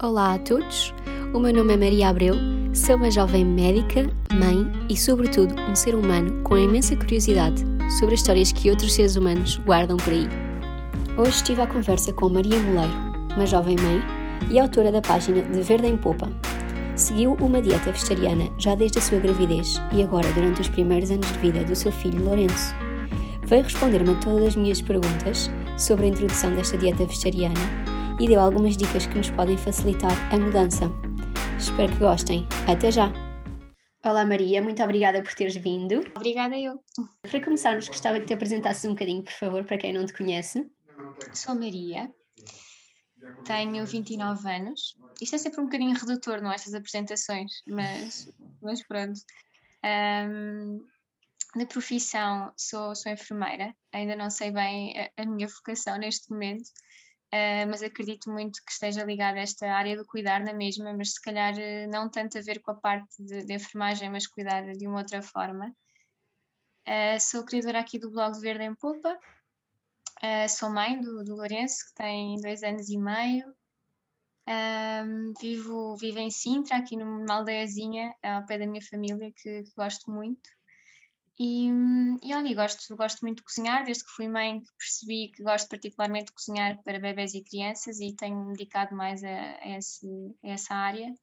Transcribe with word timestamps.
Olá 0.00 0.34
a 0.34 0.38
todos, 0.38 0.94
o 1.34 1.40
meu 1.40 1.52
nome 1.52 1.74
é 1.74 1.76
Maria 1.76 2.08
Abreu, 2.10 2.36
sou 2.72 2.94
uma 2.94 3.10
jovem 3.10 3.44
médica, 3.44 4.08
mãe 4.32 4.64
e, 4.88 4.96
sobretudo, 4.96 5.52
um 5.68 5.74
ser 5.74 5.96
humano 5.96 6.40
com 6.44 6.56
imensa 6.56 6.94
curiosidade 6.94 7.66
sobre 7.98 8.14
as 8.14 8.20
histórias 8.20 8.52
que 8.52 8.70
outros 8.70 8.94
seres 8.94 9.16
humanos 9.16 9.56
guardam 9.66 9.96
por 9.96 10.12
aí. 10.12 10.28
Hoje 11.16 11.30
estive 11.30 11.62
à 11.62 11.66
conversa 11.66 12.12
com 12.12 12.28
Maria 12.28 12.60
Moleiro, 12.60 12.94
uma 13.34 13.44
jovem 13.44 13.74
mãe 13.74 14.00
e 14.48 14.60
autora 14.60 14.92
da 14.92 15.02
página 15.02 15.42
de 15.42 15.62
Verde 15.62 15.88
em 15.88 15.96
Popa. 15.96 16.30
Seguiu 16.94 17.32
uma 17.40 17.60
dieta 17.60 17.90
vegetariana 17.90 18.48
já 18.56 18.76
desde 18.76 19.00
a 19.00 19.02
sua 19.02 19.18
gravidez 19.18 19.82
e 19.92 20.00
agora 20.00 20.30
durante 20.32 20.60
os 20.60 20.68
primeiros 20.68 21.10
anos 21.10 21.26
de 21.32 21.38
vida 21.40 21.64
do 21.64 21.74
seu 21.74 21.90
filho 21.90 22.24
Lourenço. 22.24 22.72
Veio 23.42 23.64
responder-me 23.64 24.10
a 24.10 24.14
todas 24.14 24.46
as 24.46 24.54
minhas 24.54 24.80
perguntas 24.80 25.50
sobre 25.76 26.04
a 26.04 26.08
introdução 26.08 26.54
desta 26.54 26.78
dieta 26.78 27.04
vegetariana 27.04 27.97
e 28.20 28.26
deu 28.26 28.40
algumas 28.40 28.76
dicas 28.76 29.06
que 29.06 29.14
nos 29.14 29.30
podem 29.30 29.56
facilitar 29.56 30.10
a 30.32 30.36
mudança. 30.36 30.86
Espero 31.56 31.92
que 31.92 31.98
gostem. 32.00 32.46
Até 32.68 32.90
já! 32.90 33.12
Olá 34.04 34.24
Maria, 34.24 34.60
muito 34.60 34.82
obrigada 34.82 35.22
por 35.22 35.32
teres 35.34 35.56
vindo. 35.56 36.00
Obrigada 36.16 36.58
eu. 36.58 36.82
Para 37.22 37.44
começarmos, 37.44 37.88
gostava 37.88 38.18
que 38.18 38.26
te 38.26 38.34
apresentasses 38.34 38.84
um 38.84 38.90
bocadinho, 38.90 39.22
por 39.22 39.32
favor, 39.32 39.64
para 39.64 39.78
quem 39.78 39.92
não 39.92 40.04
te 40.04 40.12
conhece. 40.12 40.68
Sou 41.32 41.54
Maria, 41.54 42.12
tenho 43.44 43.86
29 43.86 44.48
anos. 44.50 44.96
Isto 45.20 45.36
é 45.36 45.38
sempre 45.38 45.60
um 45.60 45.64
bocadinho 45.64 45.96
redutor, 45.96 46.40
não 46.40 46.50
é? 46.50 46.56
Estas 46.56 46.74
apresentações, 46.74 47.52
mas, 47.68 48.32
mas 48.60 48.82
pronto. 48.82 49.20
Um, 49.84 50.84
na 51.54 51.66
profissão, 51.66 52.52
sou, 52.56 52.94
sou 52.94 53.12
enfermeira, 53.12 53.74
ainda 53.92 54.16
não 54.16 54.28
sei 54.28 54.50
bem 54.50 54.94
a, 54.98 55.22
a 55.22 55.26
minha 55.26 55.46
vocação 55.48 55.96
neste 55.98 56.30
momento, 56.30 56.70
Uh, 57.28 57.68
mas 57.68 57.82
acredito 57.82 58.30
muito 58.30 58.64
que 58.64 58.72
esteja 58.72 59.04
ligada 59.04 59.38
a 59.38 59.42
esta 59.42 59.70
área 59.70 59.94
do 59.94 60.06
cuidar 60.06 60.42
na 60.42 60.54
mesma, 60.54 60.94
mas 60.94 61.12
se 61.12 61.20
calhar 61.20 61.52
uh, 61.54 61.90
não 61.90 62.08
tanto 62.08 62.38
a 62.38 62.40
ver 62.40 62.60
com 62.60 62.70
a 62.70 62.74
parte 62.74 63.22
de, 63.22 63.44
de 63.44 63.52
enfermagem, 63.52 64.08
mas 64.08 64.26
cuidar 64.26 64.62
de 64.72 64.86
uma 64.86 64.98
outra 64.98 65.20
forma. 65.20 65.74
Uh, 66.86 67.20
sou 67.20 67.44
criadora 67.44 67.80
aqui 67.80 67.98
do 67.98 68.10
blog 68.10 68.40
Verde 68.40 68.64
em 68.64 68.74
Popa, 68.74 69.18
sou 70.48 70.70
mãe 70.70 70.98
do, 71.00 71.22
do 71.22 71.36
Lourenço, 71.36 71.86
que 71.88 71.94
tem 71.94 72.40
dois 72.40 72.62
anos 72.62 72.88
e 72.88 72.96
meio. 72.96 73.54
vivo, 75.38 75.96
vivo 75.96 76.18
em 76.18 76.30
Sintra, 76.30 76.78
aqui 76.78 76.96
numa 76.96 77.34
aldeiazinha 77.34 78.14
ao 78.22 78.46
pé 78.46 78.58
da 78.58 78.66
minha 78.66 78.82
família, 78.82 79.30
que, 79.36 79.64
que 79.64 79.72
gosto 79.76 80.10
muito. 80.10 80.57
E, 81.40 81.68
e 82.22 82.34
olha, 82.34 82.54
gosto, 82.54 82.96
gosto 82.96 83.20
muito 83.22 83.38
de 83.38 83.44
cozinhar, 83.44 83.84
desde 83.84 84.04
que 84.04 84.10
fui 84.10 84.26
mãe 84.26 84.60
percebi 84.76 85.30
que 85.30 85.42
gosto 85.42 85.68
particularmente 85.68 86.26
de 86.26 86.32
cozinhar 86.32 86.82
para 86.82 86.98
bebés 86.98 87.32
e 87.32 87.44
crianças 87.44 88.00
e 88.00 88.12
tenho-me 88.12 88.52
dedicado 88.54 88.96
mais 88.96 89.22
a, 89.22 89.28
a, 89.28 89.78
esse, 89.78 90.06
a, 90.44 90.48
essa 90.48 90.74
área. 90.74 91.14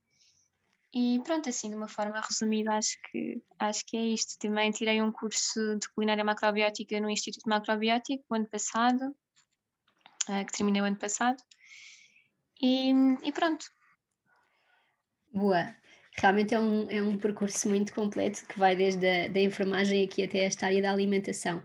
E 0.94 1.22
pronto, 1.26 1.50
assim, 1.50 1.70
de 1.70 1.76
uma 1.76 1.90
forma 1.90 2.22
resumida, 2.22 2.78
acho 2.78 2.98
que, 3.12 3.44
acho 3.60 3.86
que 3.86 3.98
é 3.98 4.06
isto. 4.06 4.40
Também 4.40 4.72
tirei 4.72 5.02
um 5.02 5.12
curso 5.12 5.78
de 5.78 5.90
culinária 5.90 6.24
macrobiótica 6.24 6.98
no 7.02 7.10
Instituto 7.10 7.50
Macrobiótico 7.50 8.24
o 8.30 8.36
ano 8.36 8.48
passado, 8.48 9.14
uh, 10.30 10.46
que 10.46 10.54
terminei 10.54 10.82
o 10.82 10.86
ano 10.86 10.96
passado. 10.96 11.44
E, 12.62 12.94
e 13.22 13.32
pronto. 13.34 13.66
Boa 15.34 15.76
realmente 16.18 16.54
é 16.54 16.60
um, 16.60 16.90
é 16.90 17.02
um 17.02 17.18
percurso 17.18 17.68
muito 17.70 17.94
completo 17.94 18.46
que 18.48 18.58
vai 18.58 18.76
desde 18.76 19.08
a 19.08 19.28
da 19.28 19.40
enfermagem 19.40 20.04
aqui 20.04 20.24
até 20.24 20.40
esta 20.40 20.66
área 20.68 20.82
da 20.82 20.92
alimentação. 20.92 21.62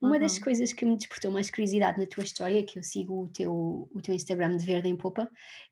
Uma 0.00 0.14
uhum. 0.14 0.20
das 0.20 0.38
coisas 0.38 0.72
que 0.72 0.84
me 0.84 0.96
despertou 0.96 1.30
mais 1.30 1.50
curiosidade 1.50 1.98
na 1.98 2.06
tua 2.06 2.22
história, 2.22 2.62
que 2.62 2.78
eu 2.78 2.82
sigo 2.82 3.24
o 3.24 3.28
teu, 3.28 3.88
o 3.92 4.00
teu 4.00 4.14
Instagram 4.14 4.56
de 4.56 4.64
Verde 4.64 4.88
em 4.88 4.96
Popa, 4.96 5.28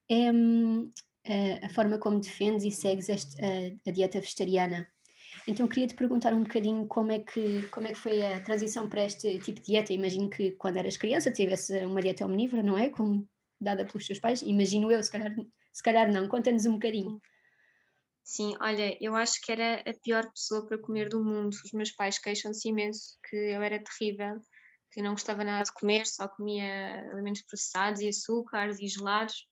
é 0.08 0.32
hum, 0.32 0.90
a, 1.24 1.66
a, 1.66 1.68
forma 1.68 1.98
como 1.98 2.18
defendes 2.18 2.64
e 2.64 2.70
segues 2.70 3.08
este, 3.08 3.36
a, 3.40 3.88
a, 3.88 3.92
dieta 3.92 4.20
vegetariana. 4.20 4.88
Então 5.46 5.68
queria 5.68 5.86
te 5.86 5.94
perguntar 5.94 6.34
um 6.34 6.42
bocadinho 6.42 6.86
como 6.86 7.12
é, 7.12 7.20
que, 7.20 7.62
como 7.68 7.86
é 7.86 7.92
que 7.92 7.98
foi 7.98 8.20
a 8.20 8.40
transição 8.40 8.88
para 8.88 9.04
este 9.04 9.38
tipo 9.38 9.60
de 9.60 9.66
dieta. 9.66 9.92
Imagino 9.92 10.28
que 10.28 10.52
quando 10.52 10.78
eras 10.78 10.96
criança 10.96 11.30
tivesse 11.30 11.84
uma 11.84 12.02
dieta 12.02 12.26
omnívora, 12.26 12.64
não 12.64 12.76
é? 12.76 12.88
Como 12.88 13.28
dada 13.60 13.84
pelos 13.84 14.06
teus 14.06 14.18
pais. 14.18 14.42
Imagino 14.42 14.90
eu, 14.90 15.00
se 15.00 15.12
calhar, 15.12 15.32
se 15.72 15.82
calhar 15.84 16.10
não. 16.10 16.26
Conta-nos 16.26 16.66
um 16.66 16.72
bocadinho. 16.72 17.20
Sim, 18.26 18.56
olha, 18.60 18.98
eu 19.00 19.14
acho 19.14 19.40
que 19.40 19.52
era 19.52 19.80
a 19.88 19.94
pior 20.02 20.28
pessoa 20.32 20.66
para 20.66 20.76
comer 20.78 21.08
do 21.08 21.22
mundo. 21.22 21.54
Os 21.64 21.70
meus 21.72 21.92
pais 21.92 22.18
queixam-se 22.18 22.68
imenso 22.68 23.16
que 23.30 23.36
eu 23.36 23.62
era 23.62 23.80
terrível, 23.80 24.40
que 24.90 25.00
não 25.00 25.12
gostava 25.12 25.44
nada 25.44 25.62
de 25.62 25.72
comer, 25.72 26.04
só 26.08 26.26
comia 26.26 27.08
alimentos 27.12 27.42
processados 27.42 28.00
e 28.00 28.08
açúcares 28.08 28.80
e 28.80 28.88
gelados, 28.88 29.46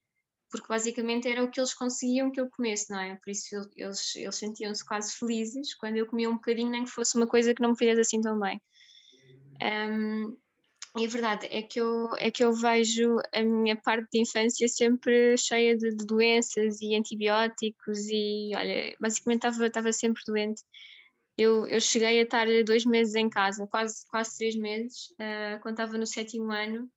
porque 0.50 0.66
basicamente 0.66 1.28
era 1.28 1.44
o 1.44 1.50
que 1.52 1.60
eles 1.60 1.72
conseguiam 1.72 2.32
que 2.32 2.40
eu 2.40 2.50
comesse, 2.50 2.90
não 2.90 2.98
é? 2.98 3.14
Por 3.24 3.30
isso 3.30 3.54
eles, 3.76 4.16
eles 4.16 4.34
sentiam-se 4.34 4.84
quase 4.84 5.12
felizes 5.12 5.72
quando 5.76 5.96
eu 5.96 6.06
comia 6.08 6.28
um 6.28 6.34
bocadinho, 6.34 6.70
nem 6.70 6.84
que 6.84 6.90
fosse 6.90 7.16
uma 7.16 7.28
coisa 7.28 7.54
que 7.54 7.62
não 7.62 7.70
me 7.70 7.78
fizesse 7.78 8.00
assim 8.00 8.20
tão 8.20 8.40
bem. 8.40 8.60
Um, 9.62 10.36
e 10.97 11.05
a 11.05 11.09
verdade 11.09 11.49
é 11.50 11.60
que 11.60 11.81
eu, 11.81 12.09
é 12.19 12.31
que 12.31 12.44
eu 12.44 12.53
vejo 12.53 13.19
a 13.32 13.43
minha 13.43 13.75
parte 13.75 14.09
de 14.12 14.21
infância 14.21 14.69
sempre 14.69 15.37
cheia 15.37 15.77
de, 15.77 15.91
de 15.91 16.06
doenças 16.06 16.81
e 16.81 16.94
antibióticos 16.94 17.99
e, 18.09 18.53
olha, 18.55 18.97
basicamente 19.00 19.44
estava, 19.44 19.66
estava 19.66 19.93
sempre 19.93 20.22
doente. 20.25 20.62
Eu, 21.37 21.66
eu 21.66 21.81
cheguei 21.81 22.21
a 22.21 22.22
estar 22.22 22.47
dois 22.65 22.84
meses 22.84 23.16
em 23.16 23.28
casa, 23.28 23.66
quase, 23.66 24.06
quase 24.06 24.38
três 24.38 24.55
meses, 24.55 25.10
uh, 25.15 25.60
quando 25.62 25.75
estava 25.81 25.99
no 25.99 26.06
sétimo 26.06 26.53
ano, 26.53 26.88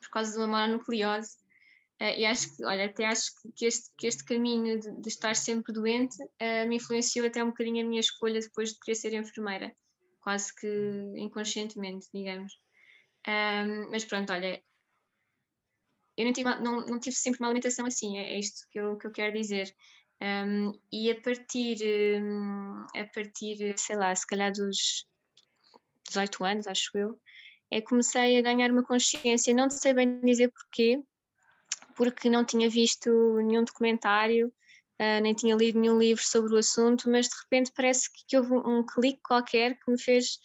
por 0.00 0.10
causa 0.10 0.32
de 0.32 0.38
uma 0.38 0.48
mononucleose. 0.48 1.36
Uh, 2.00 2.18
e 2.18 2.26
acho 2.26 2.56
que, 2.56 2.64
olha, 2.64 2.86
até 2.86 3.06
acho 3.06 3.30
que 3.54 3.66
este, 3.66 3.90
que 3.96 4.08
este 4.08 4.24
caminho 4.24 4.80
de, 4.80 4.90
de 5.00 5.08
estar 5.08 5.36
sempre 5.36 5.72
doente 5.72 6.20
uh, 6.20 6.68
me 6.68 6.76
influenciou 6.76 7.28
até 7.28 7.44
um 7.44 7.50
bocadinho 7.50 7.86
a 7.86 7.88
minha 7.88 8.00
escolha 8.00 8.40
depois 8.40 8.70
de 8.72 8.80
querer 8.80 8.96
ser 8.96 9.14
enfermeira, 9.14 9.72
quase 10.20 10.52
que 10.52 11.12
inconscientemente, 11.16 12.08
digamos. 12.12 12.63
Um, 13.26 13.90
mas 13.90 14.04
pronto, 14.04 14.32
olha, 14.32 14.62
eu 16.16 16.24
não 16.24 16.32
tive, 16.32 16.54
não, 16.60 16.86
não 16.86 16.98
tive 17.00 17.16
sempre 17.16 17.40
uma 17.40 17.48
alimentação 17.48 17.86
assim, 17.86 18.18
é, 18.18 18.34
é 18.34 18.38
isto 18.38 18.66
que 18.70 18.78
eu, 18.78 18.96
que 18.96 19.06
eu 19.06 19.12
quero 19.12 19.32
dizer. 19.32 19.74
Um, 20.22 20.72
e 20.92 21.10
a 21.10 21.20
partir, 21.20 21.78
um, 22.22 22.86
a 22.94 23.04
partir, 23.12 23.76
sei 23.76 23.96
lá, 23.96 24.14
se 24.14 24.26
calhar 24.26 24.52
dos 24.52 25.06
18 26.08 26.44
anos, 26.44 26.66
acho 26.66 26.96
eu, 26.96 27.20
é 27.70 27.80
comecei 27.80 28.38
a 28.38 28.42
ganhar 28.42 28.70
uma 28.70 28.84
consciência, 28.84 29.54
não 29.54 29.68
sei 29.68 29.92
bem 29.92 30.20
dizer 30.20 30.50
porquê, 30.52 31.02
porque 31.96 32.30
não 32.30 32.44
tinha 32.44 32.68
visto 32.70 33.10
nenhum 33.42 33.64
documentário, 33.64 34.48
uh, 35.00 35.20
nem 35.22 35.34
tinha 35.34 35.56
lido 35.56 35.80
nenhum 35.80 35.98
livro 35.98 36.22
sobre 36.22 36.54
o 36.54 36.58
assunto, 36.58 37.10
mas 37.10 37.28
de 37.28 37.34
repente 37.42 37.72
parece 37.74 38.10
que, 38.12 38.24
que 38.28 38.36
houve 38.36 38.52
um 38.54 38.84
clique 38.84 39.20
qualquer 39.22 39.76
que 39.78 39.90
me 39.90 40.00
fez 40.00 40.38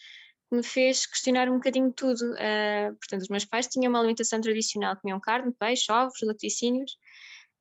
me 0.50 0.62
fez 0.62 1.06
questionar 1.06 1.48
um 1.48 1.54
bocadinho 1.54 1.92
tudo. 1.92 2.32
Uh, 2.32 2.94
portanto, 2.96 3.22
os 3.22 3.28
meus 3.28 3.44
pais 3.44 3.66
tinham 3.68 3.90
uma 3.90 4.00
alimentação 4.00 4.40
tradicional, 4.40 4.96
comiam 4.96 5.20
carne, 5.20 5.52
peixe, 5.58 5.90
ovos, 5.92 6.18
laticínios, 6.22 6.92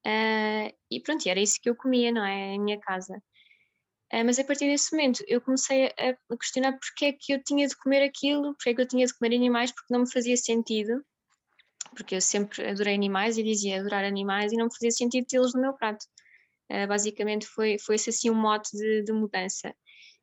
uh, 0.06 0.74
e 0.90 1.00
pronto, 1.02 1.28
era 1.28 1.40
isso 1.40 1.60
que 1.62 1.70
eu 1.70 1.76
comia, 1.76 2.12
não 2.12 2.26
é? 2.26 2.56
Em 2.56 2.60
minha 2.60 2.80
casa. 2.80 3.22
Uh, 4.12 4.26
mas 4.26 4.40
a 4.40 4.44
partir 4.44 4.66
desse 4.66 4.92
momento 4.92 5.24
eu 5.28 5.40
comecei 5.40 5.88
a, 5.88 6.18
a 6.32 6.38
questionar 6.38 6.78
porque 6.80 7.06
é 7.06 7.14
que 7.14 7.34
eu 7.34 7.44
tinha 7.44 7.68
de 7.68 7.78
comer 7.78 8.04
aquilo, 8.04 8.56
porque 8.56 8.72
é 8.72 8.74
que 8.74 8.82
eu 8.82 8.88
tinha 8.88 9.06
de 9.06 9.14
comer 9.14 9.36
animais, 9.36 9.72
porque 9.72 9.94
não 9.94 10.02
me 10.02 10.12
fazia 10.12 10.36
sentido, 10.36 11.06
porque 11.96 12.16
eu 12.16 12.22
sempre 12.22 12.68
adorei 12.68 12.96
animais 12.96 13.38
e 13.38 13.44
dizia 13.44 13.80
adorar 13.80 14.04
animais 14.04 14.52
e 14.52 14.56
não 14.56 14.66
me 14.66 14.74
fazia 14.74 14.92
sentido 14.92 15.28
tê-los 15.28 15.54
no 15.54 15.62
meu 15.62 15.74
prato. 15.74 16.06
basicamente 16.88 17.48
foi, 17.48 17.78
foi 17.80 17.96
esse 17.96 18.10
assim 18.12 18.30
um 18.30 18.36
mote 18.36 18.70
de, 18.76 19.04
de 19.04 19.12
mudança. 19.12 19.74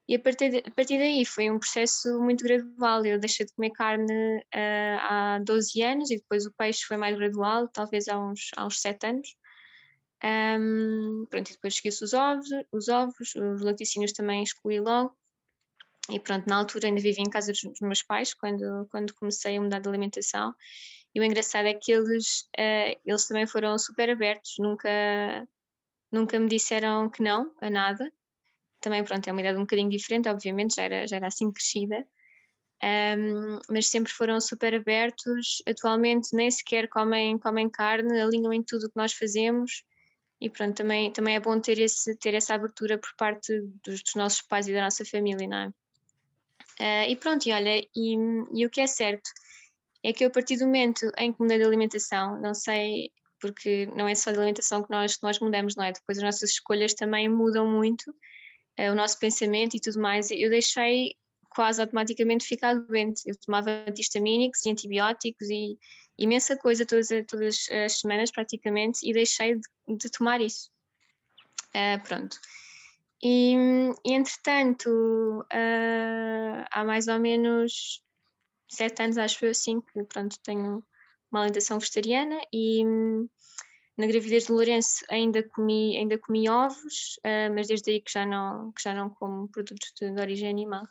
E 0.08 0.14
a 0.14 0.20
partir, 0.20 0.50
de, 0.50 0.58
a 0.58 0.70
partir 0.70 0.98
daí 0.98 1.24
foi 1.24 1.50
um 1.50 1.58
processo 1.58 2.20
muito 2.20 2.44
gradual. 2.44 3.04
Eu 3.04 3.18
deixei 3.18 3.44
de 3.44 3.52
comer 3.52 3.70
carne 3.70 4.38
uh, 4.38 4.98
há 5.00 5.40
12 5.44 5.82
anos 5.82 6.10
e 6.10 6.16
depois 6.16 6.46
o 6.46 6.52
peixe 6.52 6.84
foi 6.84 6.96
mais 6.96 7.16
gradual, 7.16 7.68
talvez 7.68 8.06
há 8.06 8.18
uns, 8.18 8.50
há 8.56 8.66
uns 8.66 8.80
7 8.80 9.06
anos. 9.06 9.36
Um, 10.24 11.26
pronto, 11.28 11.50
e 11.50 11.52
depois 11.54 11.74
esqueci 11.74 12.04
os 12.04 12.14
ovos, 12.14 12.48
os 12.72 12.88
ovos, 12.88 13.34
os 13.34 13.62
laticínios 13.62 14.12
também 14.12 14.42
excluí 14.44 14.78
logo. 14.80 15.16
E 16.08 16.20
pronto, 16.20 16.46
na 16.48 16.58
altura 16.58 16.86
ainda 16.86 17.00
vivia 17.00 17.24
em 17.24 17.30
casa 17.30 17.50
dos, 17.50 17.62
dos 17.62 17.80
meus 17.80 18.02
pais 18.02 18.32
quando, 18.32 18.86
quando 18.90 19.12
comecei 19.14 19.56
a 19.56 19.60
mudar 19.60 19.80
de 19.80 19.88
alimentação. 19.88 20.54
E 21.12 21.20
o 21.20 21.24
engraçado 21.24 21.66
é 21.66 21.74
que 21.74 21.90
eles, 21.90 22.42
uh, 22.56 23.00
eles 23.04 23.26
também 23.26 23.46
foram 23.46 23.76
super 23.76 24.08
abertos, 24.08 24.54
nunca, 24.60 24.88
nunca 26.12 26.38
me 26.38 26.48
disseram 26.48 27.10
que 27.10 27.22
não 27.22 27.52
a 27.60 27.68
nada 27.68 28.12
também 28.86 29.02
pronto, 29.02 29.26
é 29.26 29.32
uma 29.32 29.40
idade 29.40 29.58
um 29.58 29.62
bocadinho 29.62 29.90
diferente, 29.90 30.28
obviamente, 30.28 30.76
já 30.76 30.84
era, 30.84 31.08
já 31.08 31.16
era 31.16 31.26
assim 31.26 31.50
crescida, 31.50 32.06
um, 33.18 33.58
mas 33.68 33.88
sempre 33.88 34.12
foram 34.12 34.40
super 34.40 34.72
abertos, 34.76 35.60
atualmente 35.66 36.28
nem 36.36 36.48
sequer 36.48 36.88
comem, 36.88 37.36
comem 37.36 37.68
carne, 37.68 38.20
alinham 38.20 38.52
em 38.52 38.62
tudo 38.62 38.86
o 38.86 38.88
que 38.88 38.96
nós 38.96 39.12
fazemos 39.12 39.82
e 40.40 40.48
pronto, 40.48 40.76
também, 40.76 41.12
também 41.12 41.34
é 41.34 41.40
bom 41.40 41.58
ter, 41.58 41.80
esse, 41.80 42.16
ter 42.16 42.34
essa 42.34 42.54
abertura 42.54 42.96
por 42.96 43.10
parte 43.18 43.60
dos, 43.84 44.04
dos 44.04 44.14
nossos 44.14 44.42
pais 44.42 44.68
e 44.68 44.72
da 44.72 44.82
nossa 44.82 45.04
família, 45.04 45.48
não 45.48 45.56
é? 45.56 45.68
Uh, 46.78 47.10
e 47.10 47.16
pronto, 47.16 47.44
e 47.44 47.52
olha, 47.52 47.80
e, 47.92 48.16
e 48.54 48.66
o 48.66 48.70
que 48.70 48.80
é 48.80 48.86
certo 48.86 49.28
é 50.04 50.12
que 50.12 50.22
eu 50.22 50.28
a 50.28 50.30
partir 50.30 50.58
do 50.58 50.66
momento 50.66 51.10
em 51.18 51.32
que 51.32 51.40
mudei 51.40 51.58
de 51.58 51.64
alimentação, 51.64 52.40
não 52.40 52.54
sei 52.54 53.10
porque 53.40 53.86
não 53.96 54.06
é 54.06 54.14
só 54.14 54.30
de 54.30 54.38
alimentação 54.38 54.84
que 54.84 54.90
nós, 54.90 55.16
que 55.16 55.22
nós 55.24 55.40
mudamos, 55.40 55.74
não 55.74 55.84
é? 55.84 55.92
Depois 55.92 56.18
as 56.18 56.24
nossas 56.24 56.50
escolhas 56.50 56.94
também 56.94 57.28
mudam 57.28 57.68
muito, 57.68 58.14
o 58.78 58.94
nosso 58.94 59.18
pensamento 59.18 59.76
e 59.76 59.80
tudo 59.80 60.00
mais. 60.00 60.30
Eu 60.30 60.50
deixei 60.50 61.14
quase 61.50 61.80
automaticamente 61.80 62.46
ficar 62.46 62.74
doente. 62.74 63.22
Eu 63.26 63.34
tomava 63.36 63.70
antihistamínicos 63.88 64.64
e 64.64 64.70
antibióticos 64.70 65.48
e 65.48 65.78
imensa 66.18 66.56
coisa 66.56 66.84
todas, 66.84 67.08
todas 67.26 67.68
as 67.70 68.00
semanas 68.00 68.30
praticamente 68.30 69.00
e 69.08 69.12
deixei 69.12 69.54
de, 69.54 69.96
de 69.96 70.10
tomar 70.10 70.40
isso. 70.40 70.70
Uh, 71.68 72.02
pronto. 72.06 72.38
E, 73.22 73.54
e 74.04 74.12
entretanto, 74.12 74.88
uh, 75.40 76.64
há 76.70 76.84
mais 76.84 77.08
ou 77.08 77.18
menos 77.18 78.02
sete 78.68 79.02
anos, 79.02 79.18
acho 79.18 79.44
eu 79.44 79.50
assim, 79.50 79.80
que 79.80 80.04
pronto, 80.04 80.38
tenho 80.42 80.84
uma 81.30 81.40
alimentação 81.40 81.78
vegetariana 81.78 82.40
e 82.52 82.82
na 83.96 84.06
gravidez 84.06 84.46
de 84.46 84.52
Lourenço 84.52 85.04
ainda 85.08 85.42
comi, 85.42 85.96
ainda 85.96 86.18
comi 86.18 86.48
ovos, 86.48 87.18
uh, 87.18 87.52
mas 87.54 87.68
desde 87.68 87.90
aí 87.90 88.00
que 88.00 88.12
já 88.12 88.26
não, 88.26 88.72
que 88.72 88.82
já 88.82 88.94
não 88.94 89.08
como 89.08 89.48
produtos 89.48 89.92
de, 89.98 90.10
de 90.10 90.20
origem 90.20 90.48
animal. 90.48 90.86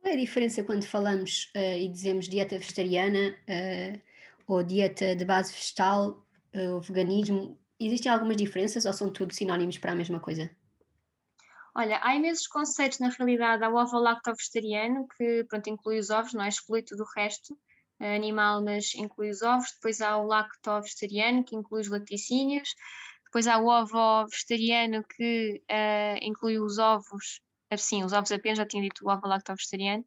Qual 0.00 0.12
é 0.12 0.16
a 0.16 0.20
diferença 0.20 0.64
quando 0.64 0.84
falamos 0.84 1.50
uh, 1.56 1.78
e 1.78 1.88
dizemos 1.88 2.28
dieta 2.28 2.58
vegetariana 2.58 3.36
uh, 3.48 4.00
ou 4.46 4.62
dieta 4.62 5.14
de 5.14 5.24
base 5.24 5.52
vegetal 5.52 6.24
ou 6.72 6.80
veganismo? 6.80 7.58
Existem 7.78 8.10
algumas 8.10 8.36
diferenças 8.36 8.86
ou 8.86 8.92
são 8.92 9.12
tudo 9.12 9.34
sinónimos 9.34 9.78
para 9.78 9.92
a 9.92 9.94
mesma 9.94 10.18
coisa? 10.18 10.50
Olha, 11.74 12.00
há 12.02 12.16
imensos 12.16 12.46
conceitos 12.46 12.98
na 12.98 13.10
realidade. 13.10 13.62
Há 13.62 13.68
o 13.68 13.76
ovo 13.76 13.98
lacto 13.98 14.32
vegetariano, 14.34 15.06
que 15.08 15.44
pronto, 15.44 15.68
inclui 15.68 15.98
os 15.98 16.08
ovos, 16.08 16.32
não 16.32 16.42
é? 16.42 16.48
Exclui 16.48 16.82
tudo 16.82 17.02
o 17.02 17.12
resto 17.14 17.54
animal, 17.98 18.62
mas 18.62 18.94
inclui 18.94 19.30
os 19.30 19.42
ovos. 19.42 19.72
Depois 19.72 20.00
há 20.00 20.16
o 20.16 20.26
lacto 20.26 20.80
vegetariano, 20.80 21.44
que 21.44 21.56
inclui 21.56 21.80
os 21.80 21.88
laticínios. 21.88 22.74
Depois 23.24 23.46
há 23.46 23.58
o 23.58 23.66
ovo 23.66 24.26
vegetariano, 24.28 25.04
que 25.04 25.62
uh, 25.70 26.18
inclui 26.22 26.58
os 26.58 26.78
ovos, 26.78 27.40
sim, 27.76 28.04
os 28.04 28.12
ovos 28.12 28.32
apenas, 28.32 28.58
já 28.58 28.66
tinha 28.66 28.82
dito 28.82 29.04
o 29.04 29.10
ovo 29.10 29.26
lacto 29.26 29.54
vegetariano. 29.54 30.04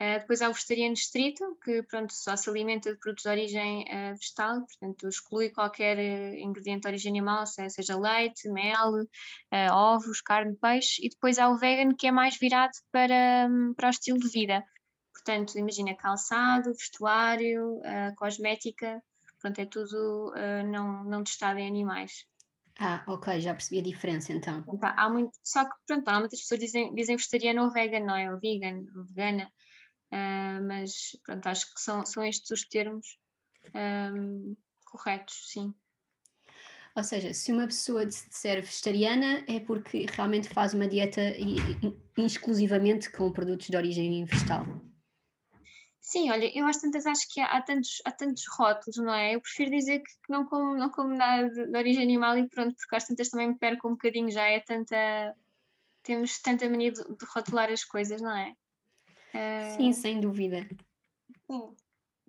Uh, 0.00 0.18
depois 0.18 0.40
há 0.40 0.48
o 0.48 0.54
vegetariano 0.54 0.94
estrito, 0.94 1.58
que 1.62 1.82
pronto, 1.82 2.14
só 2.14 2.34
se 2.34 2.48
alimenta 2.48 2.90
de 2.90 2.98
produtos 2.98 3.24
de 3.24 3.28
origem 3.28 3.82
uh, 3.82 4.16
vegetal, 4.16 4.64
portanto 4.64 5.08
exclui 5.08 5.50
qualquer 5.50 5.98
uh, 5.98 6.38
ingrediente 6.38 6.82
de 6.82 6.88
origem 6.88 7.10
animal, 7.10 7.44
seja 7.46 7.98
leite, 7.98 8.48
mel, 8.48 9.06
ovos, 9.72 10.22
carne, 10.22 10.56
peixe. 10.56 11.04
E 11.04 11.10
depois 11.10 11.38
há 11.38 11.50
o 11.50 11.58
vegan, 11.58 11.94
que 11.94 12.06
é 12.06 12.10
mais 12.10 12.38
virado 12.38 12.72
para, 12.90 13.46
um, 13.50 13.74
para 13.74 13.88
o 13.88 13.90
estilo 13.90 14.18
de 14.18 14.28
vida. 14.28 14.64
Portanto, 15.12 15.58
imagina 15.58 15.94
calçado, 15.94 16.72
vestuário, 16.72 17.80
cosmética, 18.16 19.02
pronto, 19.40 19.58
é 19.58 19.66
tudo 19.66 20.32
não, 20.70 21.04
não 21.04 21.24
testado 21.24 21.58
em 21.58 21.66
animais. 21.66 22.24
Ah, 22.78 23.04
ok, 23.06 23.38
já 23.40 23.52
percebi 23.52 23.80
a 23.80 23.82
diferença 23.82 24.32
então. 24.32 24.64
Há 24.80 25.10
muito, 25.10 25.32
só 25.44 25.64
que 25.66 25.76
pronto, 25.86 26.08
há 26.08 26.18
muitas 26.18 26.40
pessoas 26.40 26.60
dizem, 26.60 26.94
dizem 26.94 27.16
vegetariano 27.16 27.64
ou 27.64 27.70
vegan, 27.70 28.00
não 28.00 28.16
é? 28.16 28.32
Ou 28.32 28.40
vegan, 28.40 28.86
ou 28.96 29.04
vegana. 29.04 29.52
Uh, 30.10 30.66
mas 30.66 30.92
pronto, 31.24 31.46
acho 31.46 31.74
que 31.74 31.80
são, 31.80 32.06
são 32.06 32.24
estes 32.24 32.50
os 32.50 32.66
termos 32.66 33.18
um, 33.74 34.56
corretos, 34.86 35.50
sim. 35.52 35.74
Ou 36.96 37.04
seja, 37.04 37.32
se 37.32 37.52
uma 37.52 37.66
pessoa 37.66 38.04
disser 38.04 38.62
vegetariana 38.62 39.44
é 39.46 39.60
porque 39.60 40.06
realmente 40.12 40.48
faz 40.48 40.74
uma 40.74 40.88
dieta 40.88 41.20
exclusivamente 42.16 43.10
com 43.10 43.30
produtos 43.30 43.68
de 43.68 43.76
origem 43.76 44.24
vegetal. 44.24 44.66
Sim, 46.00 46.30
olha, 46.30 46.50
eu 46.58 46.66
às 46.66 46.78
tantas 46.78 47.04
acho 47.06 47.28
que 47.28 47.40
há, 47.40 47.46
há, 47.46 47.62
tantos, 47.62 48.00
há 48.04 48.10
tantos 48.10 48.44
rótulos, 48.48 48.96
não 48.96 49.12
é? 49.12 49.34
Eu 49.34 49.40
prefiro 49.40 49.70
dizer 49.70 50.00
que 50.00 50.10
não 50.30 50.46
como, 50.46 50.74
não 50.74 50.90
como 50.90 51.14
nada 51.14 51.48
de, 51.50 51.66
de 51.66 51.78
origem 51.78 52.02
animal 52.02 52.38
e 52.38 52.48
pronto, 52.48 52.74
porque 52.74 52.96
às 52.96 53.04
tantas 53.04 53.28
também 53.28 53.48
me 53.48 53.58
perco 53.58 53.86
um 53.86 53.92
bocadinho, 53.92 54.30
já 54.30 54.46
é 54.46 54.60
tanta. 54.60 55.36
Temos 56.02 56.40
tanta 56.40 56.68
mania 56.68 56.90
de, 56.90 57.02
de 57.02 57.26
rotular 57.34 57.70
as 57.70 57.84
coisas, 57.84 58.22
não 58.22 58.34
é? 58.34 58.54
Sim, 59.76 59.92
sem 59.92 60.20
dúvida. 60.20 60.66
Sim. 61.46 61.76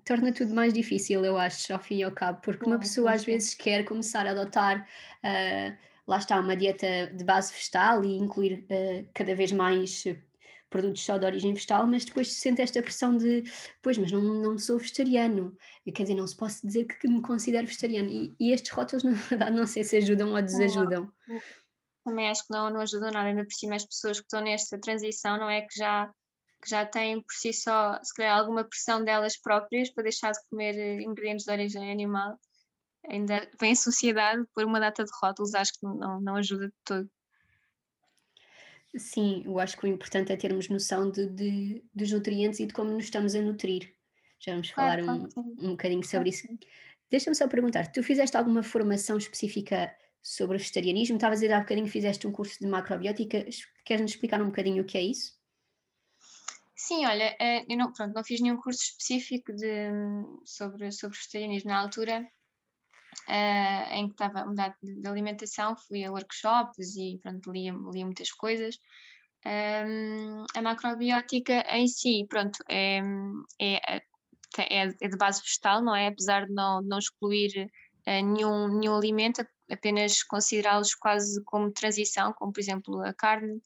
Torna 0.03 0.33
tudo 0.33 0.53
mais 0.53 0.73
difícil, 0.73 1.23
eu 1.23 1.37
acho, 1.37 1.71
ao 1.71 1.79
fim 1.79 1.97
e 1.97 2.03
ao 2.03 2.11
cabo, 2.11 2.41
porque 2.41 2.65
uma 2.65 2.77
pessoa 2.77 3.13
às 3.13 3.23
vezes 3.23 3.53
quer 3.53 3.85
começar 3.85 4.27
a 4.27 4.31
adotar, 4.31 4.85
uh, 5.23 5.77
lá 6.05 6.17
está, 6.17 6.39
uma 6.39 6.57
dieta 6.57 7.07
de 7.15 7.23
base 7.23 7.53
vegetal 7.53 8.03
e 8.03 8.17
incluir 8.17 8.65
uh, 8.65 9.07
cada 9.13 9.33
vez 9.33 9.51
mais 9.51 10.03
produtos 10.71 11.05
só 11.05 11.17
de 11.19 11.25
origem 11.25 11.53
vegetal, 11.53 11.85
mas 11.85 12.03
depois 12.05 12.33
sente 12.33 12.61
esta 12.61 12.81
pressão 12.81 13.15
de, 13.15 13.43
pois, 13.81 13.97
mas 13.97 14.11
não, 14.11 14.21
não 14.21 14.57
sou 14.57 14.79
vegetariano, 14.79 15.55
quer 15.93 16.03
dizer, 16.03 16.15
não 16.15 16.25
se 16.25 16.35
posso 16.35 16.65
dizer 16.65 16.85
que 16.85 17.07
me 17.07 17.21
considero 17.21 17.67
vegetariano, 17.67 18.09
e, 18.09 18.35
e 18.39 18.51
estes 18.51 18.71
rótulos, 18.71 19.03
na 19.05 19.11
verdade, 19.11 19.55
não 19.55 19.67
sei 19.67 19.83
se 19.83 19.97
ajudam 19.97 20.33
ou 20.33 20.41
desajudam. 20.41 21.11
Também 22.03 22.29
acho 22.29 22.47
que 22.47 22.51
não, 22.51 22.71
não 22.71 22.81
ajudam 22.81 23.11
nada, 23.11 23.29
ainda 23.29 23.43
por 23.43 23.53
cima 23.53 23.75
as 23.75 23.85
pessoas 23.85 24.19
que 24.19 24.25
estão 24.25 24.41
nesta 24.41 24.79
transição, 24.79 25.37
não 25.37 25.49
é 25.49 25.61
que 25.61 25.77
já 25.77 26.11
que 26.61 26.69
já 26.69 26.85
têm 26.85 27.19
por 27.19 27.33
si 27.33 27.51
só, 27.51 27.99
se 28.03 28.13
calhar, 28.13 28.37
alguma 28.37 28.63
pressão 28.63 29.03
delas 29.03 29.35
próprias 29.35 29.89
para 29.89 30.03
deixar 30.03 30.31
de 30.31 30.39
comer 30.47 30.77
eh, 30.77 31.01
ingredientes 31.01 31.43
de 31.43 31.51
origem 31.51 31.91
animal, 31.91 32.39
ainda 33.09 33.49
vem 33.59 33.71
a 33.71 33.75
sociedade 33.75 34.45
por 34.53 34.63
uma 34.63 34.79
data 34.79 35.03
de 35.03 35.11
rótulos, 35.21 35.55
acho 35.55 35.73
que 35.73 35.83
não, 35.83 36.21
não 36.21 36.35
ajuda 36.35 36.67
de 36.67 36.73
todo. 36.85 37.09
Sim, 38.95 39.43
eu 39.45 39.57
acho 39.59 39.77
que 39.77 39.85
o 39.85 39.87
importante 39.87 40.33
é 40.33 40.37
termos 40.37 40.67
noção 40.67 41.09
de, 41.09 41.27
de, 41.27 41.83
dos 41.93 42.11
nutrientes 42.11 42.59
e 42.59 42.65
de 42.65 42.73
como 42.73 42.91
nos 42.91 43.05
estamos 43.05 43.35
a 43.35 43.41
nutrir. 43.41 43.93
Já 44.39 44.51
vamos 44.53 44.69
falar 44.69 45.01
um, 45.01 45.29
um 45.59 45.71
bocadinho 45.71 46.03
sobre 46.03 46.29
isso. 46.29 46.47
Deixa-me 47.09 47.35
só 47.35 47.47
perguntar, 47.47 47.91
tu 47.91 48.03
fizeste 48.03 48.35
alguma 48.35 48.63
formação 48.63 49.17
específica 49.17 49.95
sobre 50.21 50.57
vegetarianismo? 50.57 51.15
Estavas 51.15 51.39
a 51.39 51.41
dizer 51.41 51.53
há 51.53 51.59
bocadinho 51.59 51.85
que 51.85 51.91
fizeste 51.91 52.27
um 52.27 52.31
curso 52.31 52.59
de 52.59 52.67
macrobiótica. 52.67 53.45
Queres-nos 53.85 54.11
explicar 54.11 54.41
um 54.41 54.47
bocadinho 54.47 54.83
o 54.83 54.85
que 54.85 54.97
é 54.97 55.01
isso? 55.01 55.39
Sim, 56.75 57.05
olha, 57.05 57.35
eh, 57.39 57.63
eu 57.69 57.77
não, 57.77 57.93
pronto, 57.93 58.13
não 58.13 58.23
fiz 58.23 58.41
nenhum 58.41 58.57
curso 58.57 58.81
específico 58.81 59.53
de, 59.53 59.89
sobre, 60.43 60.91
sobre 60.91 61.15
vegetarianismo 61.15 61.69
na 61.69 61.79
altura 61.79 62.27
uh, 63.27 63.93
em 63.93 64.07
que 64.07 64.13
estava 64.13 64.41
a 64.41 64.45
mudar 64.45 64.75
de, 64.81 65.07
alimentação, 65.07 65.75
fui 65.75 66.03
a 66.03 66.11
workshops 66.11 66.95
e 66.95 67.19
pronto, 67.21 67.51
lia, 67.51 67.73
muitas 67.73 68.31
coisas. 68.31 68.77
Um, 69.45 70.45
a 70.55 70.61
macrobiótica 70.61 71.65
em 71.75 71.87
si, 71.87 72.25
pronto, 72.29 72.59
é, 72.69 73.01
é, 73.59 73.97
é, 73.97 74.03
é, 74.59 74.87
de 74.87 75.17
base 75.17 75.41
vegetal, 75.41 75.81
não 75.81 75.95
é? 75.95 76.07
Apesar 76.07 76.45
de 76.45 76.53
não, 76.53 76.81
não 76.81 76.99
excluir 76.99 77.69
uh, 78.07 78.25
nenhum, 78.25 78.79
nenhum 78.79 78.95
alimento, 78.95 79.45
apenas 79.69 80.23
considerá-los 80.23 80.93
quase 80.95 81.43
como 81.45 81.71
transição, 81.71 82.33
como 82.33 82.53
por 82.53 82.59
exemplo 82.59 83.01
a 83.01 83.13
carne, 83.13 83.61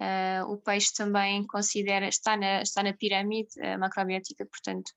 Uh, 0.00 0.50
o 0.50 0.56
peixe 0.56 0.94
também 0.94 1.46
considera, 1.46 2.08
está 2.08 2.34
na, 2.34 2.62
está 2.62 2.82
na 2.82 2.94
pirâmide 2.94 3.50
macrobiótica, 3.78 4.46
portanto, 4.46 4.88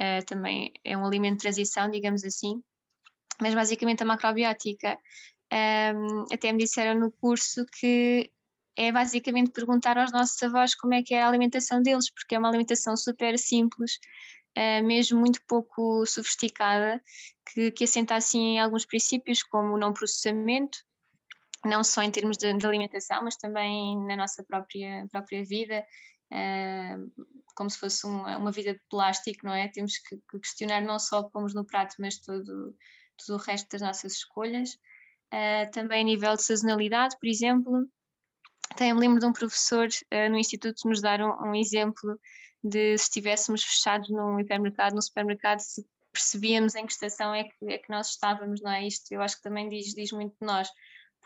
uh, 0.00 0.24
também 0.24 0.72
é 0.82 0.96
um 0.96 1.04
alimento 1.04 1.34
de 1.34 1.42
transição, 1.42 1.90
digamos 1.90 2.24
assim. 2.24 2.62
Mas 3.40 3.54
basicamente 3.54 4.02
a 4.02 4.06
macrobiótica, 4.06 4.98
um, 5.52 6.24
até 6.32 6.52
me 6.52 6.58
disseram 6.58 6.98
no 6.98 7.12
curso 7.12 7.64
que 7.78 8.30
é 8.76 8.92
basicamente 8.92 9.52
perguntar 9.52 9.96
aos 9.98 10.12
nossos 10.12 10.42
avós 10.42 10.74
como 10.74 10.94
é 10.94 11.02
que 11.02 11.14
é 11.14 11.22
a 11.22 11.28
alimentação 11.28 11.82
deles, 11.82 12.10
porque 12.10 12.34
é 12.34 12.38
uma 12.38 12.48
alimentação 12.48 12.96
super 12.96 13.38
simples, 13.38 13.98
mesmo 14.84 15.18
muito 15.18 15.40
pouco 15.46 16.04
sofisticada, 16.04 17.02
que, 17.52 17.70
que 17.70 17.84
assenta 17.84 18.14
assim 18.14 18.56
em 18.56 18.60
alguns 18.60 18.84
princípios, 18.84 19.42
como 19.42 19.74
o 19.74 19.78
não 19.78 19.92
processamento, 19.92 20.78
não 21.64 21.82
só 21.84 22.02
em 22.02 22.10
termos 22.10 22.36
de, 22.36 22.52
de 22.52 22.66
alimentação, 22.66 23.22
mas 23.22 23.36
também 23.36 23.98
na 24.06 24.16
nossa 24.16 24.42
própria, 24.44 25.06
própria 25.10 25.44
vida, 25.44 25.84
uh, 26.32 27.24
como 27.54 27.70
se 27.70 27.78
fosse 27.78 28.06
uma, 28.06 28.36
uma, 28.36 28.52
vida 28.52 28.74
de 28.74 28.80
plástico, 28.88 29.46
não 29.46 29.54
é? 29.54 29.68
Temos 29.68 29.98
que, 29.98 30.16
que, 30.30 30.40
questionar 30.40 30.80
não 30.80 30.98
só 30.98 31.20
o 31.20 31.24
que 31.24 31.32
pomos 31.32 31.54
no 31.54 31.64
prato, 31.64 31.94
mas 31.98 32.18
todo, 32.18 32.74
todo 33.16 33.36
o 33.36 33.42
resto 33.42 33.68
das 33.70 33.80
nossas 33.80 34.12
escolhas. 34.14 34.78
Uh, 35.32 35.70
também 35.72 36.02
a 36.02 36.04
nível 36.04 36.36
de 36.36 36.42
sazonalidade, 36.42 37.16
por 37.18 37.26
exemplo, 37.28 37.88
até 38.70 38.92
me 38.92 39.00
lembro 39.00 39.20
de 39.20 39.26
um 39.26 39.32
professor 39.32 39.88
uh, 39.88 40.30
no 40.30 40.38
Instituto 40.38 40.88
nos 40.88 41.00
dar 41.00 41.20
um, 41.20 41.48
um, 41.48 41.54
exemplo 41.54 42.18
de 42.62 42.96
se 42.96 43.04
estivéssemos 43.04 43.62
fechados 43.62 44.08
num 44.08 44.38
hipermercado, 44.38 44.94
num 44.94 45.02
supermercado, 45.02 45.60
se 45.60 45.84
percebíamos 46.12 46.74
em 46.74 46.86
que 46.86 46.92
estação 46.92 47.34
é 47.34 47.44
que, 47.44 47.66
é 47.66 47.78
que 47.78 47.90
nós 47.90 48.10
estávamos, 48.10 48.62
não 48.62 48.70
é? 48.70 48.86
Isto 48.86 49.12
eu 49.12 49.20
acho 49.20 49.36
que 49.36 49.42
também 49.42 49.68
diz, 49.68 49.94
diz 49.94 50.12
muito 50.12 50.34
de 50.40 50.46
nós 50.46 50.68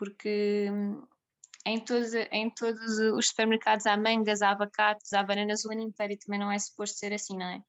porque 0.01 0.67
hum, 0.71 1.03
em 1.63 1.79
todos, 1.79 2.11
em 2.31 2.49
todos 2.49 2.97
os 2.97 3.27
supermercados 3.27 3.85
há 3.85 3.95
mangas, 3.95 4.41
há 4.41 4.49
abacates, 4.49 5.13
há 5.13 5.21
bananas 5.21 5.63
o 5.63 5.71
ano 5.71 5.81
inteiro 5.81 6.13
e 6.13 6.17
também 6.17 6.39
não 6.39 6.51
é 6.51 6.57
suposto 6.57 6.97
ser 6.97 7.13
assim, 7.13 7.37
não 7.37 7.45
é? 7.45 7.61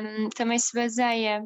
Um, 0.00 0.28
também 0.30 0.58
se 0.60 0.72
baseia 0.72 1.44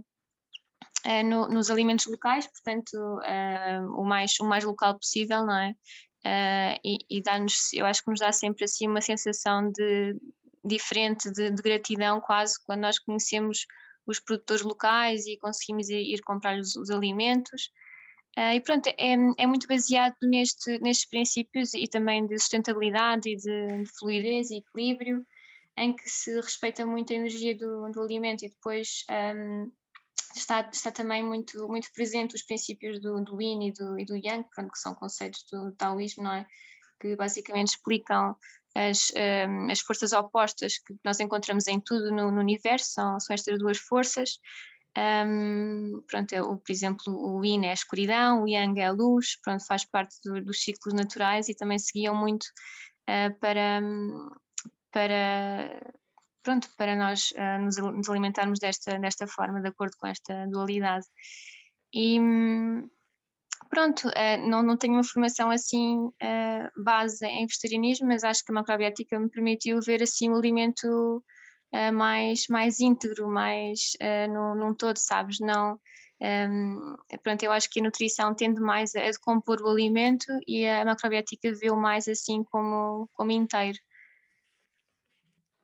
no, 1.25 1.49
nos 1.49 1.71
alimentos 1.71 2.07
locais, 2.07 2.47
portanto, 2.47 2.95
uh, 2.95 4.01
o, 4.01 4.05
mais, 4.05 4.39
o 4.41 4.45
mais 4.45 4.65
local 4.65 4.99
possível, 4.99 5.45
não 5.45 5.59
é? 5.59 5.75
Uh, 6.25 6.79
e, 6.85 6.99
e 7.11 7.23
dá-nos, 7.23 7.73
eu 7.73 7.85
acho 7.85 8.05
que 8.05 8.11
nos 8.11 8.21
dá 8.21 8.31
sempre 8.31 8.65
assim 8.65 8.87
uma 8.87 9.01
sensação 9.01 9.71
de 9.73 10.17
diferente, 10.65 11.31
de, 11.33 11.51
de, 11.51 11.61
gratidão 11.61 12.21
quase, 12.21 12.55
quando 12.65 12.83
nós 12.83 12.99
conhecemos 12.99 13.67
os 14.07 14.21
produtores 14.21 14.63
locais 14.63 15.27
e 15.27 15.37
conseguimos 15.37 15.89
ir, 15.89 16.15
ir 16.15 16.21
comprar 16.23 16.59
os, 16.59 16.77
os 16.77 16.91
alimentos. 16.91 17.71
Uh, 18.39 18.55
e 18.55 18.61
pronto, 18.61 18.87
é, 18.87 19.15
é 19.39 19.47
muito 19.47 19.67
baseado 19.67 20.15
neste, 20.23 20.79
nestes 20.79 21.09
princípios 21.09 21.75
e 21.75 21.89
também 21.89 22.27
de 22.27 22.39
sustentabilidade 22.39 23.29
e 23.29 23.37
de, 23.37 23.83
de, 23.83 23.91
fluidez 23.99 24.51
e 24.51 24.59
equilíbrio, 24.59 25.27
em 25.77 25.95
que 25.95 26.09
se 26.09 26.35
respeita 26.37 26.87
muito 26.87 27.13
a 27.13 27.17
energia 27.17 27.57
do, 27.57 27.91
do 27.91 28.01
alimento 28.01 28.45
e 28.45 28.49
depois 28.49 29.05
um, 29.11 29.71
está, 30.39 30.69
está 30.73 30.91
também 30.91 31.25
muito, 31.25 31.67
muito 31.69 31.89
presente 31.93 32.35
os 32.35 32.43
princípios 32.43 33.01
do, 33.01 33.23
do 33.23 33.41
Yin 33.41 33.69
e 33.69 33.73
do, 33.73 33.99
e 33.99 34.05
do 34.05 34.17
Yang, 34.17 34.49
pronto, 34.55 34.73
que 34.73 34.79
são 34.79 34.95
conceitos 34.95 35.45
do 35.51 35.73
taoísmo, 35.73 36.25
não 36.25 36.33
é? 36.33 36.47
Que 37.01 37.17
basicamente 37.17 37.69
explicam 37.69 38.37
as, 38.75 39.13
um, 39.49 39.71
as 39.71 39.81
forças 39.81 40.13
opostas 40.13 40.79
que 40.79 40.95
nós 41.05 41.21
encontramos 41.21 41.67
em 41.67 41.81
tudo 41.81 42.11
no, 42.11 42.31
no 42.31 42.41
universo, 42.41 42.93
são, 42.93 43.21
são 43.21 43.35
estas 43.35 43.59
duas 43.59 43.79
forças, 43.79 44.39
um, 44.97 46.03
pronto, 46.07 46.33
é, 46.35 46.43
o, 46.43 46.59
por 46.59 46.71
exemplo, 46.71 47.05
o 47.09 47.43
Yin 47.45 47.65
é 47.65 47.71
a 47.71 47.75
escuridão, 47.75 48.43
o 48.43 48.49
Yang 48.49 48.81
é 48.81 48.87
a 48.87 48.93
luz, 48.93 49.39
pronto, 49.43 49.65
faz 49.67 49.85
parte 49.85 50.17
do, 50.23 50.43
dos 50.43 50.63
ciclos 50.63 50.93
naturais 50.95 51.49
e 51.49 51.55
também 51.55 51.79
seguiam 51.79 52.15
muito 52.15 52.45
uh, 53.09 53.35
para, 53.41 53.81
para, 54.91 55.93
pronto, 56.43 56.69
para 56.77 56.97
nós 56.97 57.33
uh, 57.33 57.63
nos, 57.63 58.09
alimentarmos 58.09 58.59
desta, 58.59 58.99
desta 58.99 59.27
forma, 59.27 59.61
de 59.61 59.69
acordo 59.69 59.97
com 59.99 60.07
esta 60.07 60.47
dualidade. 60.49 61.07
E 61.95 62.19
pronto, 63.71 64.09
uh, 64.09 64.49
não, 64.49 64.63
não 64.63 64.77
tenho 64.77 64.95
uma 64.95 65.05
formação 65.05 65.51
assim 65.51 66.11
base 66.77 67.25
em 67.27 67.47
vegetarianismo, 67.47 68.09
mas 68.09 68.25
acho 68.25 68.45
que 68.45 68.53
a 68.53 68.55
macrobiótica 68.55 69.19
me 69.19 69.31
permitiu 69.31 69.81
ver 69.81 70.03
assim 70.03 70.31
o 70.31 70.37
alimento 70.37 71.23
uh, 71.73 71.93
mais, 71.93 72.47
mais 72.49 72.81
íntegro, 72.81 73.29
mais 73.29 73.93
uh, 74.01 74.33
num, 74.33 74.55
num 74.55 74.75
todo, 74.75 74.99
sabes? 74.99 75.39
Não, 75.41 75.79
um, 76.21 76.97
pronto, 77.23 77.43
eu 77.43 77.51
acho 77.51 77.69
que 77.69 77.81
a 77.81 77.83
nutrição 77.83 78.35
tende 78.35 78.61
mais 78.61 78.95
a 78.95 79.01
decompor 79.01 79.61
o 79.61 79.69
alimento 79.69 80.27
e 80.47 80.67
a 80.67 80.85
macrobiótica 80.85 81.53
vê-o 81.53 81.77
mais 81.77 82.07
assim 82.07 82.45
como, 82.45 83.09
como 83.13 83.33
inteiro. 83.33 83.79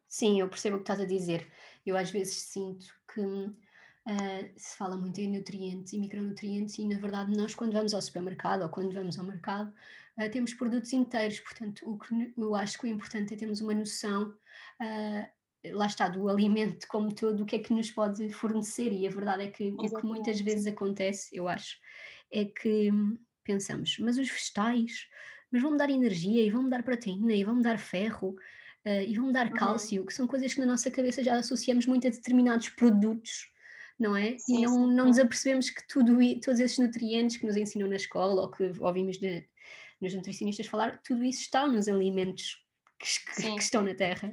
Sim, 0.08 0.40
eu 0.40 0.48
percebo 0.48 0.76
o 0.76 0.78
que 0.78 0.84
estás 0.84 1.00
a 1.00 1.04
dizer. 1.04 1.46
Eu 1.84 1.96
às 1.96 2.10
vezes 2.10 2.34
sinto 2.34 2.86
que 3.12 3.20
uh, 3.20 4.52
se 4.56 4.76
fala 4.76 4.96
muito 4.96 5.20
em 5.20 5.36
nutrientes 5.36 5.92
e 5.92 5.98
micronutrientes 5.98 6.78
e 6.78 6.86
na 6.86 6.98
verdade 6.98 7.36
nós 7.36 7.54
quando 7.54 7.72
vamos 7.72 7.94
ao 7.94 8.02
supermercado 8.02 8.62
ou 8.62 8.68
quando 8.68 8.92
vamos 8.92 9.18
ao 9.18 9.24
mercado 9.24 9.72
uh, 10.18 10.30
temos 10.30 10.54
produtos 10.54 10.92
inteiros, 10.92 11.40
portanto 11.40 11.88
o 11.88 11.98
que 11.98 12.32
eu 12.36 12.54
acho 12.54 12.78
que 12.78 12.86
o 12.86 12.88
importante 12.88 13.34
é 13.34 13.36
termos 13.36 13.60
uma 13.60 13.74
noção 13.74 14.30
uh, 14.30 15.38
lá 15.72 15.86
está, 15.86 16.08
do 16.08 16.28
alimento 16.28 16.86
como 16.88 17.14
todo, 17.14 17.42
o 17.42 17.46
que 17.46 17.56
é 17.56 17.58
que 17.58 17.72
nos 17.72 17.90
pode 17.90 18.32
fornecer, 18.32 18.92
e 18.92 19.06
a 19.06 19.10
verdade 19.10 19.44
é 19.44 19.50
que 19.50 19.64
Exatamente. 19.64 19.94
o 19.94 20.00
que 20.00 20.06
muitas 20.06 20.40
vezes 20.40 20.66
acontece, 20.66 21.36
eu 21.36 21.48
acho, 21.48 21.78
é 22.30 22.44
que 22.44 22.90
pensamos, 23.44 23.98
mas 23.98 24.18
os 24.18 24.30
vegetais, 24.30 25.08
mas 25.50 25.62
vão-me 25.62 25.78
dar 25.78 25.90
energia, 25.90 26.42
e 26.42 26.50
vão-me 26.50 26.70
dar 26.70 26.82
proteína, 26.82 27.32
e 27.32 27.44
vão-me 27.44 27.62
dar 27.62 27.78
ferro, 27.78 28.36
uh, 28.86 29.02
e 29.06 29.14
vão-me 29.14 29.32
dar 29.32 29.46
uhum. 29.46 29.54
cálcio, 29.54 30.06
que 30.06 30.14
são 30.14 30.26
coisas 30.26 30.54
que 30.54 30.60
na 30.60 30.66
nossa 30.66 30.90
cabeça 30.90 31.22
já 31.22 31.36
associamos 31.36 31.86
muito 31.86 32.06
a 32.06 32.10
determinados 32.10 32.68
produtos, 32.70 33.50
não 33.98 34.16
é? 34.16 34.36
Sim, 34.38 34.58
e 34.58 34.62
não, 34.62 34.74
sim, 34.74 34.94
não 34.94 35.06
nos 35.06 35.18
apercebemos 35.18 35.70
que 35.70 35.86
tudo, 35.88 36.18
todos 36.40 36.60
esses 36.60 36.78
nutrientes 36.78 37.36
que 37.36 37.46
nos 37.46 37.56
ensinam 37.56 37.88
na 37.88 37.96
escola, 37.96 38.42
ou 38.42 38.50
que 38.50 38.72
ouvimos 38.80 39.18
de, 39.18 39.46
nos 40.00 40.14
nutricionistas 40.14 40.66
falar, 40.66 41.00
tudo 41.02 41.24
isso 41.24 41.42
está 41.42 41.66
nos 41.66 41.88
alimentos 41.88 42.64
que, 42.98 43.34
que, 43.34 43.54
que 43.54 43.62
estão 43.62 43.82
na 43.82 43.94
Terra 43.94 44.32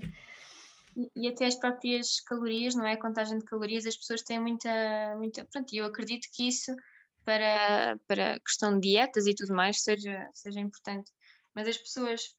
e 1.15 1.27
até 1.27 1.45
as 1.45 1.55
próprias 1.55 2.21
calorias, 2.21 2.73
não 2.73 2.85
é? 2.85 2.93
A 2.93 2.99
contagem 2.99 3.37
de 3.37 3.45
calorias, 3.45 3.85
as 3.85 3.97
pessoas 3.97 4.21
têm 4.21 4.39
muita, 4.39 4.69
muita. 5.17 5.45
Pronto, 5.45 5.73
eu 5.73 5.85
acredito 5.85 6.27
que 6.31 6.47
isso 6.47 6.73
para, 7.25 7.97
para 8.07 8.35
a 8.35 8.39
questão 8.39 8.79
de 8.79 8.89
dietas 8.89 9.27
e 9.27 9.35
tudo 9.35 9.53
mais 9.53 9.81
seja, 9.81 10.29
seja 10.33 10.59
importante. 10.59 11.11
Mas 11.53 11.67
as 11.67 11.77
pessoas, 11.77 12.34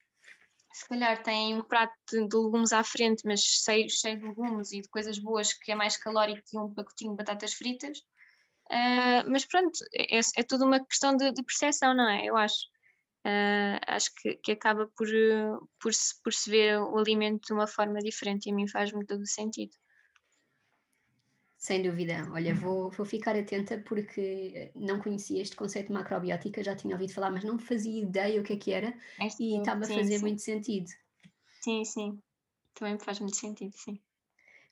se 0.76 0.86
calhar, 0.88 1.22
têm 1.22 1.56
um 1.56 1.62
prato 1.62 1.94
de, 2.10 2.18
legumes 2.20 2.72
à 2.72 2.84
frente, 2.84 3.22
mas 3.24 3.40
cheio, 3.40 3.88
cheio 3.88 4.18
de 4.18 4.26
legumes 4.26 4.72
e 4.72 4.82
de 4.82 4.88
coisas 4.88 5.18
boas, 5.18 5.54
que 5.54 5.72
é 5.72 5.74
mais 5.74 5.96
calórico 5.96 6.42
que 6.46 6.58
um 6.58 6.74
pacotinho 6.74 7.12
de 7.12 7.16
batatas 7.16 7.54
fritas. 7.54 7.98
Uh, 8.70 9.24
mas 9.30 9.46
pronto, 9.46 9.78
é, 9.94 10.18
é 10.18 10.42
tudo 10.42 10.66
uma 10.66 10.84
questão 10.84 11.16
de, 11.16 11.32
de 11.32 11.42
percepção, 11.42 11.94
não 11.94 12.08
é? 12.10 12.26
Eu 12.26 12.36
acho 12.36 12.66
uh, 13.26 13.80
acho 13.86 14.10
que, 14.16 14.34
que 14.36 14.52
acaba 14.52 14.86
por, 14.96 15.08
por, 15.80 15.94
se, 15.94 16.14
por 16.22 16.32
se 16.32 16.50
ver 16.50 16.78
o 16.78 16.98
alimento 16.98 17.46
de 17.46 17.52
uma 17.54 17.66
forma 17.66 17.98
diferente 18.00 18.46
e 18.46 18.52
a 18.52 18.54
mim 18.54 18.68
faz 18.68 18.92
muito 18.92 19.08
todo 19.08 19.26
sentido. 19.26 19.72
Sem 21.66 21.82
dúvida. 21.82 22.28
Olha, 22.30 22.54
vou, 22.54 22.90
vou 22.90 23.04
ficar 23.04 23.34
atenta 23.34 23.76
porque 23.78 24.70
não 24.76 25.00
conhecia 25.00 25.42
este 25.42 25.56
conceito 25.56 25.88
de 25.88 25.94
macrobiótica, 25.94 26.62
já 26.62 26.76
tinha 26.76 26.94
ouvido 26.94 27.12
falar, 27.12 27.32
mas 27.32 27.42
não 27.42 27.58
fazia 27.58 28.02
ideia 28.02 28.40
o 28.40 28.44
que 28.44 28.52
é 28.52 28.56
que 28.56 28.72
era 28.72 28.96
é, 29.20 29.28
sim, 29.28 29.56
e 29.56 29.58
estava 29.58 29.80
a 29.80 29.88
fazer 29.88 30.18
sim. 30.18 30.20
muito 30.20 30.42
sentido. 30.42 30.88
Sim, 31.60 31.84
sim. 31.84 32.22
Também 32.72 32.96
faz 33.00 33.18
muito 33.18 33.36
sentido, 33.36 33.72
sim. 33.74 33.98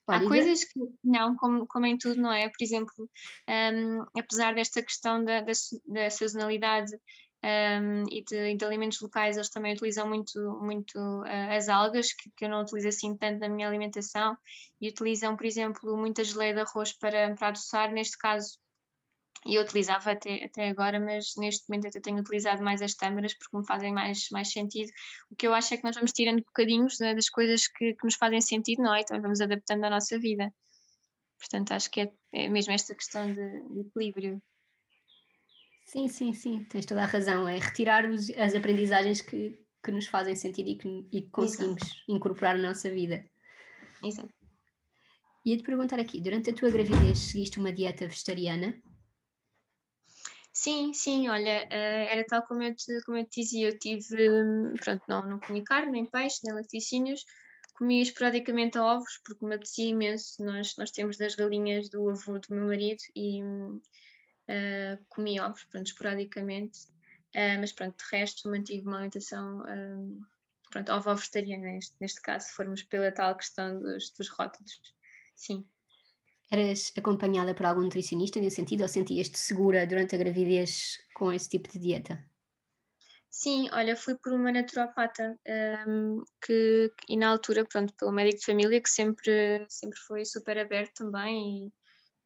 Há 0.07 0.25
coisas 0.25 0.63
que 0.63 0.79
não, 1.03 1.35
como, 1.35 1.67
como 1.67 1.85
em 1.85 1.97
tudo, 1.97 2.21
não 2.21 2.31
é? 2.31 2.47
Por 2.47 2.63
exemplo, 2.63 3.09
um, 3.49 4.05
apesar 4.17 4.55
desta 4.55 4.81
questão 4.81 5.21
da, 5.21 5.41
da, 5.41 5.51
da 5.87 6.09
sazonalidade 6.09 6.97
um, 7.45 8.05
e, 8.09 8.23
de, 8.23 8.55
de, 8.55 8.65
alimentos 8.65 8.99
locais, 9.01 9.35
eles 9.37 9.49
também 9.49 9.73
utilizam 9.73 10.07
muito, 10.07 10.39
muito 10.59 10.97
uh, 10.97 11.51
as 11.55 11.69
algas, 11.69 12.11
que, 12.11 12.31
que, 12.35 12.45
eu 12.45 12.49
não 12.49 12.61
utilizo 12.61 12.87
assim 12.87 13.15
tanto 13.15 13.39
na 13.39 13.47
minha 13.49 13.67
alimentação, 13.67 14.35
e 14.81 14.89
utilizam, 14.89 15.35
por 15.37 15.45
exemplo, 15.45 15.95
muita 15.95 16.23
geleia 16.23 16.55
de 16.55 16.61
arroz 16.61 16.91
para, 16.93 17.35
para 17.35 17.49
adoçar, 17.49 17.91
neste 17.91 18.17
caso, 18.17 18.57
eu 19.45 19.61
utilizava 19.61 20.11
até, 20.11 20.45
até 20.45 20.69
agora, 20.69 20.99
mas 20.99 21.35
neste 21.37 21.69
momento 21.69 21.93
eu 21.93 22.01
tenho 22.01 22.17
utilizado 22.17 22.63
mais 22.63 22.81
as 22.81 22.95
tâmaras 22.95 23.35
porque 23.35 23.55
me 23.55 23.65
fazem 23.65 23.93
mais, 23.93 24.27
mais 24.31 24.51
sentido. 24.51 24.91
O 25.29 25.35
que 25.35 25.45
eu 25.45 25.53
acho 25.53 25.71
é 25.75 25.77
que 25.77 25.83
nós 25.83 25.95
vamos 25.95 26.11
tirando 26.11 26.43
bocadinhos 26.43 26.97
né, 26.99 27.13
das 27.13 27.29
coisas 27.29 27.67
que, 27.67 27.93
que, 27.93 28.05
nos 28.05 28.15
fazem 28.15 28.41
sentido, 28.41 28.81
não 28.81 28.95
é? 28.95 29.01
Então 29.01 29.21
vamos 29.21 29.39
adaptando 29.41 29.83
à 29.83 29.89
nossa 29.91 30.17
vida. 30.17 30.51
Portanto, 31.37 31.73
acho 31.73 31.91
que 31.91 32.01
é, 32.01 32.11
é 32.33 32.49
mesmo 32.49 32.73
esta 32.73 32.95
questão 32.95 33.31
de, 33.31 33.69
de 33.69 33.81
equilíbrio. 33.81 34.41
Sim, 35.85 36.07
sim, 36.07 36.33
sim, 36.33 36.63
tens 36.63 36.85
toda 36.85 37.03
a 37.03 37.05
razão. 37.05 37.47
É 37.47 37.57
retirar 37.59 38.09
os, 38.09 38.29
as 38.31 38.55
aprendizagens 38.55 39.21
que, 39.21 39.57
que 39.83 39.91
nos 39.91 40.07
fazem 40.07 40.35
sentido 40.35 40.69
e 40.69 40.75
que, 40.75 41.07
e 41.11 41.21
que 41.21 41.29
conseguimos 41.29 41.83
Exato. 41.83 42.11
incorporar 42.11 42.57
na 42.57 42.69
nossa 42.69 42.89
vida. 42.89 43.23
Exato. 44.03 44.33
Ia-te 45.45 45.63
perguntar 45.63 45.99
aqui, 45.99 46.19
durante 46.19 46.49
a 46.49 46.53
tua 46.53 46.71
gravidez 46.71 47.19
seguiste 47.19 47.59
uma 47.59 47.71
dieta 47.71 48.07
vegetariana? 48.07 48.75
Sim, 50.51 50.91
sim, 50.93 51.29
olha, 51.29 51.67
eh, 51.69 52.07
era 52.11 52.25
tal 52.25 52.41
como 52.47 52.63
eu 52.63 52.73
te, 52.75 53.01
como 53.05 53.17
eu 53.17 53.25
te 53.25 53.41
dizia, 53.41 53.67
eu 53.69 53.77
tive, 53.77 54.27
pronto, 54.79 55.03
não, 55.07 55.29
não 55.29 55.39
comi 55.39 55.63
carne, 55.63 55.91
nem 55.91 56.05
peixe, 56.05 56.39
nem 56.43 56.55
laticínios, 56.55 57.23
comia 57.77 58.01
esporadicamente 58.01 58.79
ovos, 58.79 59.19
porque 59.23 59.45
me 59.45 59.53
apetecia 59.53 59.89
imenso, 59.89 60.43
nós, 60.43 60.75
nós 60.77 60.89
temos 60.91 61.17
das 61.17 61.35
galinhas 61.35 61.89
do 61.89 62.09
avô 62.09 62.39
do 62.39 62.55
meu 62.55 62.65
marido 62.67 63.03
e 63.15 63.41
uh, 64.49 65.05
comi 65.09 65.39
ovos, 65.39 65.63
pronto, 65.65 65.87
esporadicamente, 65.87 66.79
uh, 67.35 67.59
mas 67.59 67.71
pronto, 67.71 67.97
de 67.97 68.03
resto 68.11 68.49
mantive 68.49 68.87
uma 68.87 68.97
alimentação, 68.97 69.63
um, 69.67 70.21
pronto, 70.71 70.91
ovo 70.91 71.15
vegetariana 71.15 71.71
neste, 71.71 71.95
neste 71.99 72.21
caso, 72.21 72.47
se 72.47 72.53
formos 72.53 72.83
pela 72.83 73.11
tal 73.11 73.35
questão 73.35 73.79
dos, 73.79 74.11
dos 74.11 74.29
rótulos, 74.29 74.79
sim. 75.35 75.65
Eras 76.51 76.91
acompanhada 76.95 77.55
por 77.55 77.65
algum 77.65 77.81
nutricionista 77.81 78.39
nesse 78.39 78.57
sentido 78.57 78.81
ou 78.81 78.87
sentias-te 78.87 79.37
segura 79.37 79.85
durante 79.87 80.15
a 80.15 80.17
gravidez 80.17 80.99
com 81.15 81.33
esse 81.33 81.49
tipo 81.49 81.71
de 81.71 81.79
dieta? 81.79 82.23
Sim, 83.31 83.67
olha, 83.73 83.97
fui 83.97 84.15
por 84.15 84.31
uma 84.31 84.49
naturopata 84.49 85.37
um, 85.87 86.23
que, 86.41 86.89
e 87.09 87.17
na 87.17 87.27
altura, 87.27 87.65
pronto, 87.65 87.93
pelo 87.95 88.11
médico 88.11 88.39
de 88.39 88.45
família 88.45 88.81
que 88.81 88.89
sempre, 88.89 89.65
sempre 89.67 89.99
foi 89.99 90.23
super 90.23 90.57
aberto 90.57 91.03
também 91.03 91.69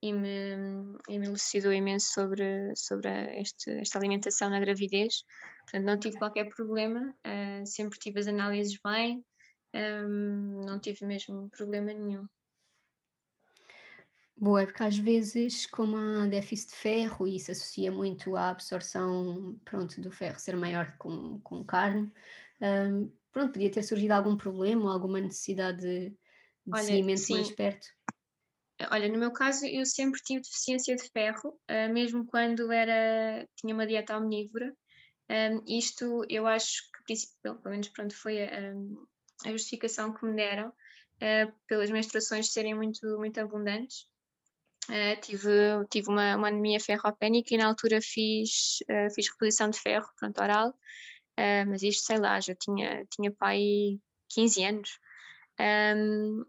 e, 0.02 0.14
me, 0.14 0.98
e 1.10 1.20
me 1.20 1.28
elucidou 1.28 1.74
imenso 1.74 2.14
sobre, 2.14 2.74
sobre 2.76 3.10
este, 3.40 3.72
esta 3.72 4.00
alimentação 4.00 4.50
na 4.50 4.60
gravidez. 4.60 5.24
Portanto, 5.62 5.86
não 5.86 6.00
tive 6.00 6.18
qualquer 6.18 6.50
problema, 6.50 7.14
uh, 7.26 7.66
sempre 7.66 8.00
tive 8.00 8.20
as 8.20 8.28
análises 8.28 8.80
bem, 8.84 9.24
um, 9.74 10.66
não 10.66 10.80
tive 10.80 11.06
mesmo 11.06 11.50
problema 11.50 11.94
nenhum. 11.94 12.26
Boa, 14.36 14.64
porque 14.66 14.84
às 14.84 14.98
vezes, 14.98 15.66
como 15.66 15.98
há 15.98 16.26
déficit 16.26 16.70
de 16.70 16.76
ferro 16.78 17.28
e 17.28 17.36
isso 17.36 17.52
associa 17.52 17.92
muito 17.92 18.38
à 18.38 18.50
absorção 18.50 19.60
pronto, 19.66 20.00
do 20.00 20.10
ferro 20.10 20.40
ser 20.40 20.56
maior 20.56 20.96
com, 20.98 21.42
com 21.42 21.62
carne, 21.66 22.10
um, 22.62 23.12
pronto, 23.34 23.52
podia 23.52 23.70
ter 23.70 23.84
surgido 23.84 24.14
algum 24.14 24.38
problema 24.38 24.86
ou 24.86 24.92
alguma 24.92 25.20
necessidade 25.20 25.82
de, 25.82 26.10
de 26.10 26.16
Olha, 26.72 26.84
seguimento 26.84 27.20
sim. 27.20 27.34
mais 27.34 27.52
perto. 27.52 27.88
Olha, 28.92 29.10
no 29.10 29.18
meu 29.18 29.32
caso, 29.32 29.66
eu 29.66 29.86
sempre 29.86 30.22
tive 30.22 30.42
deficiência 30.42 30.96
de 30.96 31.10
ferro, 31.10 31.50
uh, 31.70 31.94
mesmo 31.94 32.26
quando 32.26 32.72
era, 32.72 33.46
tinha 33.56 33.74
uma 33.74 33.86
dieta 33.86 34.18
omnívora. 34.18 34.74
Um, 35.30 35.64
isto 35.68 36.26
eu 36.30 36.48
acho 36.48 36.84
que, 37.06 37.14
pelo 37.44 37.60
menos, 37.66 37.90
pronto, 37.90 38.16
foi 38.16 38.42
a, 38.42 38.74
a 39.46 39.52
justificação 39.52 40.14
que 40.14 40.26
me 40.26 40.34
deram 40.34 40.70
uh, 40.70 41.54
pelas 41.68 41.92
menstruações 41.92 42.54
serem 42.54 42.74
muito, 42.74 43.02
muito 43.18 43.38
abundantes. 43.40 44.08
Uh, 44.88 45.20
tive 45.22 45.50
tive 45.90 46.10
uma, 46.10 46.38
uma 46.38 46.48
anemia 46.48 46.80
ferropénica 46.80 47.54
e 47.54 47.58
na 47.58 47.68
altura 47.68 48.00
fiz, 48.02 48.78
fiz 49.14 49.30
reposição 49.30 49.70
de 49.70 49.80
ferro, 49.80 50.08
pronto, 50.18 50.42
oral, 50.42 50.74
mas 51.68 51.84
isto 51.84 52.06
sei 52.06 52.18
lá, 52.18 52.40
já 52.40 52.56
tinha, 52.56 53.06
tinha 53.12 53.32
pai 53.32 54.00
15 54.30 54.64
anos. 54.64 55.00
Um, 55.60 56.44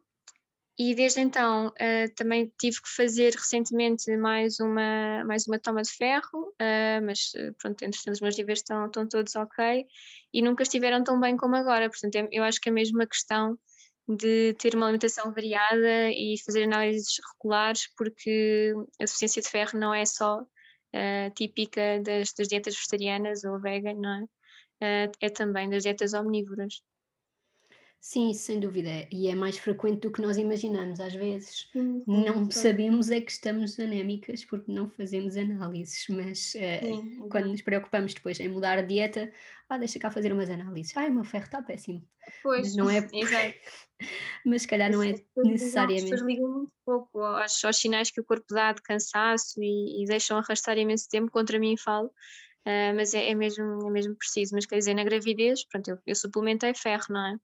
e 0.82 0.94
desde 0.94 1.20
então 1.20 1.66
uh, 1.68 2.14
também 2.16 2.50
tive 2.58 2.80
que 2.80 2.88
fazer 2.88 3.34
recentemente 3.34 4.16
mais 4.16 4.58
uma, 4.60 5.22
mais 5.26 5.46
uma 5.46 5.58
toma 5.58 5.82
de 5.82 5.90
ferro, 5.90 6.54
uh, 6.54 7.04
mas 7.04 7.32
pronto, 7.58 7.84
entretanto 7.84 8.14
os 8.14 8.20
meus 8.22 8.38
níveis 8.38 8.60
estão, 8.60 8.86
estão 8.86 9.06
todos 9.06 9.36
ok 9.36 9.84
e 10.32 10.40
nunca 10.40 10.62
estiveram 10.62 11.04
tão 11.04 11.20
bem 11.20 11.36
como 11.36 11.54
agora. 11.54 11.90
Portanto, 11.90 12.26
eu 12.32 12.42
acho 12.42 12.58
que 12.58 12.70
é 12.70 12.72
mesmo 12.72 12.98
uma 12.98 13.06
questão 13.06 13.58
de 14.08 14.54
ter 14.54 14.74
uma 14.74 14.86
alimentação 14.86 15.30
variada 15.34 16.10
e 16.12 16.36
fazer 16.46 16.64
análises 16.64 17.14
regulares, 17.34 17.82
porque 17.94 18.72
a 18.98 19.04
deficiência 19.04 19.42
de 19.42 19.50
ferro 19.50 19.78
não 19.78 19.92
é 19.92 20.06
só 20.06 20.40
uh, 20.40 21.34
típica 21.36 22.00
das, 22.02 22.32
das, 22.32 22.48
dietas 22.48 22.74
vegetarianas 22.74 23.44
ou 23.44 23.60
vegan, 23.60 23.96
não 23.96 24.26
é? 24.80 25.10
É 25.20 25.28
também 25.28 25.68
das 25.68 25.82
dietas 25.82 26.14
omnívoras. 26.14 26.80
Sim, 28.00 28.32
sem 28.32 28.58
dúvida. 28.58 29.06
E 29.12 29.28
é 29.28 29.34
mais 29.34 29.58
frequente 29.58 30.00
do 30.00 30.10
que 30.10 30.22
nós 30.22 30.38
imaginamos. 30.38 30.98
Às 31.00 31.12
vezes 31.12 31.68
uhum, 31.74 32.02
não 32.06 32.50
sabemos 32.50 33.10
é 33.10 33.20
que 33.20 33.30
estamos 33.30 33.78
anémicas 33.78 34.42
porque 34.42 34.72
não 34.72 34.88
fazemos 34.88 35.36
análises, 35.36 36.06
mas 36.08 36.54
uh, 36.54 37.28
quando 37.28 37.48
nos 37.48 37.60
preocupamos 37.60 38.14
depois 38.14 38.40
em 38.40 38.48
mudar 38.48 38.78
a 38.78 38.82
dieta, 38.82 39.30
ah, 39.68 39.76
deixa 39.76 39.98
cá 39.98 40.10
fazer 40.10 40.32
umas 40.32 40.48
análises. 40.48 40.96
Ai, 40.96 41.10
o 41.10 41.14
meu 41.14 41.24
ferro 41.24 41.44
está 41.44 41.62
péssimo. 41.62 42.02
Pois, 42.42 42.74
não 42.74 42.88
é. 42.88 43.06
Exato. 43.12 43.54
mas 44.46 44.62
se 44.62 44.68
calhar 44.68 44.90
não 44.90 45.02
é 45.02 45.14
necessariamente. 45.36 46.04
As 46.04 46.10
pessoas 46.10 46.26
ligam 46.26 46.48
muito 46.48 46.72
pouco 46.86 47.20
aos, 47.20 47.62
aos, 47.62 47.76
sinais 47.76 48.10
que 48.10 48.20
o 48.20 48.24
corpo 48.24 48.46
dá 48.50 48.72
de 48.72 48.80
cansaço 48.80 49.62
e, 49.62 50.02
e 50.02 50.06
deixam 50.06 50.38
arrastar 50.38 50.78
imenso 50.78 51.06
tempo. 51.06 51.30
Contra 51.30 51.58
mim 51.58 51.76
falo. 51.76 52.06
Uh, 52.66 52.96
mas 52.96 53.12
é, 53.12 53.28
é, 53.28 53.34
mesmo, 53.34 53.86
é 53.86 53.90
mesmo 53.90 54.16
preciso. 54.16 54.54
Mas 54.54 54.64
quer 54.64 54.78
dizer, 54.78 54.94
na 54.94 55.04
gravidez, 55.04 55.66
pronto, 55.66 55.90
eu, 55.90 55.98
eu 56.06 56.14
suplementei 56.14 56.72
ferro, 56.74 57.06
não 57.10 57.26
é? 57.26 57.36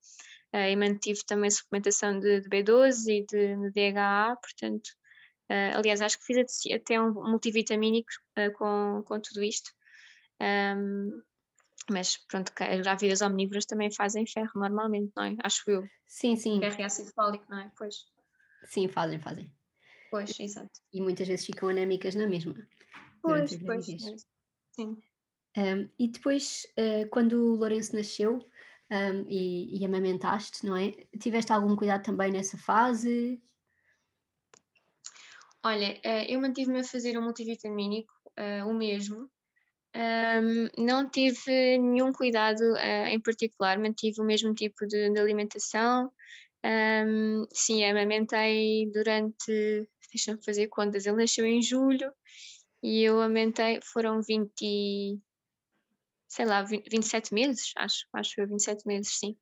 Uh, 0.56 0.70
e 0.70 0.76
mantive 0.76 1.20
também 1.26 1.50
suplementação 1.50 2.18
de, 2.18 2.40
de 2.40 2.48
B12 2.48 3.08
e 3.08 3.26
de, 3.26 3.70
de 3.70 3.92
DHA, 3.92 4.36
portanto, 4.36 4.86
uh, 5.50 5.76
aliás, 5.76 6.00
acho 6.00 6.18
que 6.18 6.24
fiz 6.24 6.46
até 6.72 7.00
um 7.00 7.12
multivitamínico 7.12 8.08
uh, 8.38 8.52
com, 8.56 9.02
com 9.06 9.20
tudo 9.20 9.42
isto. 9.42 9.70
Um, 10.40 11.22
mas 11.90 12.16
pronto, 12.16 12.52
as 12.58 12.80
grávidas 12.80 13.20
omnívoras 13.20 13.66
também 13.66 13.92
fazem 13.92 14.26
ferro 14.26 14.50
normalmente, 14.56 15.12
não 15.14 15.24
é? 15.24 15.36
Acho 15.44 15.70
eu. 15.70 15.86
Sim, 16.06 16.34
sim. 16.34 16.58
Ferro 16.58 16.80
e 16.80 16.84
ácido 16.84 17.12
fólico, 17.12 17.44
não 17.48 17.60
é? 17.60 17.70
Pois. 17.76 18.06
Sim, 18.64 18.88
fazem, 18.88 19.20
fazem. 19.20 19.52
Pois, 20.10 20.38
exato. 20.40 20.80
E 20.92 21.00
muitas 21.00 21.28
vezes 21.28 21.46
ficam 21.46 21.68
anémicas 21.68 22.14
na 22.14 22.26
mesma. 22.26 22.54
Pois, 23.22 23.56
pois. 23.56 23.86
Sim. 24.72 25.00
Um, 25.56 25.88
e 25.98 26.08
depois, 26.08 26.66
uh, 26.78 27.08
quando 27.08 27.34
o 27.34 27.56
Lourenço 27.56 27.94
nasceu, 27.94 28.46
um, 28.90 29.24
e, 29.28 29.78
e 29.78 29.84
amamentaste, 29.84 30.64
não 30.64 30.76
é? 30.76 30.92
Tiveste 31.18 31.52
algum 31.52 31.74
cuidado 31.74 32.02
também 32.02 32.30
nessa 32.30 32.56
fase? 32.56 33.42
Olha, 35.64 35.98
eh, 36.04 36.32
eu 36.32 36.40
mantive-me 36.40 36.80
a 36.80 36.84
fazer 36.84 37.18
um 37.18 37.22
multivitamínico, 37.22 38.12
uh, 38.38 38.68
o 38.68 38.74
mesmo. 38.74 39.28
Não 40.76 41.08
tive 41.08 41.78
nenhum 41.78 42.12
cuidado 42.12 42.60
uh, 42.60 43.08
em 43.08 43.18
particular, 43.18 43.78
mantive 43.78 44.20
o 44.20 44.24
mesmo 44.24 44.54
tipo 44.54 44.86
de, 44.86 45.10
de 45.10 45.18
alimentação. 45.18 46.12
Sim, 47.52 47.84
amamentei 47.84 48.90
durante, 48.92 49.88
deixa-me 50.12 50.44
fazer 50.44 50.68
contas, 50.68 51.06
ele 51.06 51.16
nasceu 51.16 51.46
em 51.46 51.62
julho 51.62 52.12
e 52.82 53.02
eu 53.02 53.20
amamentei, 53.20 53.80
foram 53.82 54.20
20, 54.22 55.18
sei 56.28 56.44
lá, 56.44 56.62
27 56.62 57.32
meses, 57.32 57.72
acho, 57.76 58.06
acho 58.12 58.40
eu, 58.40 58.48
27 58.48 58.86
meses, 58.86 59.18
sim. 59.18 59.36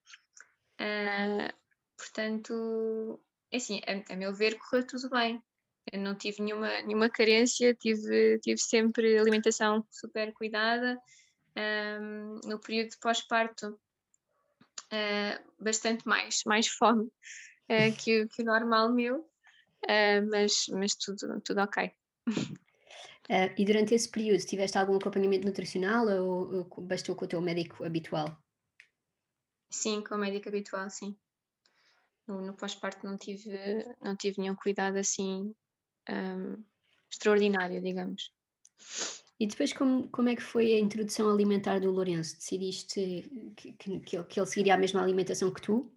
Uh, 0.80 1.52
portanto, 1.96 3.20
é 3.50 3.56
assim, 3.56 3.80
a, 3.86 4.12
a, 4.12 4.16
meu 4.16 4.34
ver, 4.34 4.58
correu 4.58 4.86
tudo 4.86 5.08
bem. 5.10 5.42
Eu 5.92 6.00
não 6.00 6.14
tive 6.14 6.42
nenhuma, 6.42 6.68
nenhuma 6.82 7.10
carência, 7.10 7.74
tive, 7.74 8.38
tive 8.40 8.58
sempre 8.58 9.18
alimentação 9.18 9.86
super 9.90 10.32
cuidada. 10.32 10.98
Um, 11.56 12.40
no 12.44 12.58
período 12.58 12.96
pós-parto, 13.00 13.78
uh, 14.92 15.62
bastante 15.62 16.06
mais, 16.06 16.42
mais 16.44 16.66
fome 16.66 17.04
uh, 17.04 17.96
que, 18.02 18.26
que 18.28 18.42
o 18.42 18.44
normal 18.44 18.92
meu, 18.92 19.28
mas, 20.30 20.66
mas 20.70 20.94
tudo, 20.94 21.40
tudo 21.42 21.60
ok. 21.60 21.92
Uh, 23.30 23.48
e 23.56 23.64
durante 23.64 23.94
esse 23.94 24.08
período, 24.08 24.44
tiveste 24.44 24.76
algum 24.76 24.96
acompanhamento 24.96 25.46
nutricional 25.46 26.06
ou, 26.06 26.68
ou 26.68 26.82
bastou 26.82 27.16
com 27.16 27.24
o 27.24 27.28
teu 27.28 27.40
médico 27.40 27.84
habitual? 27.84 28.36
Sim, 29.70 30.02
com 30.02 30.14
o 30.14 30.18
médico 30.18 30.48
habitual, 30.48 30.88
sim. 30.90 31.16
No, 32.26 32.40
no 32.40 32.54
pós-parto 32.54 33.04
não 33.06 33.16
tive, 33.16 33.58
não 34.00 34.16
tive 34.16 34.40
nenhum 34.40 34.54
cuidado 34.54 34.96
assim 34.96 35.54
um, 36.08 36.62
extraordinário, 37.10 37.82
digamos. 37.82 38.30
E 39.38 39.46
depois, 39.46 39.72
como, 39.72 40.08
como 40.10 40.28
é 40.28 40.36
que 40.36 40.42
foi 40.42 40.74
a 40.74 40.78
introdução 40.78 41.30
alimentar 41.30 41.80
do 41.80 41.90
Lourenço? 41.90 42.36
Decidiste 42.36 43.52
que, 43.56 43.72
que, 43.72 44.00
que, 44.00 44.16
ele, 44.16 44.24
que 44.24 44.38
ele 44.38 44.46
seguiria 44.46 44.74
a 44.74 44.78
mesma 44.78 45.02
alimentação 45.02 45.52
que 45.52 45.60
tu? 45.60 45.92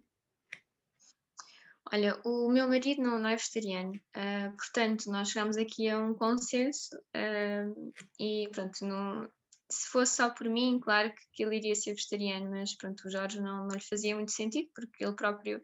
Olha, 1.90 2.20
o 2.24 2.50
meu 2.50 2.68
marido 2.68 3.00
não, 3.00 3.18
não 3.18 3.30
é 3.30 3.36
vegetariano, 3.36 3.94
uh, 3.94 4.56
portanto, 4.56 5.10
nós 5.10 5.30
chegamos 5.30 5.56
aqui 5.56 5.88
a 5.88 5.98
um 5.98 6.12
consenso 6.12 6.94
uh, 6.96 7.92
e 8.20 8.46
pronto, 8.52 8.84
não, 8.84 9.26
se 9.70 9.88
fosse 9.88 10.16
só 10.16 10.28
por 10.28 10.48
mim, 10.48 10.78
claro 10.80 11.10
que, 11.14 11.22
que, 11.32 11.42
ele 11.42 11.56
iria 11.56 11.74
ser 11.74 11.94
vegetariano, 11.94 12.50
mas 12.50 12.76
pronto, 12.76 13.06
o 13.06 13.10
Jorge 13.10 13.40
não, 13.40 13.66
não 13.66 13.74
lhe 13.74 13.80
fazia 13.80 14.14
muito 14.14 14.32
sentido 14.32 14.68
porque 14.74 15.02
ele 15.02 15.14
próprio 15.14 15.62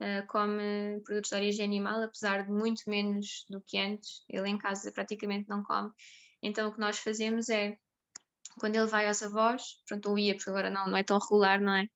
uh, 0.00 0.26
come 0.28 1.00
produtos 1.04 1.30
de 1.30 1.36
origem 1.36 1.64
animal, 1.66 2.02
apesar 2.02 2.44
de 2.44 2.50
muito 2.50 2.82
menos 2.88 3.44
do 3.50 3.60
que 3.60 3.78
antes, 3.78 4.24
ele 4.30 4.48
em 4.48 4.58
casa 4.58 4.90
praticamente 4.90 5.46
não 5.48 5.62
come. 5.62 5.90
Então 6.42 6.68
o 6.68 6.72
que 6.72 6.80
nós 6.80 6.98
fazemos 6.98 7.50
é 7.50 7.76
quando 8.58 8.76
ele 8.76 8.86
vai 8.86 9.06
aos 9.08 9.22
avós, 9.22 9.62
pronto, 9.86 10.08
ou 10.10 10.18
ia, 10.18 10.34
porque 10.34 10.48
agora 10.48 10.70
não, 10.70 10.86
não 10.88 10.96
é 10.96 11.02
tão 11.02 11.18
regular, 11.18 11.60
não 11.60 11.74
é? 11.74 11.86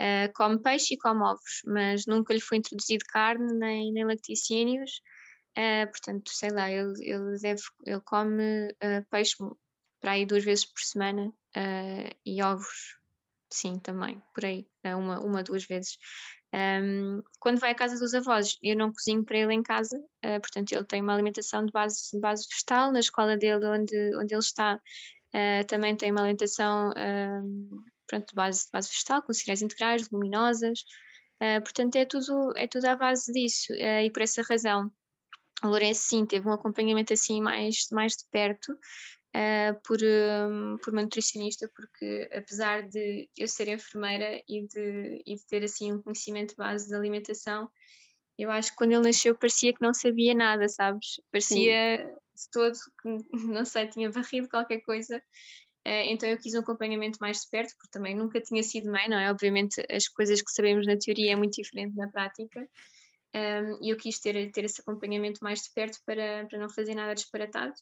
Uh, 0.00 0.32
come 0.32 0.60
peixe 0.62 0.94
e 0.94 0.96
come 0.96 1.22
ovos, 1.22 1.62
mas 1.66 2.06
nunca 2.06 2.32
lhe 2.32 2.40
foi 2.40 2.58
introduzido 2.58 3.04
carne 3.08 3.52
nem, 3.54 3.92
nem 3.92 4.04
laticínios. 4.04 5.02
Uh, 5.58 5.90
portanto, 5.90 6.30
sei 6.30 6.50
lá, 6.50 6.70
ele, 6.70 6.92
ele, 7.02 7.36
deve, 7.40 7.62
ele 7.84 8.00
come 8.02 8.68
uh, 8.68 9.04
peixe 9.10 9.34
para 10.00 10.12
aí 10.12 10.24
duas 10.24 10.44
vezes 10.44 10.64
por 10.64 10.80
semana 10.80 11.32
e 12.24 12.40
ovos, 12.40 12.96
sim, 13.52 13.80
também, 13.80 14.22
por 14.32 14.44
aí, 14.44 14.64
uma, 14.84 15.18
uma 15.18 15.42
duas 15.42 15.64
vezes. 15.64 15.98
Um, 16.54 17.20
quando 17.40 17.58
vai 17.58 17.72
à 17.72 17.74
casa 17.74 17.98
dos 17.98 18.14
avós, 18.14 18.56
eu 18.62 18.76
não 18.76 18.92
cozinho 18.92 19.24
para 19.24 19.38
ele 19.38 19.54
em 19.54 19.62
casa, 19.62 20.00
portanto, 20.22 20.70
ele 20.70 20.84
tem 20.84 21.02
uma 21.02 21.14
alimentação 21.14 21.66
de 21.66 21.72
base, 21.72 22.12
de 22.12 22.20
base 22.20 22.46
vegetal. 22.48 22.92
Na 22.92 23.00
escola 23.00 23.36
dele, 23.36 23.66
onde, 23.66 24.16
onde 24.16 24.34
ele 24.34 24.40
está, 24.40 24.80
também 25.66 25.96
tem 25.96 26.12
uma 26.12 26.20
alimentação 26.20 26.92
pronto, 28.08 28.28
de 28.28 28.34
base, 28.34 28.66
base 28.72 28.88
vegetal, 28.88 29.22
com 29.22 29.32
cereais 29.32 29.62
integrais, 29.62 30.10
luminosas, 30.10 30.80
uh, 31.42 31.62
portanto 31.62 31.96
é 31.96 32.04
tudo, 32.04 32.52
é 32.56 32.66
tudo 32.66 32.86
à 32.86 32.96
base 32.96 33.32
disso, 33.32 33.72
uh, 33.72 34.02
e 34.04 34.10
por 34.10 34.22
essa 34.22 34.42
razão 34.42 34.90
o 35.62 35.68
Lourenço 35.68 36.02
sim 36.02 36.24
teve 36.24 36.48
um 36.48 36.52
acompanhamento 36.52 37.12
assim 37.12 37.40
mais, 37.40 37.88
mais 37.90 38.12
de 38.12 38.24
perto, 38.30 38.72
uh, 38.72 39.80
por, 39.84 39.98
um, 40.02 40.76
por 40.78 40.92
uma 40.92 41.02
nutricionista, 41.02 41.70
porque 41.74 42.28
apesar 42.32 42.82
de 42.88 43.28
eu 43.36 43.48
ser 43.48 43.68
enfermeira 43.68 44.42
e 44.48 44.66
de, 44.66 45.22
e 45.26 45.34
de 45.34 45.46
ter 45.46 45.64
assim 45.64 45.92
um 45.92 46.02
conhecimento 46.02 46.54
base 46.56 46.88
de 46.88 46.94
alimentação, 46.94 47.68
eu 48.38 48.50
acho 48.50 48.70
que 48.70 48.76
quando 48.76 48.92
ele 48.92 49.02
nasceu 49.02 49.36
parecia 49.36 49.72
que 49.72 49.82
não 49.82 49.92
sabia 49.92 50.32
nada, 50.32 50.68
sabes? 50.68 51.20
Parecia 51.32 51.98
Sim. 51.98 52.04
de 52.06 52.50
todo 52.52 52.78
que, 53.02 53.18
não 53.52 53.64
sei, 53.64 53.88
tinha 53.88 54.10
varrido 54.10 54.48
qualquer 54.48 54.80
coisa 54.82 55.20
então 56.06 56.28
eu 56.28 56.38
quis 56.38 56.54
um 56.54 56.60
acompanhamento 56.60 57.18
mais 57.20 57.40
de 57.42 57.48
perto, 57.50 57.74
porque 57.76 57.90
também 57.90 58.16
nunca 58.16 58.40
tinha 58.40 58.62
sido 58.62 58.90
mãe, 58.90 59.08
não 59.08 59.18
é? 59.18 59.30
Obviamente 59.30 59.84
as 59.90 60.08
coisas 60.08 60.42
que 60.42 60.50
sabemos 60.52 60.86
na 60.86 60.96
teoria 60.96 61.32
é 61.32 61.36
muito 61.36 61.54
diferente 61.54 61.96
na 61.96 62.08
prática. 62.08 62.68
E 63.80 63.90
eu 63.90 63.96
quis 63.96 64.18
ter, 64.18 64.50
ter 64.50 64.64
esse 64.64 64.80
acompanhamento 64.80 65.38
mais 65.42 65.60
de 65.60 65.70
perto 65.72 65.98
para, 66.04 66.46
para 66.46 66.58
não 66.58 66.68
fazer 66.68 66.94
nada 66.94 67.14
disparatado. 67.14 67.74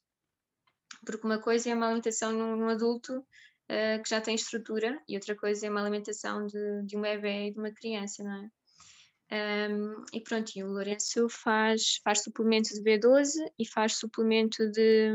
Porque 1.04 1.26
uma 1.26 1.38
coisa 1.38 1.70
é 1.70 1.74
uma 1.74 1.86
alimentação 1.86 2.32
num, 2.32 2.56
num 2.56 2.68
adulto 2.68 3.18
uh, 3.18 4.02
que 4.02 4.08
já 4.08 4.20
tem 4.20 4.34
estrutura 4.34 5.00
e 5.08 5.14
outra 5.14 5.34
coisa 5.34 5.66
é 5.66 5.70
uma 5.70 5.80
alimentação 5.80 6.46
de, 6.46 6.82
de 6.84 6.96
um 6.96 7.00
bebê 7.00 7.48
e 7.48 7.52
de 7.52 7.58
uma 7.58 7.72
criança, 7.72 8.22
não 8.22 8.32
é? 8.32 8.50
Um, 9.28 10.04
e 10.12 10.20
pronto, 10.20 10.52
e 10.54 10.62
o 10.62 10.68
Lourenço 10.68 11.28
faz, 11.28 11.98
faz 12.04 12.22
suplemento 12.22 12.68
de 12.72 12.80
B12 12.80 13.32
e 13.58 13.66
faz 13.66 13.98
suplemento 13.98 14.70
de, 14.70 15.10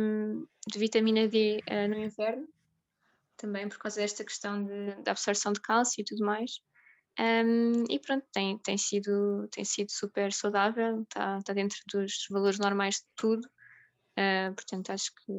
de 0.67 0.79
vitamina 0.79 1.29
D 1.29 1.63
uh, 1.69 1.87
no 1.87 1.97
inverno 1.97 2.45
também 3.41 3.67
por 3.67 3.79
causa 3.79 3.99
desta 3.99 4.23
questão 4.23 4.63
de, 4.63 4.95
da 5.03 5.11
absorção 5.11 5.51
de 5.51 5.59
cálcio 5.59 6.01
e 6.01 6.05
tudo 6.05 6.23
mais. 6.23 6.61
Um, 7.19 7.83
e 7.89 7.99
pronto, 7.99 8.25
tem, 8.31 8.57
tem, 8.59 8.77
sido, 8.77 9.47
tem 9.51 9.65
sido 9.65 9.91
super 9.91 10.31
saudável, 10.31 11.01
está 11.01 11.41
tá 11.41 11.53
dentro 11.53 11.79
dos 11.91 12.27
valores 12.29 12.59
normais 12.59 12.95
de 12.95 13.05
tudo. 13.15 13.45
Uh, 14.17 14.53
portanto, 14.55 14.91
acho 14.91 15.11
que, 15.15 15.33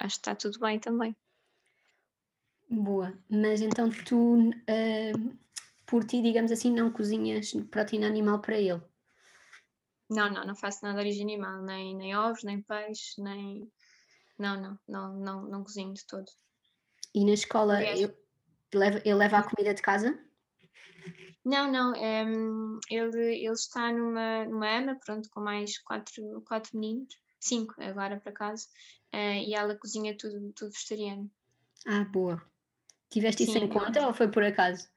acho 0.00 0.16
que 0.16 0.20
está 0.20 0.34
tudo 0.34 0.58
bem 0.58 0.78
também. 0.78 1.16
Boa, 2.68 3.18
mas 3.30 3.62
então 3.62 3.88
tu, 3.88 4.50
uh, 4.50 5.38
por 5.86 6.04
ti, 6.04 6.20
digamos 6.20 6.52
assim, 6.52 6.70
não 6.70 6.92
cozinhas 6.92 7.52
proteína 7.70 8.06
animal 8.06 8.40
para 8.40 8.58
ele? 8.58 8.82
Não, 10.10 10.30
não, 10.30 10.44
não 10.44 10.54
faço 10.54 10.84
nada 10.84 10.96
de 10.96 11.00
origem 11.00 11.22
animal, 11.22 11.62
nem, 11.62 11.96
nem 11.96 12.16
ovos, 12.16 12.42
nem 12.42 12.62
peixe, 12.62 13.20
nem. 13.22 13.70
Não, 14.38 14.60
não, 14.60 14.78
não, 14.86 15.18
não, 15.18 15.42
não 15.48 15.64
cozinho 15.64 15.92
de 15.92 16.06
todo. 16.06 16.30
E 17.18 17.24
na 17.24 17.32
escola 17.32 17.82
ele, 17.82 18.14
leva, 18.72 19.02
ele 19.04 19.14
leva 19.14 19.38
a 19.38 19.42
comida 19.42 19.74
de 19.74 19.82
casa? 19.82 20.16
Não, 21.44 21.68
não, 21.68 21.92
é, 21.96 22.22
ele, 22.88 23.44
ele 23.44 23.52
está 23.52 23.90
numa, 23.92 24.44
numa 24.44 24.78
ama, 24.78 24.98
pronto, 25.04 25.28
com 25.30 25.40
mais 25.40 25.78
quatro, 25.78 26.40
quatro 26.46 26.78
meninos, 26.78 27.12
cinco 27.40 27.74
agora 27.78 28.20
para 28.20 28.30
casa, 28.30 28.68
uh, 29.12 29.42
e 29.44 29.52
ela 29.52 29.74
cozinha 29.74 30.16
tudo, 30.16 30.52
tudo 30.52 30.70
vegetariano. 30.70 31.28
Ah, 31.88 32.04
boa. 32.04 32.40
Tiveste 33.10 33.44
sim, 33.44 33.50
isso 33.50 33.64
em 33.64 33.68
conta 33.68 34.06
ou 34.06 34.14
foi 34.14 34.30
por 34.30 34.44
acaso? 34.44 34.88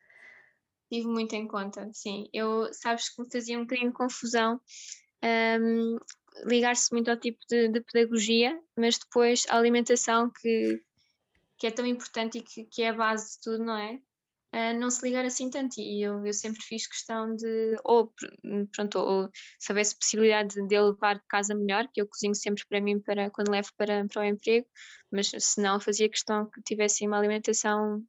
Tive 0.91 1.07
muito 1.07 1.33
em 1.33 1.47
conta, 1.47 1.89
sim. 1.91 2.29
Eu, 2.31 2.71
sabes 2.71 3.09
que 3.09 3.19
me 3.23 3.31
fazia 3.31 3.57
um 3.57 3.61
bocadinho 3.61 3.89
de 3.89 3.97
confusão 3.97 4.61
um, 5.23 5.97
ligar-se 6.45 6.91
muito 6.91 7.09
ao 7.09 7.17
tipo 7.17 7.39
de, 7.49 7.67
de, 7.69 7.81
pedagogia, 7.81 8.59
mas 8.77 8.99
depois 8.99 9.45
a 9.49 9.57
alimentação 9.57 10.29
que, 10.29 10.83
que 11.61 11.67
é 11.67 11.71
tão 11.71 11.85
importante 11.85 12.39
e 12.39 12.41
que, 12.41 12.65
que 12.65 12.81
é 12.81 12.89
a 12.89 12.93
base 12.93 13.33
de 13.33 13.41
tudo, 13.43 13.63
não 13.63 13.77
é? 13.77 13.99
Uh, 14.51 14.79
não 14.79 14.89
se 14.89 15.05
ligar 15.05 15.23
assim 15.23 15.47
tanto. 15.47 15.79
E 15.79 16.01
eu, 16.01 16.25
eu 16.25 16.33
sempre 16.33 16.59
fiz 16.59 16.87
questão 16.87 17.35
de, 17.35 17.75
ou 17.83 18.11
pronto, 18.75 18.97
ou 18.97 19.29
se 19.59 19.71
houvesse 19.71 19.95
possibilidade 19.95 20.55
de 20.55 20.81
levar 20.81 21.19
de 21.19 21.27
casa 21.29 21.53
melhor, 21.53 21.87
que 21.93 22.01
eu 22.01 22.07
cozinho 22.07 22.33
sempre 22.33 22.65
para 22.67 22.81
mim 22.81 22.99
para 22.99 23.29
quando 23.29 23.51
levo 23.51 23.69
para, 23.77 24.03
para 24.07 24.21
o 24.23 24.25
emprego, 24.25 24.65
mas 25.11 25.29
se 25.37 25.61
não, 25.61 25.79
fazia 25.79 26.09
questão 26.09 26.49
que 26.49 26.63
tivessem 26.63 27.07
uma 27.07 27.19
alimentação 27.19 28.03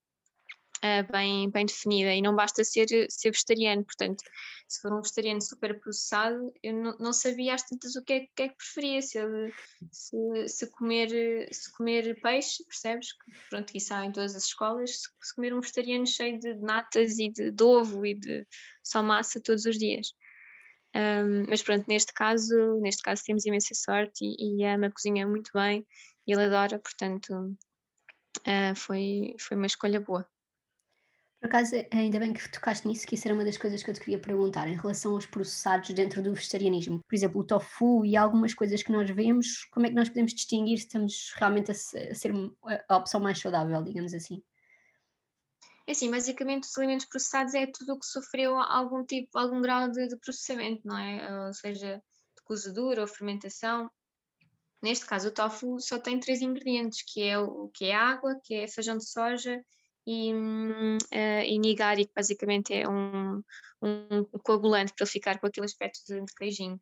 uh, 0.84 1.12
bem, 1.12 1.50
bem 1.50 1.66
definida 1.66 2.14
e 2.14 2.20
não 2.20 2.34
basta 2.34 2.64
ser, 2.64 2.86
ser 3.08 3.30
vegetariano. 3.30 3.84
Portanto, 3.84 4.22
se 4.68 4.80
for 4.80 4.92
um 4.92 5.00
vegetariano 5.00 5.40
super 5.40 5.78
processado, 5.80 6.52
eu 6.62 6.96
não, 6.98 7.12
sabia 7.12 7.54
às 7.54 7.62
tantas 7.62 7.94
o 7.96 8.02
que 8.02 8.12
é, 8.12 8.20
que, 8.34 8.42
é 8.42 8.48
que 8.48 8.56
preferia, 8.56 9.02
se, 9.02 9.18
ele, 9.18 9.52
se, 9.90 10.48
se, 10.48 10.70
comer, 10.70 11.48
se 11.52 11.72
comer 11.72 12.20
peixe, 12.20 12.64
percebes? 12.64 13.08
Pronto, 13.48 13.70
isso 13.74 13.94
há 13.94 14.04
em 14.04 14.12
todas 14.12 14.34
as 14.34 14.44
escolas, 14.44 15.02
se, 15.02 15.08
se 15.20 15.34
comer 15.34 15.54
um 15.54 15.60
vegetariano 15.60 16.06
cheio 16.06 16.38
de 16.38 16.54
natas 16.54 17.18
e 17.18 17.28
de, 17.30 17.50
de 17.50 17.62
ovo 17.62 18.04
e 18.04 18.14
de 18.14 18.46
só 18.82 19.02
massa 19.02 19.40
todos 19.40 19.64
os 19.64 19.78
dias. 19.78 20.14
Um, 20.94 21.46
mas 21.48 21.62
pronto, 21.62 21.86
neste 21.88 22.12
caso, 22.12 22.78
neste 22.80 23.02
caso 23.02 23.22
temos 23.24 23.46
imensa 23.46 23.74
sorte 23.74 24.24
e, 24.24 24.58
e 24.58 24.64
a 24.64 24.90
cozinha 24.90 25.26
muito 25.26 25.50
bem 25.54 25.86
e 26.26 26.32
ele 26.32 26.44
adora, 26.44 26.78
portanto 26.78 27.56
uh, 28.40 28.74
foi, 28.76 29.34
foi 29.38 29.56
uma 29.56 29.66
escolha 29.66 30.00
boa. 30.00 30.28
Por 31.42 31.48
acaso, 31.48 31.74
ainda 31.90 32.20
bem 32.20 32.32
que 32.32 32.48
tocaste 32.52 32.86
nisso, 32.86 33.04
que 33.04 33.16
isso 33.16 33.26
era 33.26 33.34
uma 33.34 33.44
das 33.44 33.58
coisas 33.58 33.82
que 33.82 33.90
eu 33.90 33.94
te 33.94 33.98
queria 33.98 34.18
perguntar 34.20 34.68
em 34.68 34.76
relação 34.76 35.14
aos 35.14 35.26
processados 35.26 35.90
dentro 35.90 36.22
do 36.22 36.32
vegetarianismo. 36.32 37.00
Por 37.00 37.16
exemplo, 37.16 37.40
o 37.40 37.44
tofu 37.44 38.06
e 38.06 38.16
algumas 38.16 38.54
coisas 38.54 38.80
que 38.80 38.92
nós 38.92 39.10
vemos, 39.10 39.64
como 39.72 39.84
é 39.84 39.88
que 39.88 39.94
nós 39.96 40.08
podemos 40.08 40.32
distinguir 40.32 40.78
se 40.78 40.86
estamos 40.86 41.32
realmente 41.34 41.72
a 41.72 41.74
ser 41.74 42.32
a 42.88 42.96
opção 42.96 43.20
mais 43.20 43.40
saudável, 43.40 43.82
digamos 43.82 44.14
assim? 44.14 44.40
É 45.84 45.90
assim, 45.90 46.12
basicamente 46.12 46.62
os 46.62 46.78
alimentos 46.78 47.06
processados 47.06 47.54
é 47.54 47.66
tudo 47.66 47.94
o 47.94 47.98
que 47.98 48.06
sofreu 48.06 48.56
algum 48.56 49.04
tipo, 49.04 49.36
algum 49.36 49.60
grau 49.60 49.90
de, 49.90 50.06
de 50.06 50.16
processamento, 50.18 50.86
não 50.86 50.96
é? 50.96 51.46
Ou 51.48 51.52
seja, 51.52 51.96
de 52.36 52.42
cozedura 52.44 53.00
ou 53.00 53.08
fermentação. 53.08 53.90
Neste 54.80 55.06
caso, 55.06 55.26
o 55.26 55.32
tofu 55.32 55.80
só 55.80 55.98
tem 55.98 56.20
três 56.20 56.40
ingredientes, 56.40 57.02
que 57.02 57.20
é 57.24 57.36
o 57.36 57.68
que 57.74 57.86
é 57.86 57.96
água, 57.96 58.40
que 58.44 58.54
é 58.54 58.68
feijão 58.68 58.96
de 58.96 59.10
soja 59.10 59.60
e, 60.06 60.32
uh, 60.32 61.44
e 61.44 61.58
nigari, 61.58 62.06
que 62.06 62.12
basicamente 62.14 62.74
é 62.74 62.88
um, 62.88 63.42
um, 63.82 64.24
coagulante 64.42 64.92
para 64.94 65.04
ele 65.04 65.10
ficar 65.10 65.38
com 65.38 65.46
aquele 65.46 65.66
aspecto 65.66 66.00
de, 66.06 66.20
de 66.20 66.34
queijinho. 66.34 66.80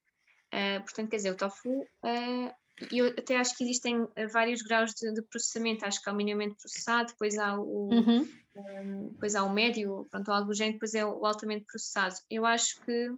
Uh, 0.52 0.80
portanto, 0.82 1.10
quer 1.10 1.16
dizer, 1.16 1.30
o 1.30 1.36
tofu, 1.36 1.70
uh, 1.80 2.54
eu 2.90 3.08
até 3.08 3.36
acho 3.36 3.56
que 3.56 3.64
existem 3.64 4.08
vários 4.32 4.62
graus 4.62 4.92
de, 4.94 5.12
de, 5.12 5.22
processamento, 5.22 5.84
acho 5.84 6.02
que 6.02 6.08
há 6.08 6.12
o 6.12 6.16
minimamente 6.16 6.56
processado, 6.56 7.12
depois 7.12 7.36
há 7.38 7.58
o, 7.58 7.90
uhum. 7.92 8.28
um, 8.56 9.08
depois 9.10 9.34
há 9.34 9.44
o 9.44 9.52
médio, 9.52 10.06
pronto, 10.10 10.32
algo 10.32 10.48
do 10.48 10.54
género, 10.54 10.74
depois 10.74 10.94
é 10.94 11.04
o 11.04 11.26
altamente 11.26 11.66
processado. 11.66 12.14
Eu 12.30 12.46
acho 12.46 12.80
que 12.82 13.14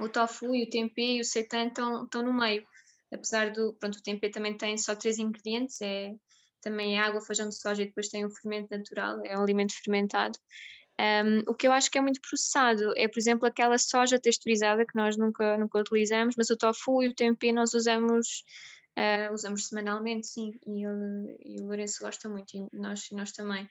o 0.00 0.08
tofu 0.08 0.54
e 0.54 0.64
o 0.64 0.70
tempê 0.70 1.16
e 1.16 1.20
o 1.20 1.24
seitan 1.24 1.68
estão, 1.68 2.04
estão 2.04 2.22
no 2.22 2.32
meio, 2.32 2.66
apesar 3.12 3.52
do, 3.52 3.74
pronto, 3.74 3.98
o 3.98 4.02
tempê 4.02 4.28
também 4.28 4.56
tem 4.56 4.76
só 4.76 4.94
três 4.94 5.18
ingredientes, 5.18 5.80
é 5.80 6.14
também 6.64 6.98
é 6.98 7.00
água, 7.00 7.20
feijão 7.20 7.48
de 7.48 7.54
soja 7.54 7.82
e 7.82 7.86
depois 7.86 8.08
tem 8.08 8.24
um 8.24 8.30
fermento 8.30 8.76
natural, 8.76 9.20
é 9.24 9.38
um 9.38 9.42
alimento 9.42 9.74
fermentado. 9.74 10.38
Um, 10.98 11.50
o 11.50 11.54
que 11.54 11.66
eu 11.66 11.72
acho 11.72 11.90
que 11.90 11.98
é 11.98 12.00
muito 12.00 12.20
processado 12.20 12.92
é, 12.96 13.08
por 13.08 13.18
exemplo, 13.18 13.46
aquela 13.46 13.76
soja 13.78 14.18
texturizada 14.18 14.86
que 14.86 14.94
nós 14.94 15.16
nunca, 15.16 15.58
nunca 15.58 15.80
utilizamos, 15.80 16.34
mas 16.36 16.50
o 16.50 16.56
tofu 16.56 17.02
e 17.02 17.08
o 17.08 17.14
tempê 17.14 17.52
nós 17.52 17.74
usamos, 17.74 18.44
uh, 18.96 19.32
usamos 19.32 19.68
semanalmente, 19.68 20.26
sim, 20.26 20.52
e, 20.66 20.84
ele, 20.84 21.36
e 21.44 21.60
o 21.60 21.66
Lourenço 21.66 22.02
gosta 22.02 22.28
muito, 22.28 22.56
e 22.56 22.68
nós, 22.72 23.08
nós 23.10 23.32
também. 23.32 23.68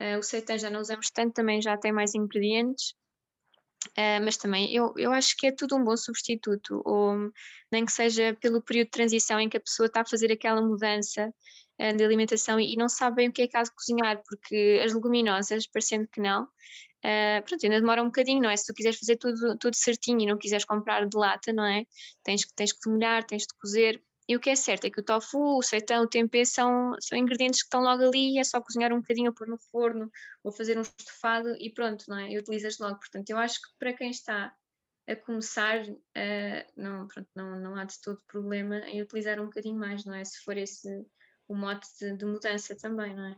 Uh, 0.00 0.18
o 0.18 0.22
seitan 0.22 0.58
já 0.58 0.68
não 0.68 0.80
usamos 0.80 1.10
tanto, 1.10 1.32
também 1.32 1.62
já 1.62 1.76
tem 1.76 1.92
mais 1.92 2.14
ingredientes, 2.14 2.94
uh, 3.88 4.22
mas 4.24 4.36
também 4.36 4.72
eu, 4.74 4.92
eu 4.96 5.12
acho 5.12 5.36
que 5.36 5.46
é 5.48 5.52
tudo 5.52 5.76
um 5.76 5.84
bom 5.84 5.96
substituto, 5.96 6.82
ou 6.84 7.30
nem 7.70 7.84
que 7.84 7.92
seja 7.92 8.36
pelo 8.40 8.62
período 8.62 8.86
de 8.86 8.92
transição 8.92 9.40
em 9.40 9.48
que 9.48 9.56
a 9.56 9.60
pessoa 9.60 9.86
está 9.86 10.02
a 10.02 10.06
fazer 10.06 10.32
aquela 10.32 10.62
mudança 10.62 11.32
eh, 11.78 11.92
de 11.92 12.04
alimentação 12.04 12.60
e 12.60 12.76
não 12.76 12.88
sabem 12.88 13.28
o 13.28 13.32
que 13.32 13.42
é 13.42 13.46
de 13.46 13.70
cozinhar, 13.74 14.22
porque 14.28 14.80
as 14.84 14.92
leguminosas, 14.92 15.66
parecendo 15.66 16.06
que 16.08 16.20
não, 16.20 16.44
uh, 16.44 17.42
pronto, 17.44 17.64
ainda 17.64 17.80
demora 17.80 18.02
um 18.02 18.06
bocadinho, 18.06 18.42
não 18.42 18.50
é? 18.50 18.56
Se 18.56 18.66
tu 18.66 18.74
quiseres 18.74 18.98
fazer 18.98 19.16
tudo, 19.16 19.58
tudo 19.58 19.74
certinho 19.74 20.20
e 20.20 20.26
não 20.26 20.38
quiseres 20.38 20.64
comprar 20.64 21.06
de 21.06 21.16
lata, 21.16 21.52
não 21.52 21.64
é? 21.64 21.84
Tens, 22.22 22.46
tens 22.54 22.72
que 22.72 22.88
molhar, 22.88 23.24
tens 23.24 23.42
de 23.42 23.54
cozer. 23.60 24.00
E 24.26 24.34
o 24.34 24.40
que 24.40 24.48
é 24.48 24.56
certo 24.56 24.86
é 24.86 24.90
que 24.90 25.00
o 25.00 25.04
tofu, 25.04 25.58
o 25.58 25.62
seitão, 25.62 26.02
o 26.02 26.08
tempê 26.08 26.46
são, 26.46 26.96
são 26.98 27.18
ingredientes 27.18 27.60
que 27.60 27.66
estão 27.66 27.82
logo 27.82 28.04
ali, 28.04 28.38
é 28.38 28.44
só 28.44 28.60
cozinhar 28.60 28.92
um 28.92 29.00
bocadinho, 29.00 29.34
pôr 29.34 29.46
no 29.46 29.58
forno, 29.70 30.10
ou 30.42 30.50
fazer 30.50 30.78
um 30.78 30.82
estofado 30.82 31.54
e 31.60 31.70
pronto, 31.70 32.04
não 32.08 32.18
é? 32.18 32.30
E 32.30 32.38
utilizas 32.38 32.78
logo. 32.78 32.98
Portanto, 32.98 33.28
eu 33.28 33.36
acho 33.36 33.60
que 33.60 33.68
para 33.78 33.92
quem 33.92 34.10
está 34.10 34.54
a 35.06 35.16
começar, 35.16 35.82
uh, 35.86 36.72
não, 36.74 37.06
pronto, 37.06 37.28
não, 37.34 37.60
não 37.60 37.76
há 37.76 37.84
de 37.84 38.00
todo 38.00 38.22
problema 38.26 38.78
em 38.88 39.02
utilizar 39.02 39.38
um 39.38 39.46
bocadinho 39.46 39.78
mais, 39.78 40.06
não 40.06 40.14
é? 40.14 40.24
Se 40.24 40.42
for 40.42 40.56
esse 40.56 40.88
o 41.46 41.54
mote 41.54 41.86
de, 42.00 42.16
de, 42.16 42.24
mudança 42.24 42.74
também, 42.74 43.14
não 43.14 43.26
é? 43.26 43.36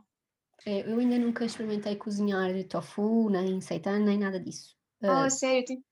é? 0.66 0.88
Eu 0.88 1.00
ainda 1.00 1.18
nunca 1.18 1.44
experimentei 1.44 1.96
cozinhar 1.96 2.52
tofu, 2.68 3.28
nem 3.28 3.60
seitan, 3.60 3.98
nem 3.98 4.18
nada 4.18 4.38
disso. 4.38 4.76
Oh, 5.02 5.26
uh, 5.26 5.30
sério, 5.30 5.64
tenho 5.64 5.84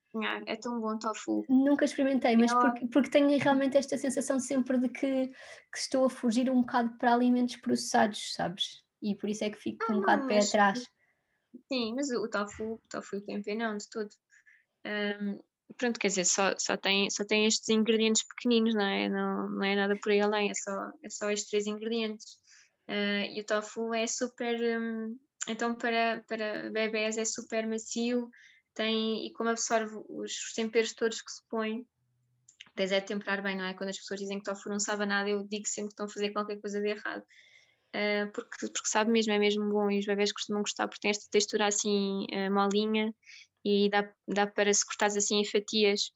é 0.46 0.56
tão 0.56 0.80
bom 0.80 0.98
tofu. 0.98 1.44
Nunca 1.48 1.84
experimentei, 1.84 2.36
mas 2.36 2.52
porque, 2.52 2.86
porque 2.86 3.10
tenho 3.10 3.38
realmente 3.38 3.76
esta 3.76 3.98
sensação 3.98 4.38
sempre 4.38 4.78
de 4.78 4.88
que, 4.88 5.28
que, 5.28 5.78
estou 5.78 6.04
a 6.04 6.10
fugir 6.10 6.50
um 6.50 6.60
bocado 6.60 6.96
para 6.98 7.14
alimentos 7.14 7.56
processados, 7.56 8.32
sabes? 8.34 8.82
E 9.02 9.14
por 9.14 9.28
isso 9.28 9.44
é 9.44 9.50
que 9.50 9.58
fico 9.58 9.84
ah, 9.88 9.92
um 9.92 10.00
bocado 10.00 10.26
pé 10.26 10.38
atrás. 10.38 10.86
Sim, 11.72 11.94
mas 11.94 12.10
o 12.10 12.28
tofu, 12.28 12.74
o 12.74 12.88
tofu 12.88 13.16
e 13.16 13.18
o 13.18 13.24
tempê 13.24 13.54
não, 13.54 13.76
de 13.76 13.88
todo. 13.88 14.10
Um, 14.86 15.40
pronto, 15.76 15.98
quer 15.98 16.08
dizer, 16.08 16.24
só, 16.24 16.54
só, 16.58 16.76
tem, 16.76 17.10
só 17.10 17.24
tem 17.24 17.46
estes 17.46 17.68
ingredientes 17.68 18.22
pequeninos, 18.26 18.74
não 18.74 18.84
é? 18.84 19.08
Não, 19.08 19.50
não 19.50 19.64
é 19.64 19.74
nada 19.74 19.96
por 20.00 20.12
aí 20.12 20.20
além, 20.20 20.50
é 20.50 20.54
só, 20.54 20.90
é 21.02 21.08
só 21.08 21.30
estes 21.30 21.50
três 21.50 21.66
ingredientes. 21.66 22.38
Uh, 22.88 23.24
e 23.34 23.40
o 23.40 23.46
tofu 23.46 23.94
é 23.94 24.06
super, 24.06 24.56
um, 24.78 25.18
então 25.48 25.74
para, 25.74 26.22
para 26.28 26.70
bebés 26.70 27.16
é 27.16 27.24
super 27.24 27.66
macio, 27.66 28.28
tem, 28.74 29.26
e 29.26 29.32
como 29.32 29.50
absorve 29.50 29.94
os 30.08 30.52
temperos 30.54 30.92
todos 30.94 31.22
que 31.22 31.30
se 31.30 31.42
põe, 31.48 31.86
tens 32.74 32.92
é 32.92 33.00
temperar 33.00 33.42
bem, 33.42 33.56
não 33.56 33.64
é? 33.64 33.74
Quando 33.74 33.90
as 33.90 33.98
pessoas 33.98 34.20
dizem 34.20 34.38
que 34.38 34.44
tofu 34.44 34.68
não 34.68 34.80
sabe 34.80 35.06
nada, 35.06 35.28
eu 35.28 35.46
digo 35.48 35.66
sempre 35.66 35.88
que 35.88 35.92
estão 35.92 36.06
a 36.06 36.08
fazer 36.08 36.30
qualquer 36.30 36.60
coisa 36.60 36.80
de 36.80 36.88
errado. 36.88 37.22
Uh, 37.94 38.30
porque, 38.32 38.66
porque 38.66 38.88
sabe 38.88 39.12
mesmo, 39.12 39.32
é 39.32 39.38
mesmo 39.38 39.70
bom 39.70 39.88
e 39.88 40.00
os 40.00 40.06
bebés 40.06 40.32
costumam 40.32 40.62
gostar 40.62 40.88
porque 40.88 41.02
tem 41.02 41.12
esta 41.12 41.30
textura 41.30 41.68
assim 41.68 42.26
uh, 42.32 42.52
molinha 42.52 43.14
e 43.64 43.88
dá, 43.88 44.12
dá 44.26 44.48
para 44.48 44.74
se 44.74 44.84
cortares 44.84 45.16
assim 45.16 45.36
em 45.36 45.44
fatias, 45.44 46.12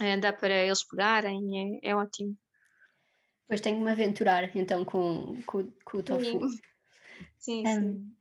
eh, 0.00 0.16
dá 0.16 0.32
para 0.32 0.54
eles 0.54 0.86
pegarem, 0.86 1.80
é, 1.82 1.90
é 1.90 1.96
ótimo. 1.96 2.36
Depois 3.42 3.60
tenho 3.60 3.78
que 3.78 3.84
me 3.84 3.90
aventurar 3.90 4.56
então 4.56 4.84
com, 4.84 5.42
com, 5.42 5.70
com 5.84 5.98
o 5.98 6.02
tofu. 6.02 6.48
Sim, 7.38 7.64
sim. 7.64 7.66
Um, 7.66 8.16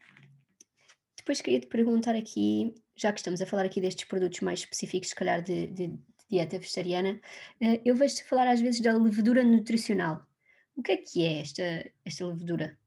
depois 1.17 1.41
queria 1.41 1.60
te 1.60 1.67
perguntar 1.67 2.15
aqui, 2.15 2.75
já 2.95 3.12
que 3.12 3.19
estamos 3.19 3.41
a 3.41 3.45
falar 3.45 3.65
aqui 3.65 3.81
destes 3.81 4.05
produtos 4.05 4.39
mais 4.41 4.60
específicos, 4.60 5.10
se 5.10 5.15
calhar 5.15 5.41
de, 5.41 5.67
de, 5.67 5.88
de 5.88 5.99
dieta 6.29 6.58
vegetariana, 6.58 7.19
uh, 7.62 7.81
eu 7.84 7.95
vejo-te 7.95 8.23
falar 8.23 8.47
às 8.47 8.62
vezes 8.62 8.81
da 8.81 8.93
levedura 8.93 9.43
nutricional. 9.43 10.25
O 10.75 10.81
que 10.81 10.91
é 10.91 10.97
que 10.97 11.25
é 11.25 11.41
esta, 11.41 11.91
esta 12.03 12.25
levedura? 12.25 12.77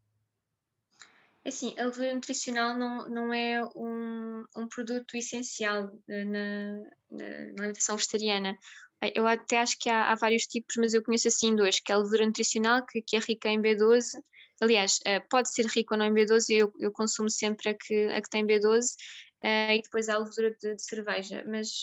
É 1.44 1.49
assim, 1.49 1.75
a 1.79 1.85
levedura 1.85 2.14
nutricional 2.14 2.77
não, 2.77 3.09
não 3.09 3.33
é 3.33 3.64
um, 3.75 4.44
um 4.57 4.68
produto 4.68 5.16
essencial 5.16 5.90
na, 6.07 6.25
na, 6.25 6.79
na, 7.11 7.25
alimentação 7.59 7.97
vegetariana. 7.97 8.59
Eu 9.14 9.27
até 9.27 9.59
acho 9.59 9.79
que 9.79 9.88
há, 9.88 10.11
há, 10.11 10.14
vários 10.16 10.47
tipos, 10.47 10.77
mas 10.77 10.92
eu 10.92 11.03
conheço 11.03 11.29
assim 11.29 11.55
dois, 11.55 11.81
que 11.81 11.90
é 11.92 11.94
a 11.94 11.99
levedura 11.99 12.27
nutricional, 12.27 12.85
que, 12.85 13.01
que 13.01 13.16
é 13.16 13.21
rica 13.21 13.49
em 13.49 13.62
B12. 13.62 14.21
Aliás, 14.61 14.99
uh, 15.07 15.27
pode 15.31 15.51
ser 15.51 15.66
rica 15.66 15.94
ou 15.94 15.99
não 15.99 16.07
em 16.07 16.12
B12, 16.12 16.51
eu, 16.51 16.73
eu 16.79 16.92
consumo 16.92 17.31
sempre 17.31 17.71
a 17.71 17.75
que, 17.75 18.09
a 18.09 18.21
que 18.21 18.29
tem 18.29 18.44
B12, 18.44 18.97
uh, 19.44 19.72
e 19.72 19.83
depois 19.83 20.09
há 20.09 20.14
a 20.14 20.18
levedura 20.18 20.55
de, 20.61 20.74
de 20.74 20.83
cerveja. 20.83 21.44
Mas 21.46 21.83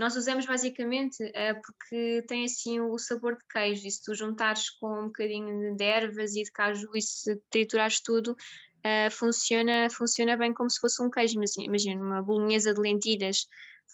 nós 0.00 0.16
usamos 0.16 0.46
basicamente 0.46 1.22
uh, 1.22 1.60
porque 1.62 2.24
tem 2.26 2.46
assim 2.46 2.80
o, 2.80 2.96
sabor 2.98 3.36
de 3.36 3.44
queijo, 3.52 3.86
e 3.86 3.90
se 3.90 4.02
tu 4.02 4.14
juntares 4.14 4.70
com 4.70 5.00
um 5.00 5.06
bocadinho 5.08 5.76
de 5.76 5.84
ervas 5.84 6.34
e 6.34 6.42
de 6.42 6.50
caju 6.50 6.90
e 6.94 7.02
se 7.02 7.36
triturares 7.50 8.00
tudo, 8.00 8.32
uh, 8.32 9.10
funciona, 9.10 9.90
funciona 9.90 10.38
bem 10.38 10.54
como 10.54 10.70
se 10.70 10.80
fosse 10.80 11.02
um 11.02 11.10
queijo. 11.10 11.38
Imagina 11.58 12.02
uma 12.02 12.22
bolonhesa 12.22 12.72
de 12.72 12.80
lentilhas, 12.80 13.46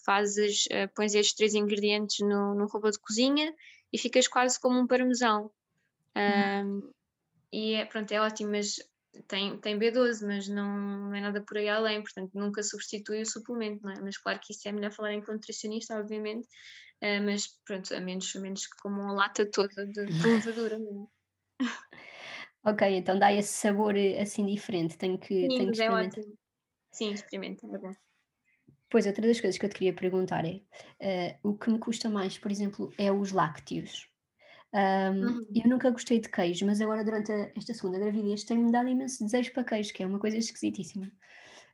fazes, 0.05 0.67
uh, 0.67 0.89
pões 0.95 1.13
estes 1.15 1.35
três 1.35 1.55
ingredientes 1.55 2.21
no, 2.21 2.55
no 2.55 2.67
robô 2.67 2.89
de 2.89 3.01
cozinha 3.01 3.53
e 3.93 3.99
ficas 3.99 4.29
quase 4.29 4.61
como 4.61 4.79
um 4.79 4.87
parmesão. 4.87 5.51
Hum. 6.17 6.91
e 7.53 7.75
é, 7.75 7.85
pronto, 7.85 8.11
é 8.11 8.19
ótimo, 8.19 8.53
mas 8.53 8.79
tem, 9.23 9.59
tem 9.59 9.79
B12, 9.79 10.27
mas 10.27 10.49
não, 10.49 10.77
não, 10.79 11.15
é 11.15 11.21
nada 11.21 11.43
por 11.43 11.57
aí 11.57 11.69
além, 11.69 12.03
portanto 12.03 12.31
nunca 12.35 12.63
substitui 12.63 13.23
o 13.23 13.27
suplemento, 13.27 13.83
não 13.83 13.93
é? 13.93 14.01
Mas 14.01 14.17
claro 14.19 14.39
que 14.43 14.53
isso 14.53 14.69
é 14.69 14.73
melhor 14.73 14.93
falar 14.93 15.13
em 15.13 15.23
nutricionista, 15.27 15.99
obviamente, 15.99 16.47
uh, 17.03 17.23
mas 17.25 17.47
pronto, 17.65 17.95
a 17.95 18.01
menos, 18.01 18.35
a 18.35 18.41
menos 18.41 18.67
que 18.67 18.77
como 18.83 19.01
uma 19.01 19.13
lata 19.13 19.49
toda 19.51 19.87
de, 19.87 20.07
de 20.07 20.27
levadura. 20.27 20.79
ok, 22.65 22.97
então 22.97 23.19
dá 23.19 23.33
esse 23.33 23.53
sabor 23.53 23.97
eh, 23.97 24.21
assim 24.21 24.47
diferente, 24.47 24.99
tenho 24.99 25.19
que, 25.19 25.43
Sim, 25.43 25.49
tenho 25.49 25.73
que 25.73 25.81
é 25.81 25.85
experimentar. 25.85 26.19
É 26.19 26.21
ótimo. 26.21 26.39
Sim, 26.93 27.13
experimenta, 27.13 27.67
é 27.67 27.79
bom. 27.79 27.93
Pois, 28.89 29.07
outra 29.07 29.27
das 29.27 29.41
coisas 29.41 29.59
que 29.59 29.67
eu 29.67 29.71
te 29.71 29.75
queria 29.75 29.93
perguntar 29.93 30.45
é, 30.45 31.37
uh, 31.43 31.51
o 31.51 31.59
que 31.59 31.69
me 31.69 31.79
custa 31.79 32.09
mais, 32.09 32.39
por 32.39 32.51
exemplo, 32.51 32.93
é 32.97 33.11
os 33.11 33.33
lácteos. 33.33 34.09
Um, 34.75 35.27
uhum. 35.27 35.47
Eu 35.55 35.71
nunca 35.71 35.91
gostei 35.91 36.21
de 36.21 36.29
queijo, 36.29 36.67
mas 36.67 36.81
agora 36.81 37.05
durante 37.05 37.33
a, 37.33 37.51
esta 37.57 37.73
segunda 37.73 37.99
gravidez 37.99 38.45
tem-me 38.45 38.71
dado 38.71 38.89
imenso 38.89 39.25
desejo 39.25 39.53
para 39.53 39.65
queijo, 39.65 39.93
que 39.93 40.03
é 40.03 40.07
uma 40.07 40.19
coisa 40.19 40.37
esquisitíssima. 40.37 41.11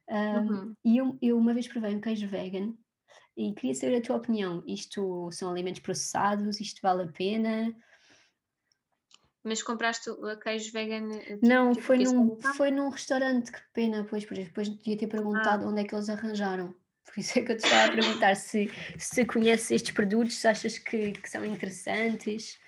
Um, 0.09 0.15
uhum. 0.15 0.77
E 0.85 0.97
eu, 0.99 1.19
eu, 1.21 1.39
uma 1.39 1.55
vez 1.55 1.67
provei 1.67 1.95
um 1.95 2.01
queijo 2.01 2.29
vegan 2.29 2.75
e 3.37 3.53
queria 3.55 3.75
saber 3.75 3.97
a 3.97 4.03
tua 4.03 4.17
opinião. 4.17 4.63
Isto 4.67 5.31
são 5.33 5.51
alimentos 5.51 5.81
processados? 5.81 6.61
Isto 6.61 6.81
vale 6.83 7.05
a 7.05 7.09
pena? 7.09 7.75
Mas 9.43 9.63
compraste 9.63 10.09
o 10.11 10.39
queijo 10.39 10.71
vegan? 10.73 11.13
Eh, 11.13 11.35
tipo, 11.35 11.47
Não, 11.47 11.73
tipo, 11.73 11.85
foi, 11.85 11.99
num, 11.99 12.41
foi 12.57 12.71
num 12.71 12.89
restaurante, 12.91 13.51
que 13.51 13.61
pena, 13.73 14.07
pois, 14.09 14.25
depois 14.25 14.69
devia 14.69 14.97
ter 14.97 15.09
perguntado 15.09 15.65
ah. 15.65 15.69
onde 15.69 15.81
é 15.81 15.85
que 15.85 15.95
eles 15.95 16.09
arranjaram. 16.09 16.75
Por 17.05 17.19
isso 17.19 17.39
é 17.39 17.43
que 17.43 17.53
eu 17.53 17.57
te 17.57 17.65
estava 17.65 17.93
a 17.93 17.95
perguntar 17.95 18.37
se, 18.37 18.71
se 18.97 19.25
conheces 19.25 19.71
estes 19.73 19.91
produtos, 19.91 20.37
se 20.37 20.47
achas 20.47 20.79
que, 20.79 21.13
que 21.13 21.29
são 21.29 21.45
interessantes. 21.45 22.59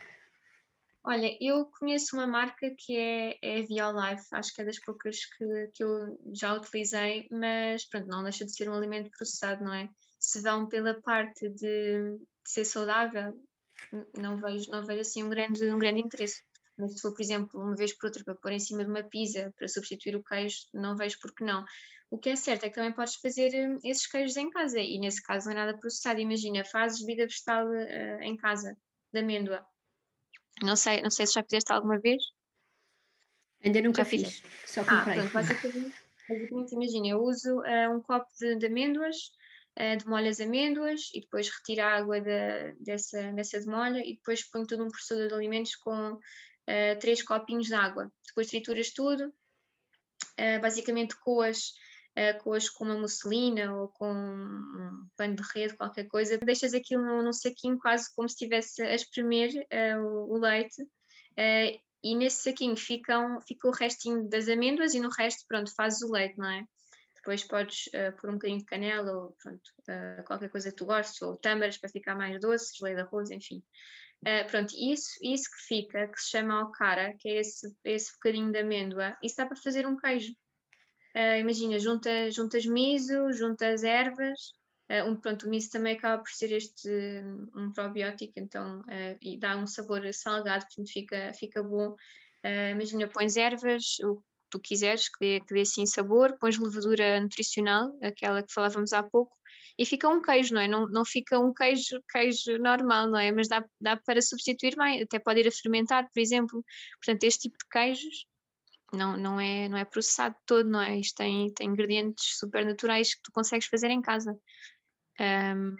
Olha, 1.06 1.36
eu 1.38 1.66
conheço 1.66 2.16
uma 2.16 2.26
marca 2.26 2.74
que 2.78 2.96
é, 2.96 3.38
é 3.42 3.58
a 3.60 3.66
Violife, 3.66 4.26
acho 4.32 4.54
que 4.54 4.62
é 4.62 4.64
das 4.64 4.78
poucas 4.80 5.18
que, 5.36 5.68
que 5.74 5.84
eu 5.84 6.18
já 6.32 6.54
utilizei, 6.54 7.28
mas 7.30 7.84
pronto, 7.86 8.08
não 8.08 8.22
deixa 8.22 8.46
de 8.46 8.56
ser 8.56 8.70
um 8.70 8.74
alimento 8.74 9.10
processado, 9.10 9.62
não 9.62 9.74
é? 9.74 9.86
Se 10.18 10.40
vão 10.40 10.66
pela 10.66 10.98
parte 11.02 11.50
de, 11.50 12.16
de 12.16 12.18
ser 12.46 12.64
saudável, 12.64 13.34
não 14.16 14.38
vejo, 14.38 14.70
não 14.70 14.82
vejo 14.86 15.02
assim 15.02 15.22
um 15.22 15.28
grande, 15.28 15.70
um 15.70 15.78
grande 15.78 16.00
interesse. 16.00 16.42
Mas 16.78 16.94
se 16.94 17.02
for, 17.02 17.12
por 17.12 17.20
exemplo, 17.20 17.60
uma 17.60 17.76
vez 17.76 17.92
por 17.92 18.06
outra 18.06 18.24
para 18.24 18.34
pôr 18.36 18.52
em 18.52 18.58
cima 18.58 18.82
de 18.82 18.90
uma 18.90 19.02
pizza 19.02 19.52
para 19.58 19.68
substituir 19.68 20.16
o 20.16 20.24
queijo, 20.24 20.56
não 20.72 20.96
vejo 20.96 21.18
porque 21.20 21.44
não. 21.44 21.66
O 22.10 22.18
que 22.18 22.30
é 22.30 22.36
certo 22.36 22.64
é 22.64 22.70
que 22.70 22.76
também 22.76 22.94
podes 22.94 23.16
fazer 23.16 23.50
hum, 23.54 23.78
esses 23.84 24.06
queijos 24.06 24.38
em 24.38 24.48
casa 24.48 24.80
e 24.80 24.98
nesse 24.98 25.22
caso 25.22 25.46
não 25.46 25.52
é 25.52 25.66
nada 25.66 25.78
processado. 25.78 26.18
Imagina, 26.18 26.64
fazes 26.64 27.00
bebida 27.04 27.26
vegetal 27.26 27.68
uh, 27.68 28.22
em 28.22 28.36
casa, 28.38 28.74
de 29.12 29.20
amêndoa 29.20 29.64
não 30.62 30.76
sei, 30.76 31.02
não 31.02 31.10
sei 31.10 31.26
se 31.26 31.34
já 31.34 31.42
fizeste 31.42 31.72
alguma 31.72 31.98
vez. 31.98 32.22
Ainda 33.64 33.80
nunca 33.80 34.02
já 34.02 34.04
fiz, 34.04 34.42
só 34.66 34.82
ah, 34.82 34.84
comprei. 34.84 35.18
Ah, 35.18 35.22
pronto, 35.22 35.32
basicamente, 35.32 35.94
basicamente 36.28 36.72
imagina, 36.74 37.08
eu 37.08 37.22
uso 37.22 37.60
uh, 37.60 37.96
um 37.96 38.00
copo 38.00 38.26
de, 38.38 38.56
de 38.56 38.66
amêndoas, 38.66 39.16
uh, 39.78 39.96
demolho 40.04 40.28
as 40.28 40.40
amêndoas 40.40 41.10
e 41.14 41.20
depois 41.20 41.48
retiro 41.48 41.82
a 41.82 41.96
água 41.96 42.20
da, 42.20 42.72
dessa, 42.80 43.32
dessa 43.32 43.60
demolha 43.60 44.00
e 44.04 44.16
depois 44.16 44.44
ponho 44.44 44.66
tudo 44.66 44.84
num 44.84 44.90
processador 44.90 45.28
de 45.28 45.34
alimentos 45.34 45.76
com 45.76 46.12
uh, 46.12 46.98
três 47.00 47.22
copinhos 47.22 47.66
de 47.66 47.74
água. 47.74 48.12
Depois 48.26 48.48
trituras 48.48 48.90
tudo, 48.92 49.28
uh, 49.28 50.60
basicamente 50.60 51.16
coas 51.20 51.72
uh, 52.16 52.42
coas 52.42 52.68
com 52.68 52.84
uma 52.84 52.98
musselina 52.98 53.74
ou 53.74 53.88
com 53.88 54.10
um 54.12 55.08
pano 55.16 55.36
de 55.36 55.42
rede, 55.54 55.76
qualquer 55.76 56.04
coisa, 56.04 56.38
deixas 56.38 56.74
aquilo 56.74 57.04
num, 57.04 57.22
num 57.22 57.32
saquinho 57.32 57.78
quase 57.78 58.12
como 58.14 58.28
se 58.28 58.34
estivesse 58.34 58.82
a 58.82 58.94
espremer 58.94 59.50
uh, 59.50 60.00
o, 60.00 60.34
o, 60.34 60.38
leite 60.38 60.82
uh, 60.82 61.80
e 62.02 62.14
nesse 62.16 62.42
saquinho 62.42 62.76
ficam, 62.76 63.40
fica 63.42 63.68
o 63.68 63.72
restinho 63.72 64.28
das 64.28 64.48
amêndoas 64.48 64.94
e 64.94 65.00
no 65.00 65.08
resto, 65.08 65.44
pronto, 65.48 65.74
fazes 65.74 66.02
o 66.02 66.12
leite, 66.12 66.38
não 66.38 66.50
é? 66.50 66.64
Depois 67.16 67.42
podes 67.42 67.88
pôr 68.20 68.28
um 68.28 68.34
bocadinho 68.34 68.58
de 68.58 68.66
canela 68.66 69.10
ou 69.10 69.36
pronto, 69.42 69.62
qualquer 70.26 70.50
coisa 70.50 70.68
que 70.68 70.76
tu 70.76 70.84
gostes, 70.84 71.22
ou 71.22 71.38
tâmaras 71.38 71.78
para 71.78 71.88
ficar 71.88 72.14
mais 72.14 72.38
doce, 72.38 72.76
geleia 72.76 72.96
de 72.96 73.00
arroz, 73.00 73.30
enfim. 73.30 73.64
Uh, 74.24 74.46
pronto, 74.50 74.74
isso, 74.74 75.18
isso 75.22 75.50
que 75.50 75.66
fica, 75.66 76.08
que 76.08 76.18
se 76.18 76.30
chama 76.30 76.60
alcara, 76.60 77.14
que 77.18 77.28
é 77.28 77.40
esse, 77.40 77.74
esse 77.84 78.12
bocadinho 78.14 78.52
de 78.52 78.58
amêndoa, 78.58 79.16
isso 79.22 79.36
dá 79.36 79.44
para 79.44 79.56
fazer 79.56 79.86
um 79.86 79.96
queijo. 79.96 80.34
Uh, 81.14 81.38
imagina, 81.38 81.78
junta, 81.78 82.28
juntas 82.30 82.66
miso, 82.66 83.32
juntas 83.32 83.84
ervas, 83.84 84.52
uh, 84.90 85.08
um, 85.08 85.14
pronto, 85.14 85.46
o 85.46 85.50
miso 85.50 85.70
também 85.70 85.96
acaba 85.96 86.20
por 86.20 86.30
ser 86.30 86.50
este 86.50 86.90
um 87.54 87.72
probiótico, 87.72 88.32
então, 88.36 88.80
uh, 88.80 89.16
e 89.22 89.38
dá 89.38 89.56
um 89.56 89.66
sabor 89.66 90.02
salgado, 90.12 90.66
portanto 90.66 90.90
fica, 90.92 91.32
fica 91.34 91.62
bom. 91.62 91.94
imagina, 92.72 93.06
pões 93.06 93.36
ervas, 93.36 93.98
o 94.02 94.16
que 94.16 94.22
tu 94.50 94.60
quiseres, 94.60 95.08
que 95.08 95.18
dê, 95.20 95.40
que 95.40 95.54
dê 95.54 95.60
assim 95.60 95.86
sabor, 95.86 96.36
pões 96.40 96.58
levadura 96.58 97.20
nutricional, 97.20 97.96
aquela 98.02 98.42
que 98.42 98.52
falávamos 98.52 98.92
há 98.92 99.02
pouco, 99.02 99.36
e 99.78 99.86
fica 99.86 100.08
um 100.08 100.20
queijo, 100.20 100.54
não 100.54 100.60
é? 100.60 100.68
Não, 100.68 100.86
não 100.88 101.04
fica 101.04 101.38
um 101.38 101.52
queijo, 101.52 102.00
queijo 102.10 102.58
normal, 102.58 103.08
não 103.08 103.18
é? 103.18 103.30
Mas 103.32 103.48
dá, 103.48 103.64
dá 103.80 103.96
para 103.96 104.20
substituir 104.20 104.76
bem, 104.76 105.02
até 105.02 105.18
pode 105.18 105.40
ir 105.40 105.48
a 105.48 105.52
fermentar, 105.52 106.08
por 106.12 106.20
exemplo. 106.20 106.64
Portanto, 107.00 107.24
este 107.24 107.42
tipo 107.42 107.56
de 107.58 107.68
queijos 107.70 108.26
não, 108.94 109.16
não, 109.16 109.40
é, 109.40 109.68
não 109.68 109.78
é 109.78 109.84
processado 109.84 110.36
todo, 110.46 110.68
não 110.68 110.80
é? 110.80 110.98
Isto 110.98 111.16
tem, 111.16 111.52
tem 111.52 111.68
ingredientes 111.68 112.38
super 112.38 112.64
naturais 112.64 113.14
que 113.14 113.22
tu 113.22 113.32
consegues 113.32 113.66
fazer 113.66 113.90
em 113.90 114.02
casa. 114.02 114.38
Um, 115.20 115.76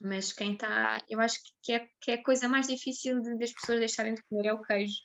mas 0.00 0.32
quem 0.32 0.52
está, 0.52 1.02
eu 1.08 1.20
acho 1.20 1.40
que 1.62 1.72
é, 1.72 1.88
que 2.00 2.10
é 2.10 2.14
a 2.14 2.22
coisa 2.22 2.48
mais 2.48 2.66
difícil 2.66 3.20
de, 3.20 3.38
das 3.38 3.52
pessoas 3.52 3.78
deixarem 3.78 4.14
de 4.14 4.22
comer 4.24 4.48
é 4.48 4.52
o 4.52 4.62
queijo. 4.62 5.00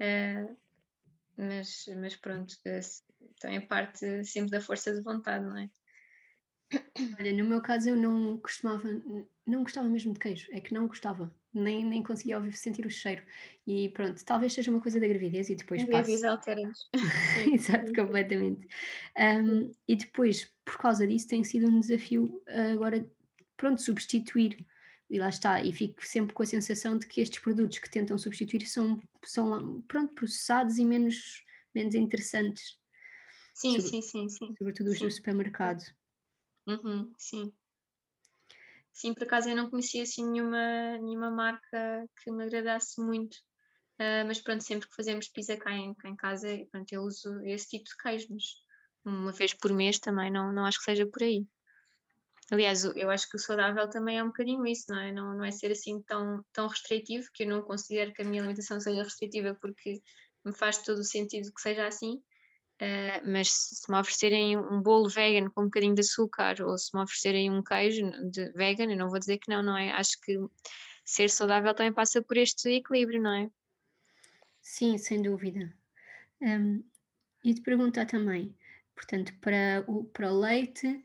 Uh, 0.00 0.56
mas, 1.36 1.84
mas 1.98 2.16
pronto, 2.16 2.54
também 3.40 3.66
parte 3.66 4.24
sempre 4.24 4.50
da 4.50 4.60
força 4.60 4.92
de 4.94 5.02
vontade, 5.02 5.44
não 5.44 5.58
é? 5.58 5.70
Olha, 7.18 7.32
no 7.32 7.44
meu 7.44 7.60
caso 7.60 7.90
eu 7.90 7.96
não 7.96 8.38
costumava, 8.38 8.88
não 9.46 9.62
gostava 9.62 9.88
mesmo 9.88 10.14
de 10.14 10.18
queijo, 10.18 10.48
é 10.52 10.60
que 10.60 10.72
não 10.72 10.86
gostava 10.86 11.34
nem, 11.54 11.84
nem 11.84 12.02
conseguia 12.02 12.36
ouvir, 12.36 12.52
sentir 12.56 12.86
o 12.86 12.90
cheiro. 12.90 13.22
E 13.66 13.90
pronto, 13.90 14.24
talvez 14.24 14.52
seja 14.52 14.70
uma 14.70 14.80
coisa 14.80 14.98
da 14.98 15.06
gravidez 15.06 15.50
e 15.50 15.54
depois 15.54 15.84
Gravidez 15.84 16.24
altera-nos. 16.24 16.88
Exato, 17.52 17.92
completamente. 17.92 18.66
Um, 19.18 19.70
e 19.86 19.96
depois, 19.96 20.52
por 20.64 20.78
causa 20.78 21.06
disso, 21.06 21.28
tem 21.28 21.44
sido 21.44 21.68
um 21.68 21.80
desafio 21.80 22.42
agora, 22.72 23.08
pronto, 23.56 23.80
substituir. 23.80 24.64
E 25.10 25.18
lá 25.18 25.28
está, 25.28 25.62
e 25.62 25.72
fico 25.74 26.04
sempre 26.06 26.32
com 26.32 26.42
a 26.42 26.46
sensação 26.46 26.96
de 26.96 27.06
que 27.06 27.20
estes 27.20 27.38
produtos 27.38 27.78
que 27.78 27.90
tentam 27.90 28.16
substituir 28.16 28.66
são, 28.66 28.98
são 29.22 29.82
pronto, 29.82 30.14
processados 30.14 30.78
e 30.78 30.84
menos, 30.86 31.44
menos 31.74 31.94
interessantes. 31.94 32.78
Sim, 33.52 33.72
Sobre, 33.72 33.88
sim, 33.88 34.02
sim, 34.02 34.28
sim. 34.30 34.54
Sobretudo 34.56 34.90
os 34.90 34.98
sim. 34.98 35.04
do 35.04 35.10
supermercado. 35.10 35.84
Uhum, 36.66 37.12
sim. 37.18 37.52
Sim, 38.92 39.14
por 39.14 39.24
acaso 39.24 39.48
eu 39.48 39.56
não 39.56 39.70
conhecia 39.70 40.02
assim 40.02 40.24
nenhuma, 40.30 40.98
nenhuma 40.98 41.21
marca 41.32 42.08
que 42.22 42.30
me 42.30 42.44
agradasse 42.44 43.00
muito. 43.00 43.34
Uh, 44.00 44.26
mas 44.26 44.40
pronto, 44.40 44.64
sempre 44.64 44.88
que 44.88 44.96
fazemos 44.96 45.28
pizza 45.28 45.56
cá 45.56 45.72
em, 45.72 45.94
cá 45.94 46.08
em 46.08 46.16
casa, 46.16 46.48
pronto, 46.70 46.92
eu 46.92 47.02
uso 47.02 47.40
esse 47.44 47.68
tipo 47.68 47.84
de 47.84 47.96
queijo, 47.96 48.26
mas 48.30 48.44
uma 49.04 49.32
vez 49.32 49.54
por 49.54 49.72
mês 49.72 49.98
também 49.98 50.30
não, 50.30 50.52
não 50.52 50.64
acho 50.64 50.78
que 50.78 50.84
seja 50.84 51.06
por 51.06 51.22
aí. 51.22 51.46
Aliás, 52.50 52.84
eu 52.84 53.10
acho 53.10 53.28
que 53.28 53.36
o 53.36 53.40
saudável 53.40 53.88
também 53.88 54.18
é 54.18 54.24
um 54.24 54.28
bocadinho 54.28 54.66
isso, 54.66 54.84
não 54.88 54.98
é? 54.98 55.12
Não, 55.12 55.34
não 55.34 55.44
é 55.44 55.50
ser 55.50 55.70
assim 55.72 56.02
tão, 56.02 56.44
tão 56.52 56.66
restritivo, 56.66 57.28
que 57.32 57.44
eu 57.44 57.48
não 57.48 57.62
considero 57.62 58.12
que 58.12 58.22
a 58.22 58.24
minha 58.24 58.42
alimentação 58.42 58.80
seja 58.80 59.02
restritiva 59.02 59.56
porque 59.60 60.02
me 60.44 60.52
faz 60.52 60.78
todo 60.78 60.98
o 60.98 61.04
sentido 61.04 61.52
que 61.52 61.60
seja 61.60 61.86
assim, 61.86 62.22
Uh, 62.82 63.22
mas 63.24 63.48
se 63.48 63.88
me 63.88 63.96
oferecerem 63.96 64.58
um 64.58 64.82
bolo 64.82 65.08
vegan 65.08 65.48
com 65.50 65.62
um 65.62 65.64
bocadinho 65.66 65.94
de 65.94 66.00
açúcar 66.00 66.56
ou 66.62 66.76
se 66.76 66.90
me 66.92 67.00
oferecerem 67.00 67.48
um 67.48 67.62
queijo 67.62 68.10
de 68.28 68.50
vegan, 68.54 68.90
eu 68.90 68.96
não 68.96 69.08
vou 69.08 69.20
dizer 69.20 69.38
que 69.38 69.48
não, 69.48 69.62
não 69.62 69.78
é? 69.78 69.92
Acho 69.92 70.20
que 70.20 70.36
ser 71.04 71.28
saudável 71.30 71.74
também 71.74 71.92
passa 71.92 72.22
por 72.22 72.36
este 72.36 72.68
equilíbrio, 72.70 73.20
não 73.20 73.32
é? 73.32 73.50
Sim, 74.60 74.98
sem 74.98 75.20
dúvida. 75.22 75.72
Um, 76.40 76.82
e 77.44 77.54
te 77.54 77.60
perguntar 77.60 78.06
também, 78.06 78.54
Portanto, 78.94 79.32
para 79.40 79.84
o, 79.88 80.04
para 80.04 80.32
o 80.32 80.38
leite, 80.38 81.02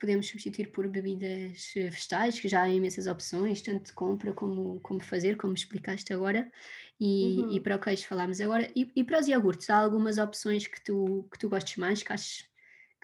podemos 0.00 0.28
substituir 0.28 0.72
por 0.72 0.88
bebidas 0.88 1.72
vegetais, 1.74 2.40
que 2.40 2.48
já 2.48 2.62
há 2.62 2.68
imensas 2.68 3.06
opções, 3.06 3.60
tanto 3.62 3.86
de 3.86 3.92
compra 3.92 4.32
como, 4.32 4.80
como 4.80 5.00
fazer, 5.00 5.36
como 5.36 5.54
explicaste 5.54 6.12
agora. 6.12 6.50
E, 6.98 7.40
uhum. 7.40 7.52
e 7.52 7.60
para 7.60 7.76
o 7.76 7.78
queijo 7.78 8.06
falámos 8.06 8.40
agora. 8.40 8.70
E, 8.74 8.90
e, 8.96 9.04
para 9.04 9.20
os 9.20 9.28
iogurtes, 9.28 9.68
há 9.68 9.76
algumas 9.76 10.16
opções 10.16 10.66
que 10.66 10.82
tu, 10.82 11.28
que 11.30 11.38
tu 11.38 11.48
gostes 11.48 11.76
mais, 11.76 12.02
que 12.02 12.12
achas 12.12 12.48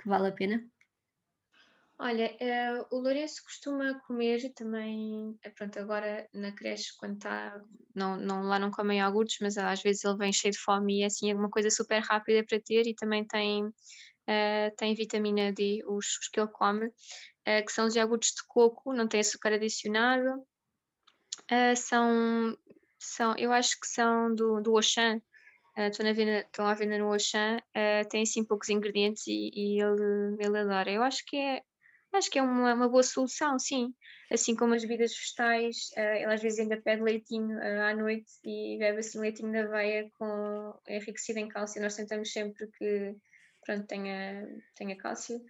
que 0.01 0.09
vale 0.09 0.29
a 0.29 0.33
pena? 0.33 0.67
Olha, 1.99 2.37
uh, 2.41 2.97
o 2.97 3.01
Lourenço 3.01 3.43
costuma 3.45 3.95
comer 4.07 4.53
também, 4.55 5.39
eh, 5.43 5.51
pronto, 5.51 5.79
agora 5.79 6.29
na 6.33 6.51
creche, 6.51 6.97
quando 6.99 7.17
está, 7.17 7.61
não, 7.95 8.17
não, 8.17 8.43
lá 8.43 8.59
não 8.59 8.71
comem 8.71 8.99
iogurtes, 8.99 9.39
mas 9.41 9.57
às 9.57 9.83
vezes 9.83 10.05
ele 10.05 10.17
vem 10.17 10.33
cheio 10.33 10.53
de 10.53 10.59
fome 10.59 10.99
e 10.99 11.03
é 11.03 11.07
assim, 11.07 11.31
é 11.31 11.35
uma 11.35 11.51
coisa 11.51 11.71
super 11.71 12.01
rápida 12.01 12.45
para 12.45 12.61
ter 12.61 12.87
e 12.89 12.95
também 12.95 13.25
tem, 13.25 13.65
uh, 13.67 14.77
tem 14.77 14.95
vitamina 14.95 15.53
D, 15.53 15.83
os, 15.87 16.19
os 16.19 16.29
que 16.29 16.41
ele 16.41 16.49
come, 16.49 16.91
que 17.45 17.73
são 17.73 17.87
os 17.87 17.95
iogurtes 17.97 18.35
de 18.35 18.43
coco, 18.47 18.93
não 18.93 19.09
tem 19.09 19.21
açúcar 19.21 19.53
adicionado, 19.53 20.47
são, 21.77 22.57
são, 22.99 23.35
eu 23.37 23.53
acho 23.53 23.79
que 23.81 23.87
são 23.87 24.35
do, 24.35 24.61
do 24.61 24.77
Auchan, 24.77 25.21
estão, 25.77 26.09
uh, 26.09 26.15
venda, 26.15 26.47
à 26.59 26.75
venda 26.75 26.99
no 26.99 27.13
Auchan, 27.13 27.57
uh, 27.57 28.09
tem 28.09 28.23
assim 28.23 28.45
poucos 28.45 28.69
ingredientes 28.69 29.27
e, 29.27 29.51
e, 29.55 29.81
ele, 29.81 30.37
ele 30.39 30.59
adora. 30.59 30.91
Eu 30.91 31.03
acho 31.03 31.25
que 31.27 31.37
é, 31.37 31.63
Acho 32.13 32.31
que 32.31 32.39
é 32.39 32.43
uma, 32.43 32.75
uma 32.75 32.89
boa 32.89 33.03
solução, 33.03 33.59
sim. 33.59 33.95
Assim 34.31 34.55
como 34.55 34.75
as 34.75 34.83
bebidas 34.83 35.13
vegetais, 35.15 35.91
uh, 35.97 36.17
ele 36.17 36.33
às 36.33 36.43
vezes 36.43 36.59
ainda 36.59 36.81
pede 36.81 37.03
leitinho 37.03 37.59
uh, 37.59 37.83
à 37.83 37.95
noite 37.95 38.31
e 38.45 38.77
bebe 38.79 38.99
assim 38.99 39.19
leitinho 39.19 39.53
da 39.53 39.63
aveia 39.63 40.11
com, 40.19 40.75
enriquecido 40.89 41.39
em 41.39 41.49
cálcio. 41.49 41.81
Nós 41.81 41.97
tentamos 41.97 42.31
sempre 42.33 42.69
que 42.79 43.15
pronto, 43.65 43.87
tenha, 43.87 44.47
tenha 44.75 44.97
cálcio. 44.97 45.43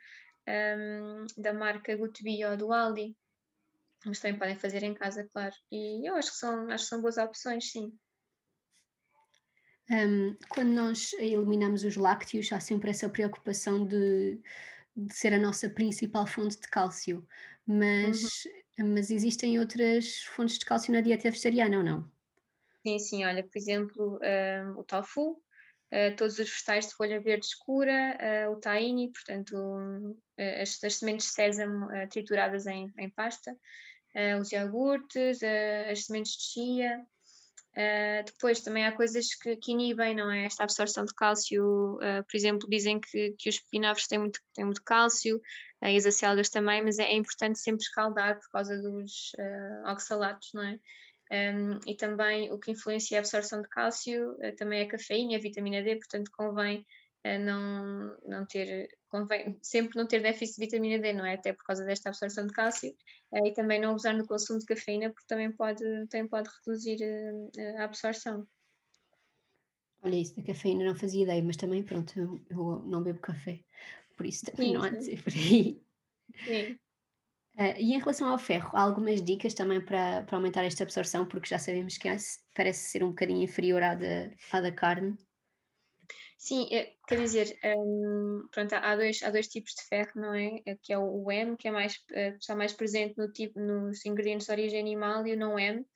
Um, 0.48 1.24
da 1.40 1.52
marca 1.52 1.96
Gut 1.96 2.22
Bio 2.22 2.56
do 2.56 2.72
Aldi. 2.72 3.16
Mas 4.04 4.18
também 4.18 4.38
podem 4.38 4.56
fazer 4.56 4.82
em 4.82 4.94
casa, 4.94 5.28
claro. 5.32 5.54
E 5.70 6.08
eu 6.08 6.16
acho 6.16 6.32
que 6.32 6.36
são, 6.36 6.68
acho 6.70 6.84
que 6.84 6.88
são 6.88 7.00
boas 7.00 7.16
opções, 7.16 7.70
sim. 7.70 7.92
Um, 9.90 10.36
quando 10.48 10.70
nós 10.70 11.12
eliminamos 11.14 11.84
os 11.84 11.96
lácteos, 11.96 12.52
há 12.52 12.58
sempre 12.58 12.90
essa 12.90 13.08
preocupação 13.08 13.86
de 13.86 14.40
de 14.96 15.14
ser 15.14 15.32
a 15.32 15.38
nossa 15.38 15.70
principal 15.70 16.26
fonte 16.26 16.60
de 16.60 16.68
cálcio, 16.68 17.26
mas, 17.66 18.44
uhum. 18.78 18.92
mas 18.94 19.10
existem 19.10 19.58
outras 19.58 20.22
fontes 20.24 20.58
de 20.58 20.64
cálcio 20.64 20.92
na 20.92 21.00
dieta 21.00 21.30
vegetariana 21.30 21.78
ou 21.78 21.84
não? 21.84 22.10
Sim, 22.86 22.98
sim, 22.98 23.24
olha, 23.24 23.42
por 23.42 23.56
exemplo, 23.56 24.18
um, 24.20 24.80
o 24.80 24.84
tofu, 24.84 25.32
uh, 25.32 26.16
todos 26.16 26.38
os 26.38 26.50
vegetais 26.50 26.88
de 26.88 26.94
folha 26.94 27.20
verde 27.20 27.46
escura, 27.46 28.18
uh, 28.48 28.52
o 28.52 28.56
tahini, 28.56 29.12
portanto, 29.12 29.56
um, 29.56 30.16
as, 30.60 30.82
as, 30.82 30.96
sementes 30.96 31.26
de 31.26 31.32
sésamo 31.32 31.86
uh, 31.86 32.08
trituradas 32.08 32.66
em, 32.66 32.92
em 32.98 33.08
pasta, 33.10 33.56
os 34.38 34.52
iogurtes, 34.52 35.40
as 35.90 36.04
sementes 36.04 36.32
de 36.32 36.42
chia, 36.42 37.02
Uh, 37.72 38.22
depois 38.26 38.60
também 38.60 38.84
há 38.84 38.92
coisas 38.92 39.34
que, 39.34 39.56
que, 39.56 39.72
inibem, 39.72 40.14
não 40.14 40.30
é? 40.30 40.44
Esta 40.44 40.62
absorção 40.62 41.06
de 41.06 41.14
cálcio, 41.14 41.94
uh, 41.96 42.22
por 42.28 42.36
exemplo, 42.36 42.68
dizem 42.68 43.00
que, 43.00 43.34
que 43.38 43.48
os 43.48 43.58
pepinavos 43.60 44.06
têm 44.06 44.18
muito, 44.18 44.40
têm 44.54 44.66
muito 44.66 44.82
cálcio, 44.84 45.36
uh, 45.36 45.86
e 45.86 45.96
as 45.96 46.04
acelgas 46.04 46.50
também, 46.50 46.82
mas 46.82 46.98
é, 46.98 47.04
é, 47.04 47.14
importante 47.14 47.58
sempre 47.58 47.82
escaldar 47.82 48.38
por 48.38 48.50
causa 48.50 48.76
dos 48.76 49.32
oxalatos, 49.86 50.50
não 50.52 50.62
é? 50.62 50.78
Um, 51.32 51.80
e 51.86 51.96
também 51.96 52.52
o 52.52 52.58
que 52.58 52.72
influencia 52.72 53.16
a 53.16 53.20
absorção 53.20 53.62
de 53.62 53.68
cálcio 53.70 54.36
também 54.58 54.80
é 54.80 54.82
a 54.82 54.88
cafeína, 54.88 55.36
a 55.36 55.40
vitamina 55.40 55.82
D, 55.82 55.96
portanto 55.96 56.30
convém 56.30 56.84
não, 57.38 58.16
não 58.26 58.46
ter, 58.46 58.88
convém 59.08 59.58
sempre 59.62 59.96
não 59.96 60.06
ter 60.06 60.20
déficit 60.20 60.56
de 60.56 60.66
vitamina 60.66 60.98
D, 60.98 61.12
não 61.12 61.24
é? 61.24 61.34
Até 61.34 61.52
por 61.52 61.64
causa 61.64 61.84
desta 61.84 62.08
absorção 62.08 62.46
de 62.46 62.52
cálcio 62.52 62.94
eh, 63.32 63.48
e 63.48 63.52
também 63.52 63.80
não 63.80 63.94
usar 63.94 64.12
no 64.12 64.26
consumo 64.26 64.58
de 64.58 64.66
cafeína 64.66 65.10
porque 65.10 65.26
também 65.28 65.52
pode, 65.52 65.84
também 66.08 66.28
pode 66.28 66.48
reduzir 66.64 66.98
eh, 67.02 67.76
a 67.78 67.84
absorção. 67.84 68.46
Olha, 70.02 70.16
isso 70.16 70.34
da 70.34 70.42
cafeína 70.42 70.84
não 70.84 70.96
fazia 70.96 71.22
ideia, 71.22 71.42
mas 71.42 71.56
também 71.56 71.82
pronto, 71.82 72.18
eu, 72.18 72.40
eu 72.50 72.82
não 72.86 73.02
bebo 73.02 73.20
café, 73.20 73.60
por 74.16 74.26
isso 74.26 74.44
também 74.44 74.68
sim, 74.68 74.74
não 74.74 74.82
há 74.82 74.88
de 74.88 75.04
ser 75.04 75.22
por 75.22 75.32
aí. 75.32 75.80
Sim. 76.44 76.78
Uh, 77.54 77.76
e 77.78 77.92
em 77.92 77.98
relação 77.98 78.28
ao 78.28 78.38
ferro, 78.38 78.70
há 78.72 78.80
algumas 78.80 79.22
dicas 79.22 79.52
também 79.52 79.80
para, 79.80 80.22
para 80.22 80.36
aumentar 80.36 80.64
esta 80.64 80.82
absorção, 80.82 81.26
porque 81.26 81.48
já 81.48 81.58
sabemos 81.58 81.98
que 81.98 82.08
parece 82.54 82.90
ser 82.90 83.04
um 83.04 83.10
bocadinho 83.10 83.42
inferior 83.42 83.82
à 83.82 83.94
da, 83.94 84.30
à 84.50 84.60
da 84.60 84.72
carne. 84.72 85.16
Sim, 86.42 86.66
é, 86.72 86.92
quer 87.06 87.20
dizer, 87.20 87.56
um, 87.64 88.48
pronto, 88.50 88.72
há 88.72 88.96
dois, 88.96 89.22
há 89.22 89.30
dois 89.30 89.46
tipos 89.46 89.74
de 89.74 89.84
ferro, 89.84 90.10
não 90.16 90.34
é? 90.34 90.60
é 90.66 90.74
que 90.74 90.92
é 90.92 90.98
o 90.98 91.30
M, 91.30 91.56
que 91.56 91.68
é 91.68 91.70
mais, 91.70 92.00
eh, 92.10 92.30
está 92.30 92.56
mais 92.56 92.72
presente 92.72 93.16
no 93.16 93.30
tipo, 93.30 93.60
nos 93.60 94.04
ingredientes 94.04 94.48
de 94.48 94.52
origem 94.52 94.80
animal, 94.80 95.24
e 95.24 95.34
o 95.34 95.36
não 95.36 95.56
M, 95.56 95.86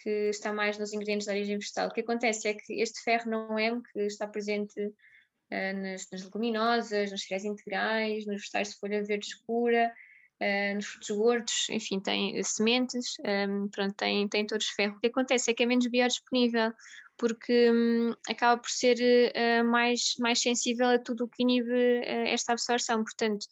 que 0.00 0.28
está 0.28 0.52
mais 0.52 0.78
nos 0.78 0.92
ingredientes 0.92 1.26
de 1.26 1.32
origem 1.32 1.58
vegetal. 1.58 1.88
O 1.88 1.92
que 1.92 2.02
acontece 2.02 2.46
é 2.46 2.54
que 2.54 2.80
este 2.80 3.02
ferro 3.02 3.28
não 3.28 3.58
M, 3.58 3.82
que 3.82 3.98
está 4.02 4.28
presente 4.28 4.80
uh, 4.80 5.76
nas, 5.82 6.08
nas, 6.12 6.22
leguminosas, 6.22 7.10
nos 7.10 7.22
cereais 7.22 7.44
integrais, 7.44 8.26
nos 8.26 8.36
vegetais 8.42 8.68
de 8.68 8.76
folha 8.76 9.02
verde 9.02 9.26
escura, 9.26 9.92
uh, 10.40 10.74
nos 10.76 10.86
frutos 10.86 11.10
gordos, 11.10 11.68
enfim, 11.68 11.98
tem 11.98 12.40
sementes, 12.44 13.16
um, 13.48 13.68
pronto, 13.70 13.96
tem, 13.96 14.28
tem 14.28 14.46
todos 14.46 14.68
ferro. 14.68 14.98
O 14.98 15.00
que 15.00 15.08
acontece 15.08 15.50
é 15.50 15.54
que 15.54 15.64
é 15.64 15.66
menos 15.66 15.88
biodisponível 15.88 16.72
porque 17.18 17.70
hum, 17.70 18.14
acaba 18.28 18.60
por 18.60 18.70
ser 18.70 18.96
uh, 18.98 19.64
mais, 19.64 20.14
mais 20.18 20.40
sensível 20.40 20.88
a 20.88 20.98
tudo 20.98 21.24
o 21.24 21.28
que 21.28 21.42
inibe 21.42 21.70
uh, 21.72 22.26
esta 22.26 22.52
absorção. 22.52 23.02
Portanto, 23.02 23.44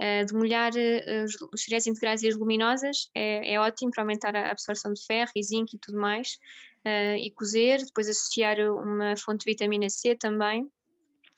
uh, 0.00 0.26
demolhar 0.26 0.72
os, 1.24 1.36
os 1.52 1.62
cereais 1.62 1.86
integrais 1.86 2.22
e 2.22 2.28
as 2.28 2.36
luminosas 2.36 3.10
é, 3.14 3.54
é, 3.54 3.60
ótimo 3.60 3.90
para 3.90 4.02
aumentar 4.02 4.34
a 4.34 4.50
absorção 4.50 4.92
de 4.92 5.04
ferro 5.04 5.30
e 5.36 5.42
zinco 5.42 5.74
e 5.74 5.78
tudo 5.78 5.98
mais, 5.98 6.38
e 7.20 7.30
cozer, 7.30 7.78
depois 7.78 8.08
associar 8.08 8.58
uma 8.58 9.16
fonte 9.16 9.44
de 9.44 9.52
vitamina 9.52 9.88
C 9.88 10.16
também, 10.16 10.68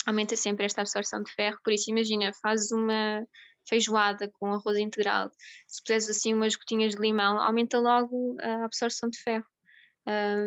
aumenta 0.07 0.37
sempre 0.37 0.65
esta 0.65 0.81
absorção 0.81 1.23
de 1.23 1.31
ferro. 1.33 1.59
Por 1.63 1.71
isso, 1.71 1.91
imagina, 1.91 2.33
fazes 2.43 2.73
uma 2.73 3.27
feijoada 3.69 4.31
com 4.39 4.55
arroz 4.55 4.79
integral, 4.79 5.31
se 5.67 5.83
puseres 5.83 6.09
assim 6.09 6.33
umas 6.33 6.55
gotinhas 6.55 6.95
de 6.95 7.01
limão, 7.01 7.39
aumenta 7.39 7.79
logo 7.79 8.37
a 8.41 8.65
absorção 8.65 9.11
de 9.11 9.19
ferro. 9.19 9.45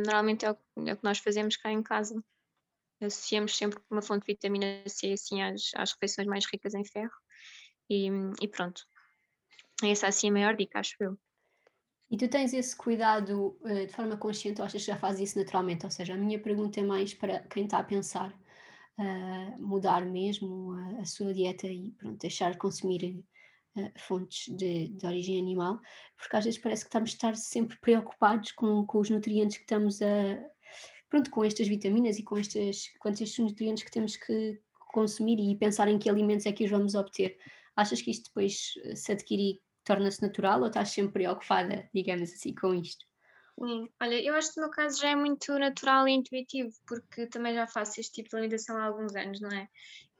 Normalmente 0.05 0.45
é 0.45 0.51
o, 0.51 0.57
é 0.85 0.93
o, 0.93 0.97
que 0.97 1.03
nós 1.03 1.19
fazemos 1.19 1.57
cá 1.57 1.71
em 1.71 1.81
casa. 1.81 2.21
Associamos 3.01 3.55
sempre 3.55 3.79
uma 3.89 4.01
fonte 4.01 4.25
de 4.25 4.33
vitamina 4.33 4.83
C 4.87 5.13
assim, 5.13 5.41
às, 5.41 5.71
às 5.75 5.93
refeições 5.93 6.27
mais 6.27 6.45
ricas 6.51 6.73
em 6.73 6.85
ferro. 6.85 7.13
E, 7.89 8.09
e 8.41 8.47
pronto. 8.47 8.81
Essa 9.83 10.07
é 10.07 10.09
assim 10.09 10.29
a 10.29 10.33
maior 10.33 10.55
dica, 10.55 10.79
acho 10.79 10.95
eu. 10.99 11.17
E 12.09 12.17
tu 12.17 12.27
tens 12.27 12.53
esse 12.53 12.75
cuidado 12.75 13.57
uh, 13.61 13.85
de 13.85 13.91
forma 13.91 14.15
consciente 14.17 14.61
ou 14.61 14.65
achas 14.65 14.81
que 14.81 14.91
já 14.91 14.97
fazes 14.97 15.29
isso 15.29 15.39
naturalmente? 15.39 15.85
Ou 15.85 15.91
seja, 15.91 16.13
a 16.13 16.17
minha 16.17 16.39
pergunta 16.39 16.79
é 16.79 16.83
mais 16.83 17.13
para 17.13 17.39
quem 17.41 17.65
está 17.65 17.79
a 17.79 17.83
pensar 17.83 18.33
uh, 18.97 19.61
mudar 19.61 20.05
mesmo 20.05 20.71
a, 20.71 21.01
a, 21.01 21.05
sua 21.05 21.33
dieta 21.33 21.67
e 21.67 21.91
pronto, 21.91 22.17
deixar 22.17 22.51
de 22.51 22.57
consumir 22.57 23.23
fontes 23.97 24.55
de, 24.55 24.89
de, 24.89 25.05
origem 25.05 25.39
animal, 25.39 25.79
porque 26.17 26.35
às 26.35 26.45
vezes 26.45 26.59
parece 26.59 26.83
que 26.83 26.89
estamos 26.89 27.09
estar 27.11 27.35
sempre 27.35 27.77
preocupados 27.79 28.51
com, 28.51 28.85
com 28.85 28.99
os 28.99 29.09
nutrientes 29.09 29.57
que 29.57 29.63
estamos 29.63 30.01
a. 30.01 30.39
Pronto, 31.09 31.31
com 31.31 31.43
estas 31.43 31.67
vitaminas 31.67 32.19
e 32.19 32.23
com 32.23 32.37
estes, 32.37 32.91
com 32.99 33.09
estes 33.09 33.37
nutrientes 33.39 33.83
que 33.83 33.91
temos 33.91 34.17
que 34.17 34.59
consumir 34.91 35.39
e 35.39 35.55
pensar 35.55 35.87
em 35.87 35.97
que 35.97 36.09
alimentos 36.09 36.45
é 36.45 36.51
que 36.51 36.65
os 36.65 36.71
vamos 36.71 36.95
obter. 36.95 37.37
Achas 37.75 38.01
que 38.01 38.11
isto 38.11 38.29
depois 38.29 38.73
se 38.95 39.11
adquirir 39.11 39.61
torna-se 39.87 40.21
natural 40.21 40.59
ou 40.59 40.67
estás 40.67 40.89
sempre 40.89 41.13
preocupada, 41.13 41.89
digamos 41.93 42.31
assim, 42.33 42.53
com 42.53 42.73
isto? 42.73 43.05
Sim, 43.59 43.89
olha, 44.01 44.21
eu 44.21 44.35
acho 44.35 44.53
que 44.53 44.59
no 44.59 44.67
meu 44.67 44.71
caso 44.71 45.01
já 45.01 45.09
é 45.09 45.15
muito 45.15 45.57
natural 45.57 46.07
e 46.07 46.11
intuitivo, 46.11 46.69
porque 46.85 47.25
também 47.27 47.55
já 47.55 47.65
faço 47.65 47.99
este 47.99 48.13
tipo 48.13 48.29
de 48.29 48.35
alimentação 48.35 48.77
há 48.77 48.85
alguns 48.85 49.15
anos, 49.15 49.39
não 49.41 49.49
é? 49.49 49.67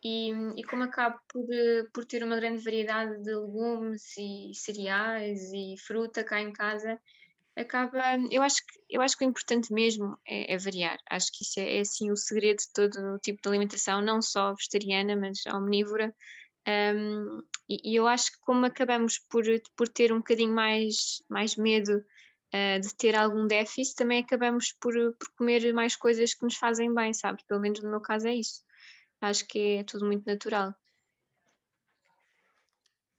E, 0.08 0.32
e 0.56 0.64
como 0.64 0.84
acabo 0.84 1.20
por, 1.28 1.46
por 1.94 2.06
ter 2.06 2.24
uma 2.24 2.38
grande 2.38 2.64
variedade 2.64 3.22
de 3.24 3.36
legumes 3.36 4.16
e 4.18 4.54
cereais 4.54 5.52
e 5.52 5.76
fruta 5.86 6.24
cá 6.24 6.40
em 6.40 6.54
casa, 6.54 6.98
acaba. 7.58 8.02
Eu 8.32 8.42
acho 8.42 8.66
que, 8.66 8.80
eu 8.90 9.02
acho 9.02 9.18
que 9.18 9.26
o 9.26 9.28
importante 9.28 9.74
mesmo 9.74 10.18
é, 10.26 10.54
é 10.54 10.58
variar. 10.58 10.98
Acho 11.10 11.30
que 11.34 11.44
isso 11.44 11.60
é, 11.60 11.78
é 11.78 11.80
assim 11.82 12.10
o 12.10 12.16
segredo 12.16 12.60
de 12.60 12.72
todo 12.74 13.16
o 13.16 13.20
tipo 13.20 13.42
de 13.42 13.50
alimentação, 13.50 14.02
não 14.02 14.22
só 14.22 14.54
vegetariana, 14.54 15.14
mas 15.18 15.46
omnívora. 15.46 16.16
Um, 16.66 17.42
e, 17.68 17.92
e, 17.92 17.96
eu 17.96 18.08
acho 18.08 18.32
que 18.32 18.40
como 18.40 18.66
acabamos 18.66 19.20
por, 19.30 19.44
por 19.76 19.90
ter 19.90 20.14
um 20.14 20.18
bocadinho 20.18 20.54
mais, 20.54 21.22
mais 21.30 21.58
medo 21.58 21.98
uh, 21.98 22.80
de 22.80 22.96
ter 22.96 23.16
algum 23.16 23.46
déficit, 23.46 23.96
também 23.96 24.20
acabamos 24.20 24.72
por, 24.80 24.94
por 24.94 25.30
comer 25.38 25.74
mais 25.74 25.98
coisas 25.98 26.34
que 26.34 26.44
nos 26.44 26.56
fazem 26.56 26.94
bem, 26.94 27.14
sabe? 27.14 27.44
Pelo 27.46 27.60
menos 27.60 27.82
no 27.82 27.90
meu 27.90 28.02
caso 28.02 28.28
é 28.28 28.36
isso. 28.36 28.67
Acho 29.22 29.48
que 29.48 29.78
é 29.78 29.84
tudo 29.84 30.06
muito 30.06 30.26
natural. 30.26 30.76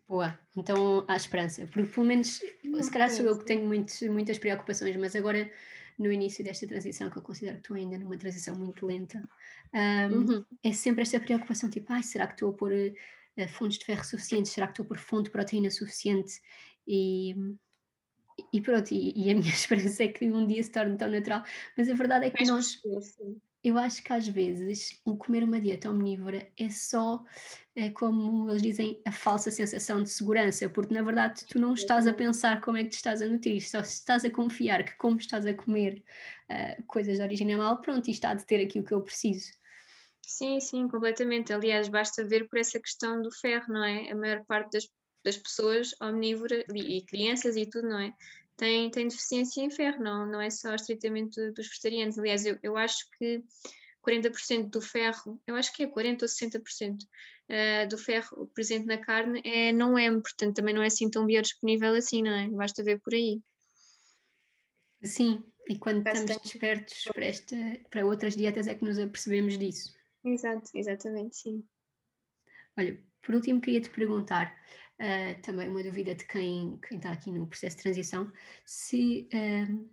Boa, 0.08 0.38
então 0.56 1.04
há 1.06 1.16
esperança, 1.16 1.66
porque 1.66 1.92
pelo 1.92 2.06
menos, 2.06 2.40
se 2.40 2.90
calhar 2.90 3.10
sou 3.10 3.26
eu 3.26 3.38
que 3.38 3.44
tenho 3.44 3.66
muitos, 3.66 4.00
muitas 4.02 4.38
preocupações, 4.38 4.96
mas 4.96 5.14
agora 5.14 5.50
no 5.98 6.10
início 6.10 6.42
desta 6.42 6.66
transição, 6.66 7.10
que 7.10 7.18
eu 7.18 7.22
considero 7.22 7.56
que 7.56 7.62
estou 7.62 7.76
ainda 7.76 7.98
numa 7.98 8.16
transição 8.16 8.56
muito 8.56 8.86
lenta, 8.86 9.22
um, 9.74 10.16
uhum. 10.16 10.44
é 10.62 10.72
sempre 10.72 11.02
esta 11.02 11.20
preocupação, 11.20 11.68
tipo, 11.68 11.92
ai, 11.92 12.02
será 12.02 12.26
que 12.26 12.34
estou 12.34 12.50
a 12.50 12.52
pôr 12.54 12.72
uh, 12.72 13.48
fontes 13.48 13.78
de 13.78 13.84
ferro 13.84 14.02
suficientes? 14.02 14.52
Será 14.52 14.66
que 14.66 14.72
estou 14.72 14.84
a 14.84 14.88
pôr 14.88 14.98
fonte 14.98 15.24
de 15.24 15.30
proteína 15.30 15.70
suficiente? 15.70 16.40
E, 16.86 17.34
e 18.50 18.62
pronto, 18.62 18.90
e, 18.92 19.12
e, 19.14 19.30
a 19.30 19.34
minha 19.34 19.42
esperança 19.52 20.04
é 20.04 20.08
que 20.08 20.24
um 20.24 20.46
dia 20.46 20.62
se 20.62 20.70
torne 20.70 20.96
tão 20.96 21.10
natural, 21.10 21.44
mas 21.76 21.86
a 21.90 21.94
verdade 21.94 22.26
é 22.26 22.30
que 22.30 22.40
mas 22.40 22.48
nós... 22.48 22.80
Sim 23.04 23.38
eu 23.68 23.78
acho 23.78 24.02
que 24.02 24.12
às 24.12 24.26
vezes 24.26 25.00
o 25.04 25.16
comer 25.16 25.44
uma 25.44 25.60
dieta 25.60 25.90
omnívora 25.90 26.50
é 26.56 26.68
só, 26.68 27.24
é 27.74 27.90
como 27.90 28.50
eles 28.50 28.62
dizem, 28.62 29.00
a 29.04 29.12
falsa 29.12 29.50
sensação 29.50 30.02
de 30.02 30.10
segurança, 30.10 30.68
porque 30.68 30.94
na 30.94 31.02
verdade 31.02 31.44
tu 31.46 31.58
não 31.58 31.74
estás 31.74 32.06
a 32.06 32.12
pensar 32.12 32.60
como 32.60 32.76
é 32.76 32.84
que 32.84 32.90
te 32.90 32.96
estás 32.96 33.22
a 33.22 33.26
nutrir, 33.26 33.60
só 33.68 33.80
estás 33.80 34.24
a 34.24 34.30
confiar 34.30 34.84
que 34.84 34.96
como 34.96 35.18
estás 35.18 35.46
a 35.46 35.54
comer 35.54 36.02
uh, 36.50 36.82
coisas 36.86 37.18
de 37.18 37.22
origem 37.22 37.46
animal, 37.46 37.80
pronto, 37.80 38.00
isto 38.00 38.10
está 38.10 38.34
de 38.34 38.44
ter 38.44 38.64
aqui 38.64 38.80
o 38.80 38.84
que 38.84 38.92
eu 38.92 39.02
preciso. 39.02 39.52
Sim, 40.26 40.60
sim, 40.60 40.88
completamente. 40.88 41.54
Aliás, 41.54 41.88
basta 41.88 42.22
ver 42.22 42.48
por 42.48 42.58
essa 42.58 42.78
questão 42.78 43.22
do 43.22 43.30
ferro, 43.30 43.72
não 43.72 43.82
é? 43.82 44.10
A 44.10 44.14
maior 44.14 44.44
parte 44.44 44.72
das, 44.72 44.88
das 45.24 45.38
pessoas 45.38 45.94
omnívoras 46.02 46.64
e 46.74 47.02
crianças 47.02 47.56
e 47.56 47.64
tudo, 47.64 47.88
não 47.88 47.98
é? 47.98 48.12
Tem, 48.58 48.90
tem 48.90 49.06
deficiência 49.06 49.62
em 49.62 49.70
ferro, 49.70 50.02
não, 50.02 50.26
não 50.26 50.40
é 50.40 50.50
só 50.50 50.74
estritamente 50.74 51.40
dos 51.52 51.68
vegetarianos. 51.68 52.18
Aliás, 52.18 52.44
eu, 52.44 52.58
eu 52.60 52.76
acho 52.76 53.08
que 53.16 53.42
40% 54.04 54.68
do 54.68 54.80
ferro, 54.80 55.40
eu 55.46 55.54
acho 55.54 55.72
que 55.72 55.84
é 55.84 55.86
40% 55.86 56.22
ou 56.22 56.28
60% 56.28 57.02
uh, 57.02 57.06
eh, 57.48 57.86
do 57.86 57.96
ferro 57.96 58.50
presente 58.54 58.86
na 58.86 58.98
carne 58.98 59.40
é, 59.44 59.72
não 59.72 59.96
é, 59.96 60.10
portanto 60.10 60.56
também 60.56 60.74
não 60.74 60.82
é 60.82 60.86
assim 60.86 61.08
tão 61.08 61.24
biodisponível 61.24 61.94
assim, 61.94 62.22
não 62.22 62.32
é? 62.32 62.48
Basta 62.48 62.82
ver 62.82 63.00
por 63.00 63.14
aí. 63.14 63.40
Sim, 65.04 65.44
e 65.68 65.78
quando 65.78 66.02
Bastante. 66.02 66.32
estamos 66.32 66.50
despertos 66.50 67.04
para, 67.04 67.24
esta, 67.24 67.56
para 67.90 68.06
outras 68.06 68.34
dietas 68.34 68.66
é 68.66 68.74
que 68.74 68.84
nos 68.84 68.98
apercebemos 68.98 69.56
disso. 69.56 69.94
Exato, 70.24 70.68
exatamente, 70.74 71.36
sim. 71.36 71.64
Olha, 72.76 73.00
por 73.22 73.36
último 73.36 73.60
queria 73.60 73.80
te 73.80 73.90
perguntar, 73.90 74.56
uh, 75.00 75.40
também 75.42 75.68
uma 75.68 75.82
dúvida 75.82 76.14
de 76.14 76.24
quem, 76.24 76.78
quem 76.86 76.98
está 76.98 77.12
aqui 77.12 77.30
no 77.30 77.46
processo 77.46 77.76
de 77.76 77.82
transição, 77.82 78.32
se 78.64 79.28
uh, 79.32 79.88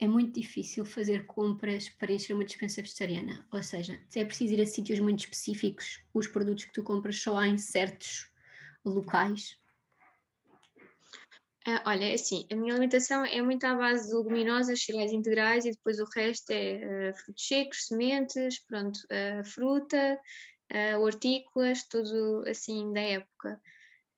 é 0.00 0.08
muito 0.08 0.40
difícil 0.40 0.84
fazer 0.84 1.26
compras 1.26 1.88
para 1.88 2.12
encher 2.12 2.32
uma 2.34 2.44
dispensa 2.44 2.80
vegetariana, 2.80 3.46
ou 3.52 3.62
seja, 3.62 4.00
se 4.08 4.18
é 4.18 4.24
preciso 4.24 4.54
ir 4.54 4.62
a 4.62 4.66
sítios 4.66 4.98
muito 4.98 5.20
específicos, 5.20 6.02
os 6.14 6.26
produtos 6.26 6.64
que 6.64 6.72
tu 6.72 6.82
compras 6.82 7.20
só 7.20 7.36
há 7.36 7.46
em 7.46 7.58
certos 7.58 8.30
locais? 8.84 9.60
Uh, 11.68 11.76
olha, 11.84 12.06
é 12.06 12.14
assim, 12.14 12.46
a 12.50 12.56
minha 12.56 12.72
alimentação 12.72 13.22
é 13.22 13.42
muito 13.42 13.64
à 13.64 13.74
base 13.74 14.08
de 14.08 14.16
leguminosas, 14.16 14.82
cereais 14.82 15.12
integrais 15.12 15.66
e 15.66 15.72
depois 15.72 16.00
o 16.00 16.06
resto 16.06 16.50
é 16.50 17.10
uh, 17.10 17.16
frutos 17.18 17.46
secos, 17.46 17.86
sementes, 17.86 18.58
pronto, 18.60 18.98
uh, 18.98 19.44
fruta, 19.44 20.18
hortícolas, 21.00 21.82
tudo 21.88 22.44
assim 22.48 22.92
da 22.92 23.00
época. 23.00 23.60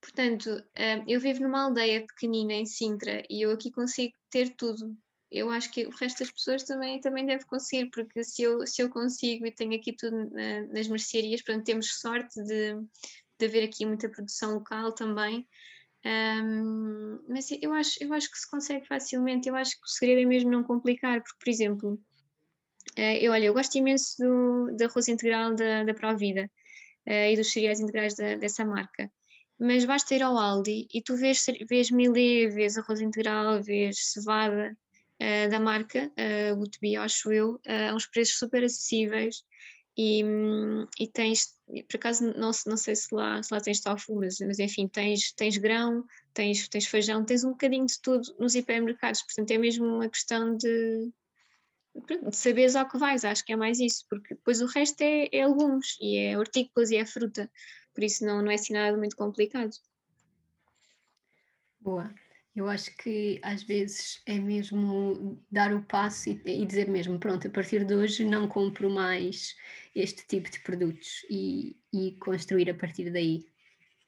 Portanto, 0.03 0.48
uh, 0.50 1.05
eu 1.07 1.20
vivo 1.20 1.44
numa 1.44 1.62
aldeia 1.62 2.05
pequenina 2.05 2.53
em 2.55 2.66
Sintra 2.66 3.22
e 3.30 3.42
eu 3.42 3.53
aqui 3.53 3.70
consigo 3.70 4.12
ter 4.28 4.50
tudo. 4.57 4.96
Eu 5.30 5.48
acho 5.48 5.70
que 5.70 5.86
o 5.86 5.90
resto 5.90 6.18
das 6.18 6.30
pessoas 6.30 6.64
também, 6.64 7.00
também 7.00 7.24
deve 7.24 7.44
conseguir, 7.46 7.88
porque 7.90 8.22
se 8.24 8.42
eu, 8.42 8.66
se 8.66 8.82
eu 8.82 8.90
consigo 8.90 9.46
e 9.46 9.53
tenho 9.53 9.74
aqui 9.74 9.92
tudo 9.92 10.28
na, 10.30 10.66
nas 10.66 10.88
mercearias, 10.88 11.40
portanto, 11.40 11.64
temos 11.64 12.00
sorte 12.00 12.42
de, 12.42 12.74
de 13.38 13.46
haver 13.46 13.64
aqui 13.64 13.86
muita 13.86 14.11
produção 14.11 14.55
local 14.55 14.92
também. 14.92 15.46
Um, 16.05 17.24
mas 17.28 17.46
eu 17.62 17.72
acho, 17.72 18.03
eu 18.03 18.12
acho 18.12 18.28
que 18.30 18.38
se 18.38 18.50
consegue 18.50 18.84
facilmente. 18.86 19.48
Eu 19.48 19.55
acho 19.55 19.76
que 19.80 19.86
o 19.86 19.88
segredo 19.88 20.20
é 20.20 20.26
mesmo 20.26 20.50
não 20.50 20.64
complicar, 20.64 21.22
porque, 21.22 21.38
por 21.38 21.48
exemplo, 21.48 21.92
uh, 22.98 23.18
eu, 23.20 23.30
olha, 23.32 23.46
eu 23.46 23.55
gosto 23.55 23.78
imenso 23.78 24.16
do, 24.18 24.76
do 24.76 24.84
arroz 24.84 25.07
integral 25.07 25.55
da, 25.55 25.84
da 25.84 25.94
Provida 25.94 26.50
uh, 27.07 27.30
e 27.32 27.36
dos 27.36 27.53
cereais 27.53 27.78
integrais 27.78 28.16
da, 28.16 28.34
dessa 28.34 28.64
marca 28.64 29.11
mas 29.62 29.84
basta 29.84 30.12
ir 30.12 30.22
ao 30.22 30.36
Aldi 30.36 30.88
e 30.92 31.00
tu 31.00 31.16
vês, 31.16 31.46
vês 31.68 31.88
milê, 31.88 32.48
vês 32.48 32.76
arroz 32.76 33.00
integral, 33.00 33.62
vês 33.62 33.96
cevada 34.12 34.76
uh, 35.22 35.50
da 35.50 35.60
marca, 35.60 36.10
uh, 36.18 36.60
o 36.60 36.64
Be, 36.80 36.96
acho 36.96 37.32
eu, 37.32 37.54
uh, 37.54 37.90
a 37.90 37.94
uns 37.94 38.06
preços 38.06 38.38
super 38.38 38.64
acessíveis 38.64 39.44
e, 39.96 40.24
um, 40.24 40.84
e 40.98 41.06
tens, 41.06 41.56
por 41.88 41.96
acaso 41.96 42.24
não, 42.36 42.50
não 42.66 42.76
sei 42.76 42.96
se 42.96 43.14
lá, 43.14 43.40
se 43.40 43.54
lá 43.54 43.60
tens 43.60 43.80
tofu, 43.80 44.16
mas, 44.16 44.38
mas 44.40 44.58
enfim, 44.58 44.88
tens, 44.88 45.32
tens 45.32 45.56
grão, 45.56 46.04
tens, 46.34 46.66
tens 46.66 46.86
feijão, 46.86 47.24
tens 47.24 47.44
um 47.44 47.50
bocadinho 47.50 47.86
de 47.86 48.00
tudo 48.00 48.34
nos 48.40 48.56
hipermercados, 48.56 49.22
portanto 49.22 49.52
é 49.52 49.58
mesmo 49.58 49.86
uma 49.86 50.08
questão 50.08 50.56
de, 50.56 51.12
de 52.28 52.36
saberes 52.36 52.74
ao 52.74 52.88
que 52.88 52.98
vais, 52.98 53.24
acho 53.24 53.44
que 53.44 53.52
é 53.52 53.56
mais 53.56 53.78
isso, 53.78 54.04
porque 54.10 54.34
depois 54.34 54.60
o 54.60 54.66
resto 54.66 55.02
é, 55.02 55.28
é 55.30 55.46
legumes 55.46 55.96
e 56.00 56.18
é 56.18 56.36
hortícolas 56.36 56.90
e 56.90 56.96
é 56.96 57.06
fruta 57.06 57.48
por 57.95 58.03
isso 58.05 58.24
não, 58.24 58.43
não 58.43 58.51
é 58.51 58.55
assim 58.55 58.72
nada 58.72 58.97
muito 58.97 59.16
complicado. 59.16 59.72
Boa. 61.80 62.12
Eu 62.55 62.68
acho 62.68 62.95
que 62.97 63.40
às 63.43 63.62
vezes 63.62 64.20
é 64.26 64.38
mesmo 64.38 65.43
dar 65.51 65.74
o 65.74 65.82
passo 65.82 66.28
e, 66.28 66.43
e, 66.45 66.66
dizer 66.66 66.86
mesmo, 66.86 67.18
pronto, 67.18 67.49
a 67.49 67.51
partir 67.51 67.84
de 67.84 67.95
hoje 67.95 68.24
não 68.24 68.47
compro 68.47 68.90
mais 68.90 69.57
este 69.95 70.26
tipo 70.26 70.51
de 70.51 70.61
produtos 70.61 71.24
e, 71.30 71.76
e 71.93 72.12
construir 72.20 72.68
a 72.68 72.74
partir 72.74 73.11
daí. 73.11 73.47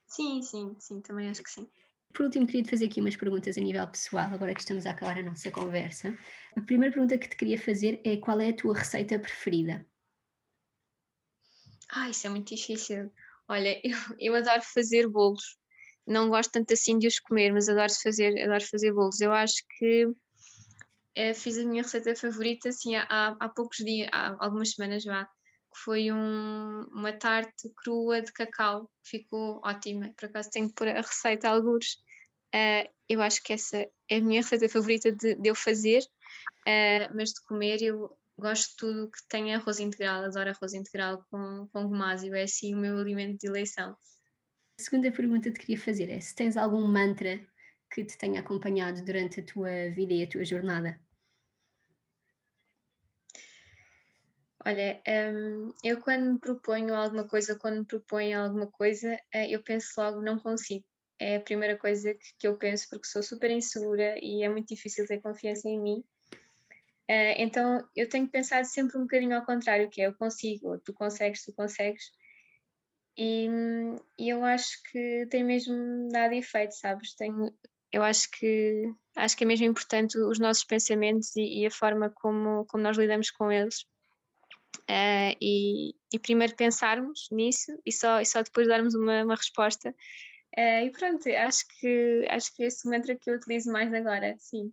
Sim, 0.07 0.43
sim, 0.43 0.77
sim, 0.79 1.01
também 1.01 1.31
acho 1.31 1.43
que 1.43 1.51
sim. 1.51 1.67
Por 2.13 2.27
último, 2.27 2.47
queria 2.47 2.63
te 2.63 2.71
fazer 2.71 2.85
aqui 2.85 3.01
umas 3.01 3.17
perguntas 3.17 3.57
a 3.57 3.61
nível 3.61 3.87
pessoal, 3.89 4.33
agora 4.33 4.55
que 4.55 4.61
estamos 4.61 4.87
a 4.87 4.91
acabar 4.91 5.19
a 5.19 5.23
nossa 5.23 5.51
conversa. 5.51 6.17
A 6.55 6.61
primeira 6.61 6.93
pergunta 6.93 7.19
que 7.19 7.29
te 7.29 7.37
queria 7.37 7.59
fazer 7.59 8.01
é 8.05 8.19
qual 8.19 8.41
é 8.41 8.51
a 8.51 8.57
tua 8.57 8.77
receita 8.77 9.19
preferida? 9.19 9.85
Ah, 11.91 12.11
isso 12.11 12.27
é 12.27 12.31
muito 12.31 12.55
difícil. 12.55 13.11
Olha, 13.49 13.81
eu, 13.85 13.97
eu 14.19 14.35
adoro 14.35 14.63
fazer 14.63 15.09
bolos. 15.09 15.57
Não 16.07 16.29
gosto 16.29 16.53
tanto 16.53 16.75
assim 16.75 16.99
de 16.99 17.07
os 17.07 17.19
comer, 17.19 17.53
mas 17.53 17.69
adoro 17.69 17.93
fazer, 18.03 18.39
adoro 18.43 18.65
fazer 18.67 18.93
bolos. 18.93 19.21
Eu 19.21 19.33
acho 19.33 19.65
que 19.79 20.07
é, 21.15 21.33
fiz 21.33 21.59
a 21.59 21.65
minha 21.65 21.83
receita 21.83 22.15
favorita 22.17 22.69
assim 22.69 22.97
há, 22.97 23.37
há 23.39 23.49
poucos 23.49 23.79
dias, 23.79 24.09
há 24.13 24.37
algumas 24.45 24.73
semanas 24.73 25.03
já, 25.03 25.25
que 25.25 25.81
foi 25.85 26.11
um, 26.11 26.83
uma 26.93 27.13
tarte 27.13 27.71
crua 27.77 28.21
de 28.21 28.33
cacau, 28.33 28.91
ficou 29.03 29.61
ótima. 29.65 30.13
Por 30.17 30.27
acaso 30.27 30.51
tenho 30.51 30.69
que 30.69 30.75
pôr 30.75 30.89
a 30.89 31.01
receita 31.01 31.49
a 31.49 31.53
alguns. 31.53 31.95
Uh, 32.55 32.89
eu 33.09 33.23
acho 33.23 33.43
que 33.43 33.53
essa 33.53 33.79
é 33.79 34.17
a 34.17 34.21
minha 34.21 34.41
receita 34.41 34.69
favorita 34.69 35.11
de, 35.13 35.35
de 35.37 35.49
eu 35.49 35.55
fazer, 35.55 36.03
uh, 36.03 37.15
mas 37.15 37.31
de 37.31 37.43
comer 37.47 37.83
eu 37.83 38.17
gosto 38.37 38.71
de 38.71 38.77
tudo 38.77 39.11
que 39.11 39.19
tenha 39.29 39.57
arroz 39.57 39.79
integral, 39.79 40.25
adoro 40.25 40.51
arroz 40.51 40.75
integral 40.75 41.25
com, 41.31 41.69
com 41.73 41.89
gomásio, 41.89 42.35
é 42.35 42.43
assim 42.43 42.75
o 42.75 42.79
meu 42.79 42.99
alimento 42.99 43.39
de 43.39 43.47
eleição. 43.47 43.97
A 44.79 44.83
segunda 44.83 45.11
pergunta 45.13 45.51
que 45.51 45.59
te 45.59 45.67
queria 45.67 45.79
fazer 45.79 46.11
é 46.11 46.21
se 46.21 46.35
tens 46.35 46.57
algum 46.57 46.87
mantra 46.87 47.41
que 47.91 48.05
te 48.05 48.19
tenha 48.19 48.41
acompanhado 48.41 49.05
durante 49.05 49.41
a 49.41 49.45
tua 49.45 49.91
vida 49.91 50.13
e 50.13 50.25
a 50.25 50.29
tua 50.29 50.45
jornada? 50.45 51.01
Olha, 54.67 55.01
um, 55.07 55.73
eu 55.85 56.01
quando 56.01 56.33
me 56.33 56.39
proponho 56.39 56.95
alguma 56.95 57.29
coisa, 57.29 57.57
quando 57.59 57.81
me 57.81 57.85
proponho 57.85 58.41
alguma 58.41 58.67
coisa, 58.67 59.15
eh, 59.33 59.51
eu 59.51 59.63
penso 59.63 59.89
logo, 59.99 60.23
não 60.23 60.39
consigo. 60.39 60.85
É 61.21 61.37
a 61.37 61.41
primeira 61.41 61.77
coisa 61.77 62.15
que, 62.15 62.35
que 62.39 62.49
eu 62.49 62.57
penso, 62.57 62.89
porque 62.89 63.07
sou 63.07 63.23
super 63.23 63.51
insegura 63.51 64.17
e 64.21 64.43
é 64.43 64.49
muito 64.49 64.69
difícil 64.69 65.07
ter 65.07 65.21
confiança 65.21 65.69
em 65.69 65.81
mim. 65.81 66.05
Uh, 67.11 67.37
então 67.37 67.87
eu 67.95 68.09
tenho 68.09 68.27
pensado 68.29 68.67
sempre 68.67 68.97
um 68.97 69.03
bocadinho 69.03 69.37
ao 69.37 69.45
contrário, 69.45 69.91
que 69.91 70.01
é 70.01 70.07
eu 70.07 70.15
consigo, 70.15 70.79
tu 70.79 70.93
consegues, 70.95 71.45
tu 71.45 71.53
consegues. 71.53 72.05
E, 73.17 73.47
e 74.19 74.29
eu 74.29 74.45
acho 74.45 74.83
que 74.91 75.27
tem 75.31 75.45
mesmo 75.45 76.09
dado 76.11 76.33
efeito, 76.35 76.75
sabes? 76.75 77.15
Tenho, 77.15 77.55
eu 77.93 78.03
acho 78.03 78.29
que 78.31 78.93
acho 79.17 79.37
que 79.37 79.45
é 79.45 79.47
mesmo 79.47 79.67
importante 79.67 80.19
os 80.19 80.39
nossos 80.39 80.65
pensamentos 80.65 81.37
e, 81.37 81.61
e 81.61 81.67
a 81.67 81.71
forma 81.71 82.11
como, 82.11 82.65
como 82.67 82.83
nós 82.83 82.97
lidamos 82.97 83.31
com 83.31 83.53
eles. 83.53 83.83
Uh, 84.91 85.33
e, 85.41 85.95
e, 86.13 86.19
primeiro 86.19 86.55
pensarmos 86.57 87.29
nisso 87.31 87.73
e 87.87 87.93
só, 87.93 88.21
e 88.21 88.27
só 88.27 88.43
depois 88.43 88.67
darmos 88.67 88.95
uma, 88.95 89.23
uma 89.23 89.37
resposta. 89.37 89.95
Uh, 90.57 90.87
e 90.87 90.91
pronto, 90.91 91.29
acho 91.29 91.65
que 91.79 92.27
acho 92.29 92.55
que 92.55 92.65
esse 92.65 92.89
mantra 92.89 93.17
que 93.17 93.31
eu 93.31 93.37
utilizo 93.37 93.73
mais 93.73 93.93
agora, 93.95 94.35
sim. 94.39 94.73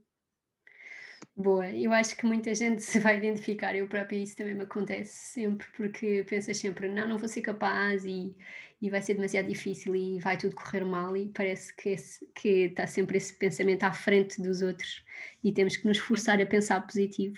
Boa, 1.35 1.69
eu 1.69 1.91
acho 1.91 2.15
que 2.15 2.25
muita 2.25 2.53
gente 2.53 2.81
se 2.83 2.99
vai 2.99 3.17
identificar, 3.17 3.75
eu 3.75 3.87
própria 3.87 4.17
isso 4.17 4.35
também 4.35 4.53
me 4.53 4.63
acontece 4.63 5.33
sempre, 5.33 5.67
porque 5.75 6.25
pensas 6.29 6.57
sempre, 6.57 6.87
não, 6.87 7.07
não 7.07 7.17
vou 7.17 7.27
ser 7.27 7.41
capaz 7.41 8.05
e, 8.05 8.35
e 8.81 8.89
vai 8.89 9.01
ser 9.01 9.15
demasiado 9.15 9.47
difícil 9.47 9.95
e 9.95 10.19
vai 10.19 10.37
tudo 10.37 10.55
correr 10.55 10.85
mal 10.85 11.15
e 11.15 11.29
parece 11.29 11.75
que, 11.75 11.89
esse, 11.89 12.25
que 12.35 12.65
está 12.65 12.85
sempre 12.85 13.17
esse 13.17 13.33
pensamento 13.33 13.83
à 13.83 13.91
frente 13.91 14.41
dos 14.41 14.61
outros 14.61 15.03
e 15.43 15.51
temos 15.51 15.77
que 15.77 15.87
nos 15.87 15.97
forçar 15.97 16.39
a 16.41 16.45
pensar 16.45 16.81
positivo. 16.81 17.37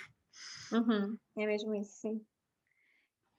Uhum, 0.72 1.18
é 1.38 1.46
mesmo 1.46 1.76
isso, 1.76 1.92
sim. 2.02 2.22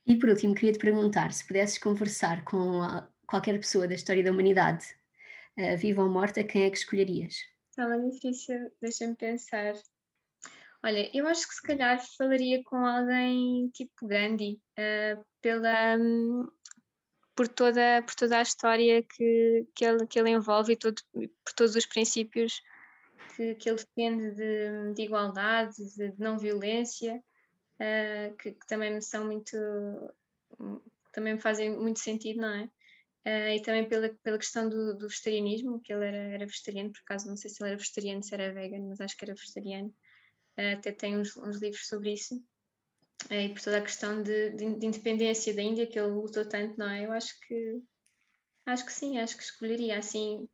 E 0.06 0.16
por 0.18 0.28
último, 0.28 0.54
queria 0.54 0.72
te 0.72 0.78
perguntar 0.78 1.32
se 1.32 1.46
pudesses 1.46 1.78
conversar 1.78 2.44
com 2.44 2.80
qualquer 3.26 3.58
pessoa 3.58 3.88
da 3.88 3.94
história 3.94 4.22
da 4.22 4.30
humanidade, 4.30 4.84
uh, 5.58 5.76
viva 5.78 6.02
ou 6.02 6.10
morta, 6.10 6.44
quem 6.44 6.64
é 6.64 6.70
que 6.70 6.76
escolherias? 6.76 7.36
Está 7.70 7.92
é 7.92 7.98
difícil, 7.98 8.70
deixa-me 8.80 9.16
pensar. 9.16 9.74
Olha, 10.84 11.10
eu 11.16 11.26
acho 11.26 11.48
que 11.48 11.54
se 11.54 11.62
calhar 11.62 11.98
falaria 12.18 12.62
com 12.62 12.76
alguém 12.76 13.70
tipo 13.70 14.06
Gandhi, 14.06 14.60
uh, 14.78 15.24
pela, 15.40 15.96
um, 15.96 16.46
por, 17.34 17.48
toda, 17.48 18.02
por 18.02 18.14
toda 18.14 18.38
a 18.38 18.42
história 18.42 19.02
que, 19.02 19.66
que, 19.74 19.82
ele, 19.82 20.06
que 20.06 20.18
ele 20.18 20.28
envolve 20.28 20.74
e 20.74 20.76
todo, 20.76 21.00
por 21.10 21.52
todos 21.56 21.74
os 21.74 21.86
princípios 21.86 22.60
que, 23.34 23.54
que 23.54 23.70
ele 23.70 23.78
defende 23.78 24.30
de, 24.32 24.92
de 24.94 25.02
igualdade, 25.02 25.74
de, 25.96 26.10
de, 26.10 26.20
não 26.20 26.38
violência, 26.38 27.16
uh, 27.80 28.36
que, 28.36 28.52
que, 28.52 28.66
também 28.66 28.92
me 28.92 29.00
são 29.00 29.24
muito. 29.24 29.56
também 31.12 31.32
me 31.32 31.40
fazem 31.40 31.74
muito 31.74 32.00
sentido, 32.00 32.42
não 32.42 32.48
é? 32.48 32.64
Uh, 33.26 33.56
e 33.56 33.62
também 33.62 33.88
pela, 33.88 34.10
pela 34.22 34.36
questão 34.36 34.68
do, 34.68 34.98
do, 34.98 35.08
vegetarianismo, 35.08 35.80
que 35.80 35.94
ele 35.94 36.04
era, 36.04 36.16
era 36.34 36.46
vegetariano, 36.46 36.92
por 36.92 37.00
acaso 37.00 37.26
não 37.26 37.38
sei 37.38 37.48
se 37.48 37.62
ele 37.62 37.70
era 37.70 37.78
vegetariano, 37.78 38.22
se 38.22 38.34
era 38.34 38.52
vegan, 38.52 38.86
mas 38.86 39.00
acho 39.00 39.16
que 39.16 39.24
era 39.24 39.34
vegetariano. 39.34 39.90
Até 40.56 40.92
tem 40.92 41.16
uns, 41.18 41.36
uns, 41.36 41.60
livros 41.60 41.86
sobre 41.86 42.12
isso. 42.12 42.36
Uh, 43.30 43.34
e 43.34 43.48
por 43.48 43.60
toda 43.60 43.78
a 43.78 43.82
questão 43.82 44.22
de, 44.22 44.50
de, 44.50 44.74
de, 44.78 44.86
independência 44.86 45.54
da 45.54 45.62
Índia, 45.62 45.86
que 45.86 45.98
ele 45.98 46.08
lutou 46.08 46.46
tanto, 46.46 46.78
não 46.78 46.88
é? 46.88 47.04
Eu 47.04 47.12
acho 47.12 47.38
que 47.40 47.82
acho 48.66 48.86
que 48.86 48.92
sim, 48.92 49.18
acho 49.18 49.36
que 49.36 49.42
escolheria 49.42 49.98
assim 49.98 50.48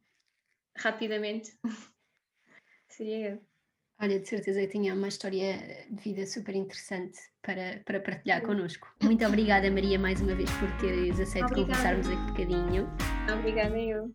rapidamente. 0.76 1.59
Seria 2.88 3.30
eu. 3.32 3.51
Olha, 4.03 4.18
de 4.18 4.26
certeza 4.26 4.61
que 4.62 4.68
tinha 4.68 4.94
uma 4.94 5.09
história 5.09 5.86
de 5.90 6.03
vida 6.03 6.26
super 6.26 6.55
interessante 6.57 7.18
para, 7.42 7.82
para 7.84 8.01
partilhar 8.01 8.40
connosco. 8.40 8.88
Muito 9.03 9.26
obrigada, 9.26 9.70
Maria, 9.70 9.98
mais 9.98 10.22
uma 10.22 10.34
vez 10.34 10.51
por 10.53 10.74
teres 10.78 11.20
aceito 11.20 11.53
conversarmos 11.53 12.07
aqui 12.09 12.16
um 12.16 12.26
bocadinho. 12.26 12.88
Obrigada, 13.30 13.78
eu. 13.78 14.09